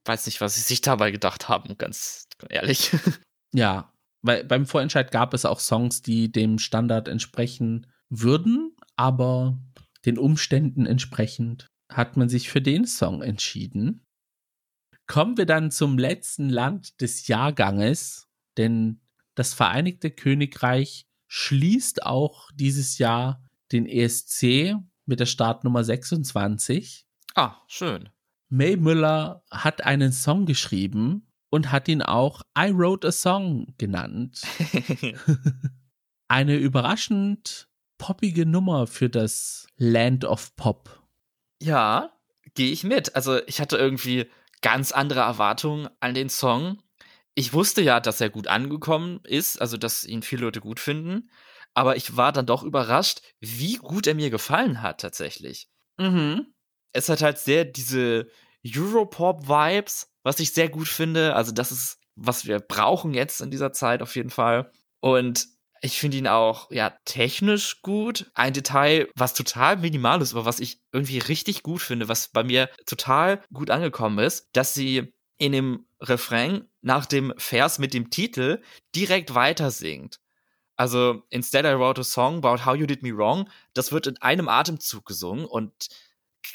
Weiß 0.04 0.26
nicht, 0.26 0.42
was 0.42 0.54
sie 0.56 0.60
sich 0.60 0.82
dabei 0.82 1.10
gedacht 1.10 1.48
haben, 1.48 1.78
ganz 1.78 2.28
ehrlich. 2.48 2.90
Ja, 3.52 3.92
weil 4.22 4.44
beim 4.44 4.64
Vorentscheid 4.64 5.10
gab 5.10 5.34
es 5.34 5.44
auch 5.44 5.58
Songs, 5.58 6.02
die 6.02 6.30
dem 6.30 6.60
Standard 6.60 7.08
entsprechen 7.08 7.88
würden, 8.08 8.76
aber 8.94 9.58
den 10.04 10.18
Umständen 10.18 10.86
entsprechend 10.86 11.68
hat 11.90 12.16
man 12.16 12.28
sich 12.28 12.50
für 12.50 12.62
den 12.62 12.86
Song 12.86 13.22
entschieden. 13.22 14.04
Kommen 15.06 15.36
wir 15.36 15.46
dann 15.46 15.70
zum 15.70 15.98
letzten 15.98 16.48
Land 16.48 17.00
des 17.00 17.26
Jahrganges, 17.26 18.28
denn 18.56 19.00
das 19.34 19.54
Vereinigte 19.54 20.10
Königreich 20.10 21.06
schließt 21.28 22.04
auch 22.04 22.50
dieses 22.54 22.98
Jahr 22.98 23.44
den 23.72 23.86
ESC 23.86 24.76
mit 25.06 25.20
der 25.20 25.26
Startnummer 25.26 25.82
26. 25.82 27.06
Ah, 27.34 27.56
schön. 27.66 28.08
May 28.48 28.76
Müller 28.76 29.44
hat 29.50 29.84
einen 29.84 30.12
Song 30.12 30.46
geschrieben 30.46 31.28
und 31.50 31.70
hat 31.70 31.88
ihn 31.88 32.02
auch 32.02 32.42
I 32.58 32.72
Wrote 32.72 33.08
a 33.08 33.12
Song 33.12 33.74
genannt. 33.78 34.42
Eine 36.28 36.56
überraschend 36.56 37.69
poppige 38.00 38.46
Nummer 38.46 38.86
für 38.86 39.08
das 39.08 39.66
Land 39.76 40.24
of 40.24 40.56
Pop. 40.56 41.02
Ja, 41.62 42.12
gehe 42.54 42.72
ich 42.72 42.82
mit. 42.82 43.14
Also 43.14 43.38
ich 43.46 43.60
hatte 43.60 43.76
irgendwie 43.76 44.28
ganz 44.62 44.92
andere 44.92 45.20
Erwartungen 45.20 45.88
an 46.00 46.14
den 46.14 46.28
Song. 46.28 46.82
Ich 47.34 47.52
wusste 47.52 47.82
ja, 47.82 48.00
dass 48.00 48.20
er 48.20 48.30
gut 48.30 48.48
angekommen 48.48 49.20
ist, 49.24 49.60
also 49.60 49.76
dass 49.76 50.04
ihn 50.04 50.22
viele 50.22 50.42
Leute 50.42 50.60
gut 50.60 50.80
finden 50.80 51.30
aber 51.74 51.96
ich 51.96 52.16
war 52.16 52.32
dann 52.32 52.46
doch 52.46 52.62
überrascht, 52.62 53.22
wie 53.40 53.76
gut 53.76 54.06
er 54.06 54.14
mir 54.14 54.30
gefallen 54.30 54.82
hat 54.82 55.00
tatsächlich. 55.00 55.68
Mhm. 55.98 56.46
Es 56.92 57.08
hat 57.08 57.22
halt 57.22 57.38
sehr 57.38 57.64
diese 57.64 58.28
Europop-Vibes, 58.66 60.12
was 60.22 60.40
ich 60.40 60.52
sehr 60.52 60.68
gut 60.68 60.88
finde. 60.88 61.34
Also 61.34 61.52
das 61.52 61.70
ist, 61.70 61.98
was 62.16 62.46
wir 62.46 62.58
brauchen 62.58 63.14
jetzt 63.14 63.40
in 63.40 63.50
dieser 63.50 63.72
Zeit 63.72 64.02
auf 64.02 64.16
jeden 64.16 64.30
Fall. 64.30 64.72
Und 65.00 65.46
ich 65.82 65.98
finde 65.98 66.18
ihn 66.18 66.26
auch, 66.26 66.70
ja, 66.70 66.90
technisch 67.04 67.80
gut. 67.80 68.30
Ein 68.34 68.52
Detail, 68.52 69.08
was 69.14 69.32
total 69.32 69.78
minimal 69.78 70.20
ist, 70.20 70.34
aber 70.34 70.44
was 70.44 70.60
ich 70.60 70.80
irgendwie 70.92 71.18
richtig 71.18 71.62
gut 71.62 71.80
finde, 71.80 72.08
was 72.08 72.28
bei 72.28 72.44
mir 72.44 72.68
total 72.86 73.42
gut 73.52 73.70
angekommen 73.70 74.18
ist, 74.18 74.48
dass 74.52 74.74
sie 74.74 75.14
in 75.38 75.52
dem 75.52 75.86
Refrain 76.00 76.68
nach 76.82 77.06
dem 77.06 77.32
Vers 77.38 77.78
mit 77.78 77.94
dem 77.94 78.10
Titel 78.10 78.62
direkt 78.94 79.34
weiter 79.34 79.70
singt. 79.70 80.20
Also, 80.76 81.22
instead 81.30 81.64
I 81.64 81.74
wrote 81.74 82.00
a 82.00 82.04
song 82.04 82.38
about 82.44 82.64
how 82.64 82.74
you 82.74 82.86
did 82.86 83.02
me 83.02 83.16
wrong, 83.16 83.48
das 83.72 83.90
wird 83.90 84.06
in 84.06 84.18
einem 84.18 84.48
Atemzug 84.48 85.06
gesungen 85.06 85.46
und 85.46 85.88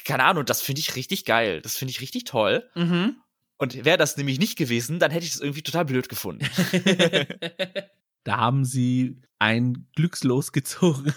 keine 0.04 0.24
Ahnung, 0.24 0.44
das 0.44 0.62
finde 0.62 0.80
ich 0.80 0.96
richtig 0.96 1.24
geil. 1.24 1.60
Das 1.62 1.76
finde 1.76 1.90
ich 1.90 2.00
richtig 2.00 2.24
toll. 2.24 2.68
Mhm. 2.74 3.16
Und 3.56 3.84
wäre 3.84 3.98
das 3.98 4.16
nämlich 4.16 4.38
nicht 4.38 4.56
gewesen, 4.56 4.98
dann 4.98 5.10
hätte 5.10 5.24
ich 5.24 5.34
es 5.34 5.40
irgendwie 5.40 5.62
total 5.62 5.84
blöd 5.84 6.08
gefunden. 6.08 6.44
da 8.26 8.38
haben 8.38 8.64
sie 8.64 9.20
ein 9.38 9.86
Glückslos 9.94 10.52
gezogen. 10.52 11.12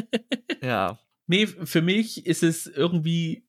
ja. 0.62 0.98
Nee, 1.26 1.46
für 1.46 1.82
mich 1.82 2.26
ist 2.26 2.42
es 2.42 2.66
irgendwie 2.66 3.46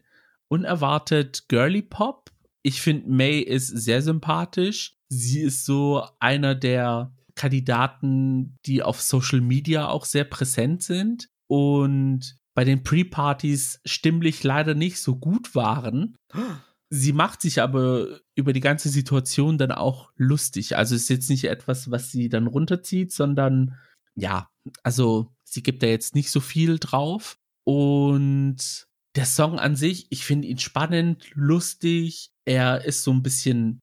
unerwartet 0.47 1.45
Girly 1.47 1.81
Pop. 1.81 2.31
Ich 2.63 2.81
finde, 2.81 3.09
May 3.09 3.39
ist 3.39 3.67
sehr 3.67 4.01
sympathisch. 4.01 4.97
Sie 5.09 5.41
ist 5.41 5.65
so 5.65 6.03
einer 6.19 6.55
der 6.55 7.13
Kandidaten, 7.35 8.57
die 8.65 8.81
auf 8.81 9.01
Social 9.01 9.41
Media 9.41 9.87
auch 9.87 10.05
sehr 10.05 10.23
präsent 10.23 10.81
sind 10.81 11.29
und 11.47 12.37
bei 12.55 12.63
den 12.63 12.83
Pre-Partys 12.83 13.81
stimmlich 13.85 14.43
leider 14.43 14.73
nicht 14.73 14.99
so 14.99 15.17
gut 15.17 15.53
waren. 15.53 16.17
Sie 16.89 17.13
macht 17.13 17.41
sich 17.41 17.61
aber 17.61 18.19
über 18.35 18.53
die 18.53 18.61
ganze 18.61 18.89
Situation 18.89 19.57
dann 19.57 19.71
auch 19.71 20.11
lustig. 20.15 20.77
Also 20.77 20.95
ist 20.95 21.09
jetzt 21.09 21.29
nicht 21.29 21.45
etwas, 21.45 21.91
was 21.91 22.11
sie 22.11 22.29
dann 22.29 22.47
runterzieht, 22.47 23.11
sondern 23.11 23.75
ja, 24.15 24.49
also 24.83 25.33
sie 25.43 25.63
gibt 25.63 25.83
da 25.83 25.87
jetzt 25.87 26.15
nicht 26.15 26.31
so 26.31 26.39
viel 26.39 26.79
drauf. 26.79 27.37
Und 27.63 28.87
der 29.15 29.25
Song 29.25 29.59
an 29.59 29.75
sich, 29.75 30.07
ich 30.11 30.25
finde 30.25 30.47
ihn 30.47 30.59
spannend, 30.59 31.31
lustig. 31.33 32.31
Er 32.45 32.85
ist 32.85 33.03
so 33.03 33.11
ein 33.11 33.23
bisschen 33.23 33.81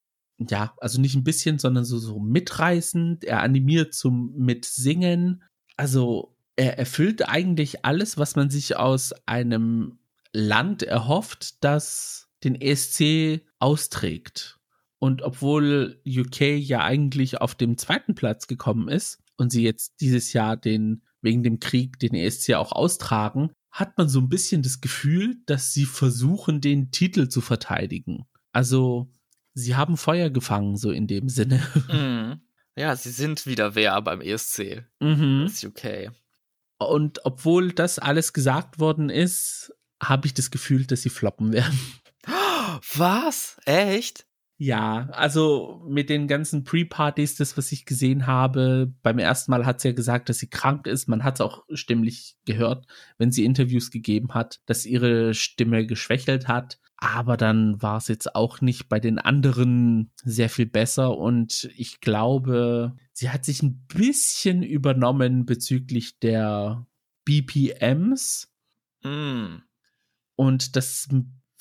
ja, 0.51 0.75
also 0.79 1.01
nicht 1.01 1.15
ein 1.15 1.25
bisschen, 1.25 1.59
sondern 1.59 1.85
so, 1.85 1.99
so 1.99 2.19
mitreißend. 2.19 3.25
Er 3.25 3.43
animiert 3.43 3.95
zum 3.95 4.33
Mitsingen. 4.37 5.45
Also 5.77 6.37
er 6.57 6.79
erfüllt 6.79 7.29
eigentlich 7.29 7.85
alles, 7.85 8.19
was 8.19 8.37
man 8.37 8.51
sich 8.51 8.77
aus 8.77 9.13
einem 9.27 9.99
Land 10.33 10.83
erhofft, 10.83 11.63
das 11.63 12.29
den 12.45 12.61
ESC 12.61 13.43
austrägt. 13.59 14.59
Und 14.99 15.23
obwohl 15.23 16.01
UK 16.07 16.41
ja 16.59 16.85
eigentlich 16.85 17.41
auf 17.41 17.55
dem 17.55 17.77
zweiten 17.77 18.15
Platz 18.15 18.47
gekommen 18.47 18.89
ist 18.89 19.19
und 19.37 19.51
sie 19.51 19.63
jetzt 19.63 20.01
dieses 20.01 20.33
Jahr 20.33 20.57
den 20.57 21.03
wegen 21.23 21.43
dem 21.43 21.61
Krieg 21.61 21.99
den 21.99 22.15
ESC 22.15 22.55
auch 22.55 22.73
austragen, 22.73 23.51
hat 23.71 23.97
man 23.97 24.09
so 24.09 24.21
ein 24.21 24.29
bisschen 24.29 24.63
das 24.63 24.81
Gefühl, 24.81 25.37
dass 25.47 25.73
sie 25.73 25.87
versuchen, 25.87 26.61
den 26.61 26.91
Titel 26.91 27.29
zu 27.29 27.41
verteidigen. 27.41 28.27
Also 28.53 29.11
sie 29.55 29.77
haben 29.77 29.97
Feuer 29.97 30.31
gefangen, 30.31 30.77
so 30.77 30.91
in 30.91 31.07
dem 31.07 31.29
Sinne. 31.29 31.63
Mhm. 31.89 32.41
Ja, 32.75 32.97
sie 32.97 33.11
sind 33.11 33.45
wieder 33.45 33.75
wer 33.75 34.01
beim 34.01 34.23
ESC. 34.23 34.87
Mhm. 34.99 35.43
Das 35.45 35.53
ist 35.57 35.67
okay. 35.67 36.11
Und 36.79 37.21
obwohl 37.27 37.73
das 37.73 37.99
alles 37.99 38.33
gesagt 38.33 38.79
worden 38.79 39.11
ist, 39.11 39.75
habe 40.03 40.27
ich 40.27 40.33
das 40.33 40.51
Gefühl, 40.51 40.87
dass 40.87 41.03
sie 41.03 41.11
floppen 41.11 41.53
werden. 41.53 41.79
Was? 42.95 43.61
Echt? 43.65 44.27
Ja, 44.65 45.09
also 45.11 45.83
mit 45.89 46.09
den 46.09 46.29
ganzen 46.29 46.63
Pre-Partys, 46.63 47.35
das, 47.35 47.57
was 47.57 47.73
ich 47.73 47.85
gesehen 47.85 48.29
habe, 48.29 48.95
beim 49.03 49.19
ersten 49.19 49.51
Mal 49.51 49.67
hat 49.67 49.81
sie 49.81 49.89
ja 49.89 49.95
gesagt, 49.95 50.29
dass 50.29 50.39
sie 50.39 50.51
krank 50.51 50.87
ist. 50.87 51.09
Man 51.09 51.25
hat 51.25 51.35
es 51.35 51.41
auch 51.41 51.65
stimmlich 51.73 52.37
gehört, 52.45 52.87
wenn 53.19 53.33
sie 53.33 53.45
Interviews 53.45 53.91
gegeben 53.91 54.35
hat, 54.35 54.61
dass 54.67 54.87
ihre 54.87 55.35
Stimme 55.35 55.85
geschwächelt 55.85 56.47
hat. 56.47 56.79
Aber 56.97 57.37
dann 57.37 57.83
war 57.83 57.97
es 57.97 58.07
jetzt 58.07 58.37
auch 58.37 58.61
nicht 58.61 58.89
bei 58.89 59.01
den 59.01 59.19
anderen 59.19 60.13
sehr 60.23 60.49
viel 60.49 60.67
besser 60.67 61.19
und 61.19 61.69
ich 61.77 62.01
glaube, 62.01 62.95
sie 63.13 63.31
hat 63.31 63.45
sich 63.45 63.65
ein 63.65 63.85
bisschen 63.89 64.63
übernommen 64.63 65.45
bezüglich 65.45 66.21
der 66.21 66.87
BPMs. 67.25 68.49
Mm. 69.03 69.57
und 70.37 70.77
das 70.77 71.09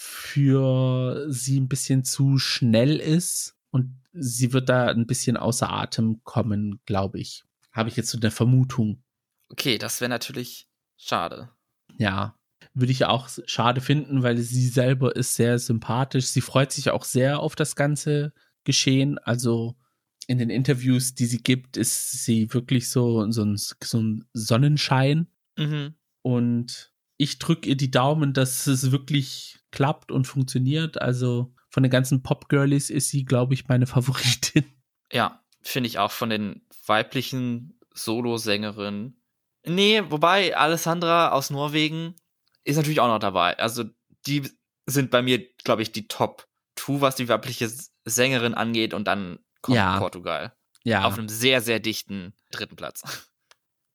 für 0.03 1.27
sie 1.29 1.59
ein 1.59 1.67
bisschen 1.67 2.03
zu 2.03 2.39
schnell 2.39 2.97
ist 2.97 3.55
und 3.69 4.01
sie 4.13 4.51
wird 4.51 4.67
da 4.67 4.87
ein 4.87 5.05
bisschen 5.05 5.37
außer 5.37 5.69
Atem 5.69 6.23
kommen, 6.23 6.79
glaube 6.87 7.19
ich. 7.19 7.43
Habe 7.71 7.87
ich 7.87 7.97
jetzt 7.97 8.09
so 8.09 8.17
eine 8.17 8.31
Vermutung. 8.31 9.03
Okay, 9.49 9.77
das 9.77 10.01
wäre 10.01 10.09
natürlich 10.09 10.67
schade. 10.97 11.51
Ja, 11.97 12.35
würde 12.73 12.91
ich 12.91 13.05
auch 13.05 13.29
schade 13.45 13.79
finden, 13.79 14.23
weil 14.23 14.39
sie 14.39 14.67
selber 14.67 15.15
ist 15.15 15.35
sehr 15.35 15.59
sympathisch. 15.59 16.25
Sie 16.25 16.41
freut 16.41 16.71
sich 16.71 16.89
auch 16.89 17.03
sehr 17.03 17.39
auf 17.39 17.55
das 17.55 17.75
ganze 17.75 18.33
Geschehen. 18.63 19.19
Also 19.19 19.77
in 20.25 20.39
den 20.39 20.49
Interviews, 20.49 21.13
die 21.13 21.27
sie 21.27 21.43
gibt, 21.43 21.77
ist 21.77 22.23
sie 22.23 22.51
wirklich 22.55 22.89
so, 22.89 23.29
so, 23.29 23.43
ein, 23.43 23.55
so 23.55 23.99
ein 23.99 24.25
Sonnenschein. 24.33 25.27
Mhm. 25.57 25.93
Und 26.23 26.90
ich 27.21 27.37
drücke 27.37 27.69
ihr 27.69 27.77
die 27.77 27.91
Daumen, 27.91 28.33
dass 28.33 28.65
es 28.65 28.91
wirklich 28.91 29.59
klappt 29.69 30.11
und 30.11 30.25
funktioniert. 30.25 30.99
Also 30.99 31.53
von 31.69 31.83
den 31.83 31.91
ganzen 31.91 32.23
Pop-Girlies 32.23 32.89
ist 32.89 33.09
sie, 33.09 33.25
glaube 33.25 33.53
ich, 33.53 33.67
meine 33.67 33.85
Favoritin. 33.87 34.65
Ja, 35.11 35.43
finde 35.61 35.87
ich 35.87 35.99
auch 35.99 36.09
von 36.09 36.31
den 36.31 36.65
weiblichen 36.87 37.79
Solosängerinnen. 37.93 39.21
Nee, 39.67 40.01
wobei 40.09 40.57
Alessandra 40.57 41.29
aus 41.29 41.51
Norwegen 41.51 42.15
ist 42.63 42.77
natürlich 42.77 43.01
auch 43.01 43.07
noch 43.07 43.19
dabei. 43.19 43.59
Also 43.59 43.83
die 44.25 44.49
sind 44.87 45.11
bei 45.11 45.21
mir, 45.21 45.47
glaube 45.63 45.83
ich, 45.83 45.91
die 45.91 46.07
Top 46.07 46.47
2, 46.77 47.01
was 47.01 47.17
die 47.17 47.29
weibliche 47.29 47.71
Sängerin 48.03 48.55
angeht 48.55 48.95
und 48.95 49.05
dann 49.05 49.37
kommt 49.61 49.75
ja. 49.75 49.99
Portugal. 49.99 50.55
Ja. 50.83 51.05
Auf 51.05 51.19
einem 51.19 51.29
sehr, 51.29 51.61
sehr 51.61 51.79
dichten 51.79 52.33
dritten 52.49 52.75
Platz. 52.75 53.03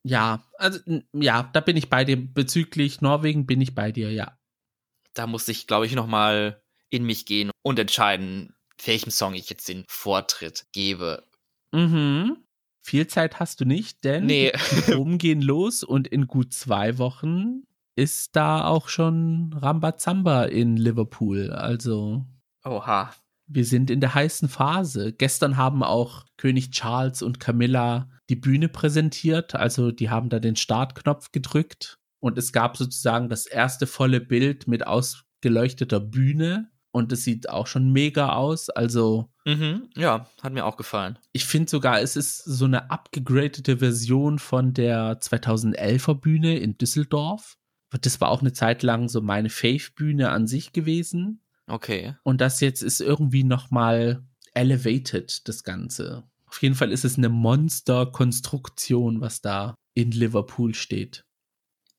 Ja, 0.06 0.44
also 0.56 0.78
ja, 1.12 1.50
da 1.52 1.60
bin 1.60 1.76
ich 1.76 1.90
bei 1.90 2.04
dir. 2.04 2.16
Bezüglich 2.16 3.00
Norwegen 3.00 3.44
bin 3.44 3.60
ich 3.60 3.74
bei 3.74 3.90
dir, 3.90 4.12
ja. 4.12 4.38
Da 5.14 5.26
muss 5.26 5.48
ich, 5.48 5.66
glaube 5.66 5.86
ich, 5.86 5.94
noch 5.94 6.06
mal 6.06 6.62
in 6.90 7.04
mich 7.04 7.26
gehen 7.26 7.50
und 7.62 7.78
entscheiden, 7.80 8.54
welchem 8.84 9.10
Song 9.10 9.34
ich 9.34 9.50
jetzt 9.50 9.68
den 9.68 9.84
Vortritt 9.88 10.66
gebe. 10.72 11.24
Mhm. 11.72 12.36
Viel 12.82 13.08
Zeit 13.08 13.40
hast 13.40 13.60
du 13.60 13.64
nicht, 13.64 14.04
denn 14.04 14.26
nee. 14.26 14.52
die 14.70 14.92
Proben 14.92 15.18
gehen 15.18 15.42
los 15.42 15.82
und 15.82 16.06
in 16.06 16.28
gut 16.28 16.54
zwei 16.54 16.98
Wochen 16.98 17.64
ist 17.96 18.36
da 18.36 18.64
auch 18.64 18.88
schon 18.88 19.52
Rambazamba 19.54 20.44
in 20.44 20.76
Liverpool. 20.76 21.50
Also. 21.50 22.24
Oha. 22.64 23.12
Wir 23.46 23.64
sind 23.64 23.90
in 23.90 24.00
der 24.00 24.14
heißen 24.14 24.48
Phase. 24.48 25.12
Gestern 25.12 25.56
haben 25.56 25.82
auch 25.82 26.24
König 26.36 26.70
Charles 26.72 27.22
und 27.22 27.40
Camilla 27.40 28.08
die 28.28 28.36
Bühne 28.36 28.68
präsentiert. 28.68 29.54
Also 29.54 29.92
die 29.92 30.10
haben 30.10 30.28
da 30.28 30.40
den 30.40 30.56
Startknopf 30.56 31.32
gedrückt 31.32 31.98
und 32.20 32.38
es 32.38 32.52
gab 32.52 32.76
sozusagen 32.76 33.28
das 33.28 33.46
erste 33.46 33.86
volle 33.86 34.20
Bild 34.20 34.66
mit 34.66 34.86
ausgeleuchteter 34.86 36.00
Bühne 36.00 36.70
und 36.90 37.12
es 37.12 37.24
sieht 37.24 37.50
auch 37.50 37.66
schon 37.66 37.92
mega 37.92 38.30
aus. 38.30 38.70
Also 38.70 39.30
mhm, 39.44 39.90
ja, 39.96 40.26
hat 40.42 40.52
mir 40.52 40.64
auch 40.64 40.76
gefallen. 40.76 41.18
Ich 41.32 41.44
finde 41.44 41.70
sogar, 41.70 42.00
es 42.00 42.16
ist 42.16 42.38
so 42.38 42.64
eine 42.64 42.90
abgegradete 42.90 43.78
Version 43.78 44.38
von 44.38 44.72
der 44.72 45.20
2011er 45.20 46.14
Bühne 46.14 46.58
in 46.58 46.78
Düsseldorf. 46.78 47.58
Das 48.00 48.20
war 48.20 48.30
auch 48.30 48.40
eine 48.40 48.52
Zeit 48.52 48.82
lang 48.82 49.08
so 49.08 49.20
meine 49.20 49.50
Fave-Bühne 49.50 50.30
an 50.30 50.46
sich 50.46 50.72
gewesen. 50.72 51.42
Okay. 51.66 52.14
Und 52.22 52.40
das 52.40 52.60
jetzt 52.60 52.82
ist 52.82 53.00
irgendwie 53.00 53.44
noch 53.44 53.70
mal 53.70 54.24
elevated, 54.54 55.46
das 55.48 55.64
Ganze. 55.64 56.24
Auf 56.46 56.62
jeden 56.62 56.74
Fall 56.74 56.92
ist 56.92 57.04
es 57.04 57.18
eine 57.18 57.28
Monster-Konstruktion, 57.28 59.20
was 59.20 59.40
da 59.40 59.74
in 59.94 60.10
Liverpool 60.12 60.74
steht. 60.74 61.24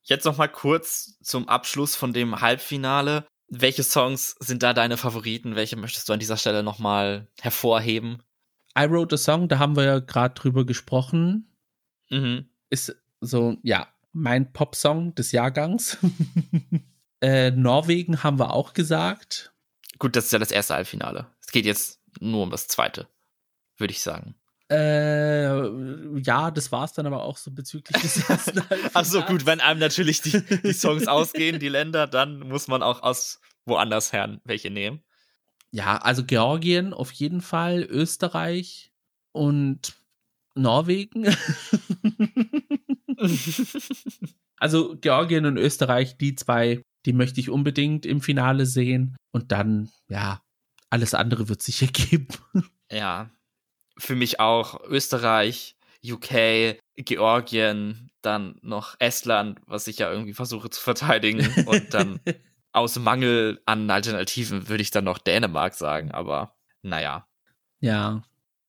Jetzt 0.03 0.25
noch 0.25 0.37
mal 0.37 0.47
kurz 0.47 1.17
zum 1.21 1.49
Abschluss 1.49 1.95
von 1.95 2.13
dem 2.13 2.39
Halbfinale. 2.39 3.27
Welche 3.49 3.83
Songs 3.83 4.35
sind 4.39 4.63
da 4.63 4.73
deine 4.73 4.97
Favoriten? 4.97 5.55
Welche 5.55 5.75
möchtest 5.75 6.07
du 6.07 6.13
an 6.13 6.19
dieser 6.19 6.37
Stelle 6.37 6.63
noch 6.63 6.79
mal 6.79 7.27
hervorheben? 7.41 8.23
I 8.77 8.89
Wrote 8.89 9.15
a 9.15 9.17
Song, 9.17 9.47
da 9.47 9.59
haben 9.59 9.75
wir 9.75 9.83
ja 9.83 9.99
gerade 9.99 10.33
drüber 10.33 10.65
gesprochen. 10.65 11.51
Mhm. 12.09 12.49
Ist 12.69 12.95
so, 13.21 13.57
ja, 13.63 13.87
mein 14.13 14.53
Popsong 14.53 15.15
des 15.15 15.31
Jahrgangs. 15.31 15.97
äh, 17.21 17.51
Norwegen 17.51 18.23
haben 18.23 18.39
wir 18.39 18.53
auch 18.53 18.73
gesagt. 18.73 19.53
Gut, 19.99 20.15
das 20.15 20.25
ist 20.25 20.31
ja 20.31 20.39
das 20.39 20.51
erste 20.51 20.75
Halbfinale. 20.75 21.27
Es 21.41 21.51
geht 21.51 21.65
jetzt 21.65 21.99
nur 22.19 22.43
um 22.43 22.51
das 22.51 22.67
zweite, 22.67 23.07
würde 23.77 23.91
ich 23.91 24.01
sagen. 24.01 24.35
Äh, 24.69 26.19
ja, 26.19 26.51
das 26.51 26.73
war 26.73 26.83
es 26.83 26.91
dann 26.91 27.07
aber 27.07 27.23
auch 27.23 27.37
so 27.37 27.51
bezüglich 27.51 28.01
des 28.01 28.17
ersten 28.29 28.61
Achso, 28.93 29.21
gut, 29.21 29.45
wenn 29.45 29.61
einem 29.61 29.79
natürlich 29.79 30.21
die, 30.21 30.41
die 30.41 30.73
Songs 30.73 31.07
ausgehen, 31.07 31.59
die 31.59 31.69
Länder, 31.69 32.05
dann 32.05 32.39
muss 32.39 32.67
man 32.67 32.83
auch 32.83 33.01
aus 33.01 33.39
woanders 33.65 34.11
her 34.11 34.39
welche 34.43 34.69
nehmen. 34.69 35.03
Ja, 35.71 35.97
also 35.97 36.23
Georgien 36.23 36.93
auf 36.93 37.11
jeden 37.11 37.41
Fall, 37.41 37.83
Österreich 37.83 38.91
und 39.31 39.95
Norwegen. 40.55 41.27
also 44.57 44.97
Georgien 44.97 45.45
und 45.45 45.57
Österreich, 45.57 46.17
die 46.17 46.35
zwei, 46.35 46.83
die 47.07 47.13
möchte 47.13 47.39
ich 47.39 47.49
unbedingt 47.49 48.05
im 48.05 48.21
Finale 48.21 48.65
sehen. 48.65 49.15
Und 49.31 49.51
dann, 49.51 49.89
ja, 50.09 50.41
alles 50.89 51.13
andere 51.13 51.49
wird 51.49 51.61
sich 51.61 51.81
ergeben. 51.81 52.27
Ja, 52.91 53.31
für 53.97 54.15
mich 54.15 54.39
auch 54.39 54.79
Österreich, 54.87 55.75
UK, 56.05 56.77
Georgien, 56.97 58.11
dann 58.21 58.59
noch 58.61 58.95
Estland, 58.99 59.59
was 59.65 59.87
ich 59.87 59.99
ja 59.99 60.11
irgendwie 60.11 60.33
versuche 60.33 60.69
zu 60.69 60.81
verteidigen. 60.81 61.47
Und 61.65 61.93
dann 61.93 62.19
aus 62.73 62.99
Mangel 62.99 63.61
an 63.65 63.89
Alternativen 63.89 64.67
würde 64.67 64.83
ich 64.83 64.91
dann 64.91 65.05
noch 65.05 65.17
Dänemark 65.17 65.73
sagen, 65.73 66.11
aber 66.11 66.55
naja. 66.81 67.27
Ja. 67.79 68.21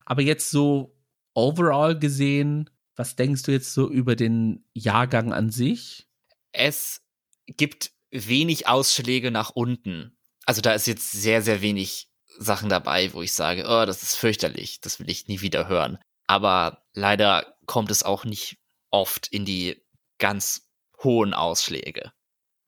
Aber 0.05 0.21
jetzt 0.21 0.49
so 0.49 0.97
overall 1.33 1.99
gesehen, 1.99 2.69
was 2.95 3.15
denkst 3.15 3.43
du 3.43 3.51
jetzt 3.51 3.73
so 3.73 3.89
über 3.89 4.15
den 4.15 4.65
Jahrgang 4.73 5.33
an 5.33 5.49
sich? 5.49 6.07
Es 6.51 7.01
gibt 7.45 7.91
wenig 8.11 8.67
Ausschläge 8.67 9.31
nach 9.31 9.51
unten. 9.51 10.17
Also 10.45 10.61
da 10.61 10.73
ist 10.73 10.87
jetzt 10.87 11.11
sehr, 11.11 11.41
sehr 11.41 11.61
wenig 11.61 12.09
Sachen 12.37 12.69
dabei, 12.69 13.13
wo 13.13 13.21
ich 13.21 13.33
sage, 13.33 13.65
oh, 13.67 13.85
das 13.85 14.01
ist 14.03 14.15
fürchterlich, 14.15 14.81
das 14.81 14.99
will 14.99 15.09
ich 15.09 15.27
nie 15.27 15.41
wieder 15.41 15.67
hören. 15.67 15.97
Aber 16.27 16.83
leider 16.93 17.55
kommt 17.65 17.91
es 17.91 18.03
auch 18.03 18.25
nicht 18.25 18.57
oft 18.91 19.27
in 19.27 19.45
die 19.45 19.83
ganz 20.19 20.69
hohen 21.03 21.33
Ausschläge. 21.33 22.11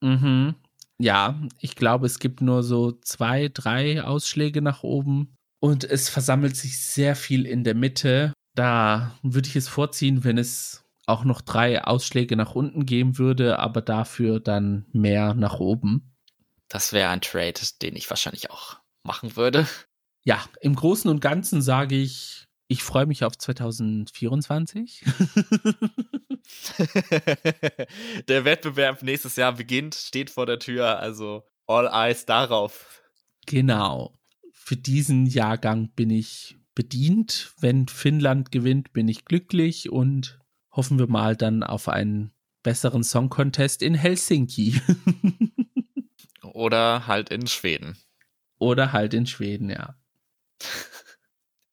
Mhm. 0.01 0.55
Ja, 0.99 1.41
ich 1.59 1.75
glaube, 1.75 2.05
es 2.05 2.19
gibt 2.19 2.41
nur 2.41 2.63
so 2.63 2.91
zwei, 2.91 3.49
drei 3.49 4.03
Ausschläge 4.03 4.61
nach 4.61 4.83
oben. 4.83 5.35
Und 5.59 5.83
es 5.83 6.09
versammelt 6.09 6.55
sich 6.55 6.79
sehr 6.79 7.15
viel 7.15 7.45
in 7.45 7.63
der 7.63 7.75
Mitte. 7.75 8.33
Da 8.55 9.17
würde 9.21 9.47
ich 9.47 9.55
es 9.55 9.67
vorziehen, 9.67 10.23
wenn 10.23 10.37
es 10.37 10.83
auch 11.11 11.23
noch 11.23 11.41
drei 11.41 11.83
Ausschläge 11.83 12.35
nach 12.35 12.55
unten 12.55 12.85
geben 12.85 13.17
würde, 13.17 13.59
aber 13.59 13.81
dafür 13.81 14.39
dann 14.39 14.85
mehr 14.91 15.33
nach 15.33 15.59
oben. 15.59 16.15
Das 16.67 16.93
wäre 16.93 17.09
ein 17.09 17.21
Trade, 17.21 17.59
den 17.81 17.95
ich 17.95 18.09
wahrscheinlich 18.09 18.49
auch 18.49 18.77
machen 19.03 19.35
würde. 19.35 19.67
Ja, 20.23 20.43
im 20.61 20.75
Großen 20.75 21.09
und 21.09 21.19
Ganzen 21.19 21.61
sage 21.61 21.95
ich, 21.95 22.47
ich 22.67 22.83
freue 22.83 23.05
mich 23.05 23.25
auf 23.25 23.37
2024. 23.37 25.03
der 28.27 28.45
Wettbewerb 28.45 29.03
nächstes 29.03 29.35
Jahr 29.35 29.53
beginnt, 29.53 29.95
steht 29.95 30.29
vor 30.29 30.45
der 30.45 30.59
Tür, 30.59 30.99
also 30.99 31.43
all 31.67 31.87
eyes 31.91 32.25
darauf. 32.25 33.01
Genau. 33.45 34.13
Für 34.53 34.77
diesen 34.77 35.25
Jahrgang 35.25 35.89
bin 35.89 36.09
ich 36.09 36.57
bedient. 36.75 37.53
Wenn 37.59 37.87
Finnland 37.87 38.51
gewinnt, 38.51 38.93
bin 38.93 39.07
ich 39.07 39.25
glücklich 39.25 39.89
und 39.89 40.40
hoffen 40.71 40.99
wir 40.99 41.07
mal 41.07 41.35
dann 41.35 41.63
auf 41.63 41.87
einen 41.87 42.31
besseren 42.63 43.03
Song 43.03 43.29
Contest 43.29 43.81
in 43.81 43.95
Helsinki. 43.95 44.81
Oder 46.43 47.07
halt 47.07 47.29
in 47.29 47.47
Schweden. 47.47 47.97
Oder 48.57 48.93
halt 48.93 49.13
in 49.13 49.25
Schweden, 49.25 49.69
ja. 49.69 49.95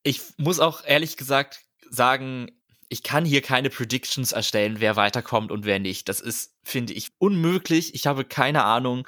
Ich 0.02 0.22
muss 0.36 0.60
auch 0.60 0.84
ehrlich 0.84 1.16
gesagt 1.16 1.60
sagen, 1.90 2.50
ich 2.88 3.02
kann 3.02 3.24
hier 3.24 3.42
keine 3.42 3.70
Predictions 3.70 4.32
erstellen, 4.32 4.76
wer 4.80 4.96
weiterkommt 4.96 5.52
und 5.52 5.66
wer 5.66 5.78
nicht. 5.78 6.08
Das 6.08 6.20
ist, 6.20 6.56
finde 6.62 6.94
ich, 6.94 7.10
unmöglich. 7.18 7.94
Ich 7.94 8.06
habe 8.06 8.24
keine 8.24 8.64
Ahnung. 8.64 9.06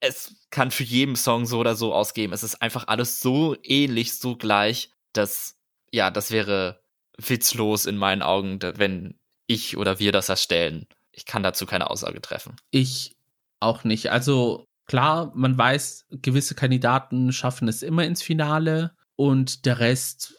Es 0.00 0.34
kann 0.50 0.70
für 0.70 0.82
jeden 0.82 1.16
Song 1.16 1.46
so 1.46 1.58
oder 1.58 1.74
so 1.74 1.94
ausgeben. 1.94 2.32
Es 2.32 2.42
ist 2.42 2.60
einfach 2.60 2.88
alles 2.88 3.20
so 3.20 3.56
ähnlich, 3.62 4.18
so 4.18 4.36
gleich, 4.36 4.90
dass, 5.12 5.56
ja, 5.90 6.10
das 6.10 6.30
wäre 6.30 6.82
witzlos 7.16 7.86
in 7.86 7.96
meinen 7.96 8.22
Augen, 8.22 8.58
wenn 8.60 9.18
ich 9.52 9.76
oder 9.76 9.98
wir 9.98 10.12
das 10.12 10.28
erstellen. 10.28 10.86
Ich 11.12 11.26
kann 11.26 11.42
dazu 11.42 11.66
keine 11.66 11.90
Aussage 11.90 12.20
treffen. 12.20 12.56
Ich 12.70 13.16
auch 13.60 13.84
nicht. 13.84 14.10
Also 14.10 14.66
klar, 14.86 15.32
man 15.34 15.56
weiß, 15.56 16.06
gewisse 16.10 16.54
Kandidaten 16.54 17.32
schaffen 17.32 17.68
es 17.68 17.82
immer 17.82 18.04
ins 18.04 18.22
Finale 18.22 18.94
und 19.16 19.66
der 19.66 19.78
Rest, 19.78 20.34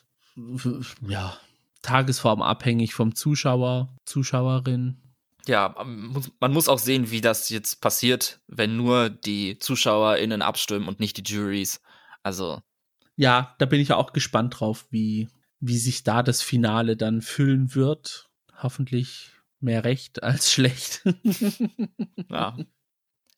ja, 1.07 1.38
tagesformabhängig 1.82 2.93
vom 2.93 3.16
Zuschauer, 3.16 3.95
Zuschauerin. 4.05 4.97
ja, 5.47 5.76
man 6.39 6.53
muss 6.53 6.70
auch 6.70 6.80
sehen, 6.80 7.11
wie 7.11 7.22
das 7.22 7.49
jetzt 7.49 7.82
passiert, 7.82 8.39
wenn 8.47 8.76
nur 8.78 9.09
die 9.09 9.59
ZuschauerInnen 9.59 10.41
abstimmen 10.41 10.88
und 10.88 10.99
nicht 10.99 11.18
die 11.18 11.34
Juries. 11.34 11.82
Also. 12.24 12.61
Ja, 13.16 13.55
da 13.59 13.66
bin 13.66 13.80
ich 13.80 13.91
auch 13.93 14.14
gespannt 14.14 14.59
drauf, 14.59 14.88
wie, 14.89 15.30
wie 15.59 15.78
sich 15.78 16.03
da 16.03 16.24
das 16.24 16.41
Finale 16.41 16.97
dann 16.97 17.22
füllen 17.22 17.76
wird. 17.76 18.30
Hoffentlich 18.62 19.32
mehr 19.60 19.84
recht 19.84 20.24
als 20.24 20.51
schlecht. 20.51 21.04
ja. 22.30 22.58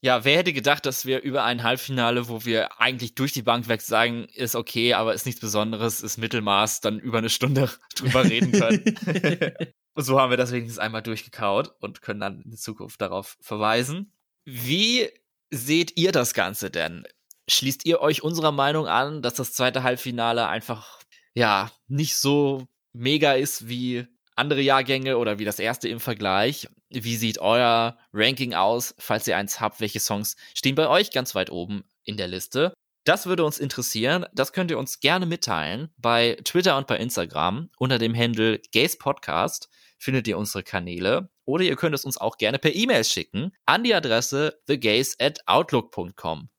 Ja, 0.01 0.23
wer 0.23 0.37
hätte 0.37 0.53
gedacht, 0.53 0.85
dass 0.85 1.07
wir 1.07 1.23
über 1.23 1.43
ein 1.43 1.63
Halbfinale, 1.63 2.27
wo 2.27 2.45
wir 2.45 2.79
eigentlich 2.79 3.15
durch 3.15 3.31
die 3.31 3.41
Bank 3.41 3.67
weg 3.67 3.81
sagen, 3.81 4.25
ist 4.35 4.55
okay, 4.55 4.93
aber 4.93 5.15
ist 5.15 5.25
nichts 5.25 5.41
Besonderes, 5.41 6.03
ist 6.03 6.17
Mittelmaß, 6.17 6.81
dann 6.81 6.99
über 6.99 7.17
eine 7.17 7.29
Stunde 7.29 7.71
drüber 7.95 8.23
reden 8.23 8.51
können. 8.51 8.83
und 9.95 10.03
so 10.03 10.19
haben 10.19 10.29
wir 10.29 10.37
das 10.37 10.51
wenigstens 10.51 10.77
einmal 10.77 11.01
durchgekaut 11.01 11.73
und 11.79 12.03
können 12.03 12.19
dann 12.19 12.41
in 12.41 12.55
Zukunft 12.55 13.01
darauf 13.01 13.35
verweisen. 13.41 14.13
Wie 14.43 15.09
seht 15.49 15.97
ihr 15.97 16.11
das 16.11 16.35
Ganze 16.35 16.69
denn? 16.69 17.07
Schließt 17.49 17.83
ihr 17.85 17.99
euch 17.99 18.21
unserer 18.21 18.51
Meinung 18.51 18.87
an, 18.87 19.23
dass 19.23 19.33
das 19.33 19.53
zweite 19.53 19.81
Halbfinale 19.81 20.47
einfach, 20.47 21.01
ja, 21.33 21.71
nicht 21.87 22.15
so 22.15 22.67
mega 22.93 23.33
ist 23.33 23.67
wie 23.69 24.05
andere 24.35 24.61
Jahrgänge 24.61 25.17
oder 25.17 25.39
wie 25.39 25.45
das 25.45 25.59
erste 25.59 25.87
im 25.87 25.99
Vergleich? 25.99 26.67
Wie 26.89 27.15
sieht 27.15 27.39
euer 27.39 27.97
Ranking 28.13 28.53
aus, 28.53 28.95
falls 28.97 29.27
ihr 29.27 29.37
eins 29.37 29.59
habt? 29.59 29.81
Welche 29.81 29.99
Songs 29.99 30.35
stehen 30.53 30.75
bei 30.75 30.87
euch 30.87 31.11
ganz 31.11 31.35
weit 31.35 31.49
oben 31.49 31.83
in 32.03 32.17
der 32.17 32.27
Liste? 32.27 32.73
Das 33.05 33.27
würde 33.27 33.45
uns 33.45 33.59
interessieren. 33.59 34.25
Das 34.33 34.51
könnt 34.51 34.71
ihr 34.71 34.79
uns 34.79 34.99
gerne 34.99 35.25
mitteilen. 35.25 35.89
Bei 35.97 36.37
Twitter 36.43 36.75
und 36.77 36.87
bei 36.87 36.97
Instagram 36.97 37.69
unter 37.77 37.99
dem 37.99 38.15
Handle 38.15 38.59
Gays 38.71 38.97
Podcast 38.97 39.69
findet 39.99 40.27
ihr 40.27 40.37
unsere 40.37 40.63
Kanäle. 40.63 41.29
Oder 41.45 41.65
ihr 41.65 41.75
könnt 41.75 41.93
es 41.93 42.03
uns 42.03 42.17
auch 42.17 42.37
gerne 42.37 42.57
per 42.57 42.73
E-Mail 42.73 43.03
schicken 43.03 43.51
an 43.65 43.83
die 43.83 43.93
Adresse 43.93 44.59
thegays 44.65 45.15
at 45.19 45.39
outlook.com. 45.45 46.49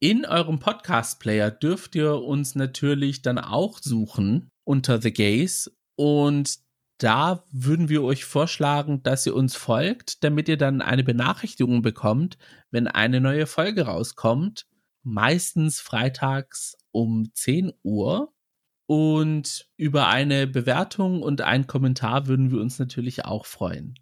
In 0.00 0.26
eurem 0.26 0.58
Podcast-Player 0.58 1.52
dürft 1.52 1.94
ihr 1.94 2.16
uns 2.16 2.56
natürlich 2.56 3.22
dann 3.22 3.38
auch 3.38 3.78
suchen 3.80 4.50
unter 4.64 5.00
The 5.00 5.12
Gays 5.12 5.70
und 5.96 6.58
da 7.04 7.44
würden 7.52 7.90
wir 7.90 8.02
euch 8.02 8.24
vorschlagen, 8.24 9.02
dass 9.02 9.26
ihr 9.26 9.34
uns 9.34 9.56
folgt, 9.56 10.24
damit 10.24 10.48
ihr 10.48 10.56
dann 10.56 10.80
eine 10.80 11.04
Benachrichtigung 11.04 11.82
bekommt, 11.82 12.38
wenn 12.70 12.88
eine 12.88 13.20
neue 13.20 13.46
Folge 13.46 13.82
rauskommt. 13.82 14.66
Meistens 15.02 15.80
freitags 15.80 16.78
um 16.92 17.30
10 17.34 17.74
Uhr. 17.82 18.32
Und 18.86 19.68
über 19.76 20.08
eine 20.08 20.46
Bewertung 20.46 21.22
und 21.22 21.42
einen 21.42 21.66
Kommentar 21.66 22.26
würden 22.26 22.50
wir 22.50 22.60
uns 22.60 22.78
natürlich 22.78 23.26
auch 23.26 23.44
freuen. 23.44 23.98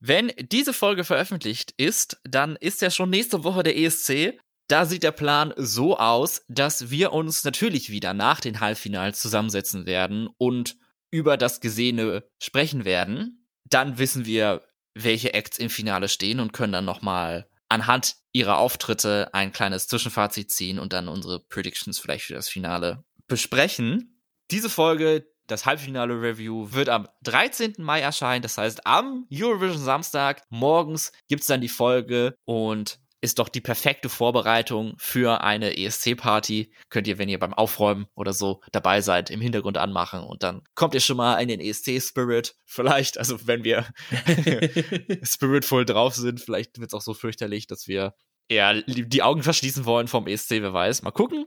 Wenn 0.00 0.30
diese 0.52 0.74
Folge 0.74 1.04
veröffentlicht 1.04 1.72
ist, 1.78 2.20
dann 2.24 2.56
ist 2.56 2.82
ja 2.82 2.90
schon 2.90 3.08
nächste 3.08 3.42
Woche 3.44 3.62
der 3.62 3.78
ESC. 3.78 4.38
Da 4.68 4.84
sieht 4.84 5.02
der 5.02 5.12
Plan 5.12 5.54
so 5.56 5.98
aus, 5.98 6.44
dass 6.48 6.90
wir 6.90 7.14
uns 7.14 7.42
natürlich 7.44 7.88
wieder 7.88 8.12
nach 8.12 8.40
den 8.40 8.60
Halbfinals 8.60 9.20
zusammensetzen 9.20 9.86
werden 9.86 10.28
und 10.36 10.76
über 11.14 11.36
das 11.36 11.60
Gesehene 11.60 12.24
sprechen 12.42 12.84
werden, 12.84 13.46
dann 13.70 13.98
wissen 13.98 14.26
wir, 14.26 14.62
welche 14.94 15.32
Acts 15.32 15.58
im 15.58 15.70
Finale 15.70 16.08
stehen 16.08 16.40
und 16.40 16.52
können 16.52 16.72
dann 16.72 16.84
nochmal 16.84 17.48
anhand 17.68 18.16
ihrer 18.32 18.58
Auftritte 18.58 19.32
ein 19.32 19.52
kleines 19.52 19.86
Zwischenfazit 19.86 20.50
ziehen 20.50 20.80
und 20.80 20.92
dann 20.92 21.06
unsere 21.06 21.38
Predictions 21.38 22.00
vielleicht 22.00 22.24
für 22.24 22.34
das 22.34 22.48
Finale 22.48 23.04
besprechen. 23.28 24.20
Diese 24.50 24.68
Folge, 24.68 25.24
das 25.46 25.66
Halbfinale-Review, 25.66 26.72
wird 26.72 26.88
am 26.88 27.08
13. 27.22 27.74
Mai 27.78 28.00
erscheinen. 28.00 28.42
Das 28.42 28.58
heißt, 28.58 28.84
am 28.84 29.28
Eurovision 29.32 29.78
Samstag 29.84 30.42
morgens 30.50 31.12
gibt 31.28 31.42
es 31.42 31.46
dann 31.46 31.60
die 31.60 31.68
Folge 31.68 32.34
und 32.44 32.98
ist 33.24 33.38
doch 33.38 33.48
die 33.48 33.62
perfekte 33.62 34.10
Vorbereitung 34.10 34.94
für 34.98 35.40
eine 35.40 35.78
ESC-Party. 35.78 36.70
Könnt 36.90 37.08
ihr, 37.08 37.16
wenn 37.16 37.30
ihr 37.30 37.38
beim 37.38 37.54
Aufräumen 37.54 38.06
oder 38.14 38.34
so 38.34 38.60
dabei 38.70 39.00
seid, 39.00 39.30
im 39.30 39.40
Hintergrund 39.40 39.78
anmachen 39.78 40.22
und 40.22 40.42
dann 40.42 40.62
kommt 40.74 40.92
ihr 40.92 41.00
schon 41.00 41.16
mal 41.16 41.36
in 41.36 41.48
den 41.48 41.58
ESC-Spirit. 41.58 42.54
Vielleicht, 42.66 43.16
also 43.18 43.46
wenn 43.46 43.64
wir 43.64 43.86
spiritful 45.22 45.86
drauf 45.86 46.14
sind, 46.14 46.42
vielleicht 46.42 46.78
wird 46.78 46.90
es 46.90 46.94
auch 46.94 47.00
so 47.00 47.14
fürchterlich, 47.14 47.66
dass 47.66 47.88
wir 47.88 48.14
eher 48.48 48.82
die 48.82 49.22
Augen 49.22 49.42
verschließen 49.42 49.86
wollen 49.86 50.06
vom 50.06 50.26
ESC, 50.26 50.50
wer 50.60 50.74
weiß. 50.74 51.00
Mal 51.02 51.10
gucken. 51.10 51.46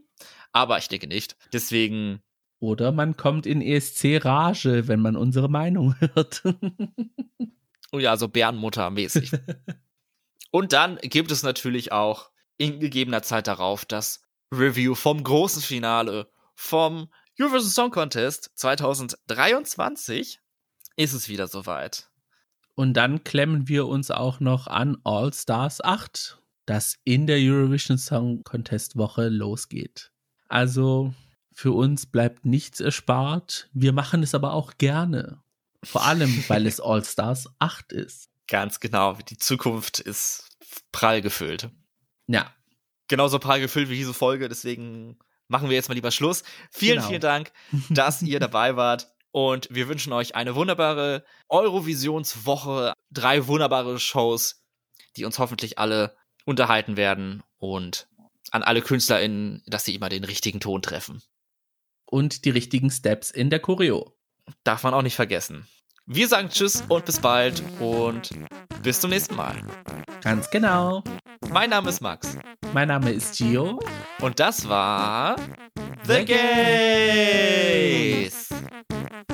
Aber 0.51 0.79
ich 0.79 0.87
denke 0.87 1.07
nicht. 1.07 1.37
Deswegen. 1.53 2.23
Oder 2.59 2.91
man 2.91 3.15
kommt 3.15 3.45
in 3.45 3.61
ESC-Rage, 3.61 4.87
wenn 4.87 4.99
man 4.99 5.15
unsere 5.15 5.47
Meinung 5.47 5.95
hört. 5.99 6.41
oh 7.91 7.99
ja, 7.99 8.17
so 8.17 8.25
Bärenmutter-mäßig. 8.25 9.31
Und 10.51 10.73
dann 10.73 10.97
gibt 10.97 11.31
es 11.31 11.43
natürlich 11.43 11.91
auch 11.91 12.29
in 12.57 12.79
gegebener 12.79 13.21
Zeit 13.21 13.47
darauf 13.47 13.85
das 13.85 14.21
Review 14.51 14.95
vom 14.95 15.23
großen 15.23 15.61
Finale 15.61 16.29
vom 16.55 17.09
Eurovision 17.39 17.69
Song 17.69 17.91
Contest 17.91 18.51
2023. 18.55 20.39
Ist 20.95 21.13
es 21.13 21.29
wieder 21.29 21.47
soweit. 21.47 22.09
Und 22.73 22.93
dann 22.93 23.23
klemmen 23.23 23.67
wir 23.67 23.87
uns 23.87 24.11
auch 24.11 24.39
noch 24.39 24.67
an 24.67 24.97
All 25.03 25.33
Stars 25.33 25.83
8, 25.83 26.41
das 26.65 26.97
in 27.03 27.27
der 27.27 27.37
Eurovision 27.37 27.97
Song 27.97 28.43
Contest 28.43 28.97
Woche 28.97 29.29
losgeht. 29.29 30.11
Also 30.47 31.13
für 31.51 31.71
uns 31.71 32.05
bleibt 32.05 32.45
nichts 32.45 32.79
erspart. 32.79 33.69
Wir 33.73 33.93
machen 33.93 34.23
es 34.23 34.33
aber 34.35 34.53
auch 34.53 34.73
gerne. 34.77 35.41
Vor 35.83 36.05
allem, 36.05 36.43
weil 36.47 36.65
es 36.65 36.79
All 36.81 37.03
Stars 37.03 37.49
8 37.59 37.93
ist. 37.93 38.29
Ganz 38.47 38.79
genau. 38.79 39.13
Die 39.13 39.37
Zukunft 39.37 39.99
ist 39.99 40.57
prall 40.91 41.21
gefüllt. 41.21 41.69
Ja. 42.27 42.53
Genauso 43.07 43.39
prall 43.39 43.59
gefüllt 43.59 43.89
wie 43.89 43.95
diese 43.95 44.13
Folge. 44.13 44.49
Deswegen 44.49 45.17
machen 45.47 45.69
wir 45.69 45.75
jetzt 45.75 45.89
mal 45.89 45.95
lieber 45.95 46.11
Schluss. 46.11 46.43
Vielen, 46.71 46.97
genau. 46.97 47.07
vielen 47.07 47.21
Dank, 47.21 47.51
dass 47.89 48.21
ihr 48.23 48.39
dabei 48.39 48.75
wart. 48.75 49.13
Und 49.31 49.67
wir 49.71 49.87
wünschen 49.87 50.13
euch 50.13 50.35
eine 50.35 50.55
wunderbare 50.55 51.23
Eurovisionswoche. 51.49 52.93
Drei 53.11 53.47
wunderbare 53.47 53.99
Shows, 53.99 54.63
die 55.15 55.25
uns 55.25 55.39
hoffentlich 55.39 55.77
alle 55.77 56.15
unterhalten 56.45 56.97
werden. 56.97 57.43
Und 57.57 58.07
an 58.51 58.63
alle 58.63 58.81
KünstlerInnen, 58.81 59.63
dass 59.67 59.85
sie 59.85 59.95
immer 59.95 60.09
den 60.09 60.23
richtigen 60.23 60.59
Ton 60.59 60.81
treffen. 60.81 61.21
Und 62.05 62.45
die 62.45 62.49
richtigen 62.49 62.89
Steps 62.89 63.31
in 63.31 63.49
der 63.49 63.59
Choreo. 63.59 64.15
Darf 64.63 64.83
man 64.83 64.93
auch 64.93 65.01
nicht 65.01 65.15
vergessen. 65.15 65.67
Wir 66.09 66.29
sagen 66.29 66.47
Tschüss 66.47 66.85
und 66.87 67.03
bis 67.03 67.19
bald 67.19 67.61
und 67.81 68.29
bis 68.81 69.01
zum 69.01 69.09
nächsten 69.09 69.35
Mal. 69.35 69.57
Ganz 70.23 70.49
genau. 70.49 71.03
Mein 71.51 71.69
Name 71.69 71.89
ist 71.89 71.99
Max. 71.99 72.37
Mein 72.73 72.87
Name 72.87 73.11
ist 73.11 73.37
Gio. 73.37 73.77
Und 74.21 74.39
das 74.39 74.69
war 74.69 75.35
The 76.05 76.23
Gays. 76.23 77.67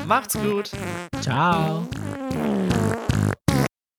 Macht's 0.07 0.33
gut. 0.33 0.71
Ciao. 1.21 1.87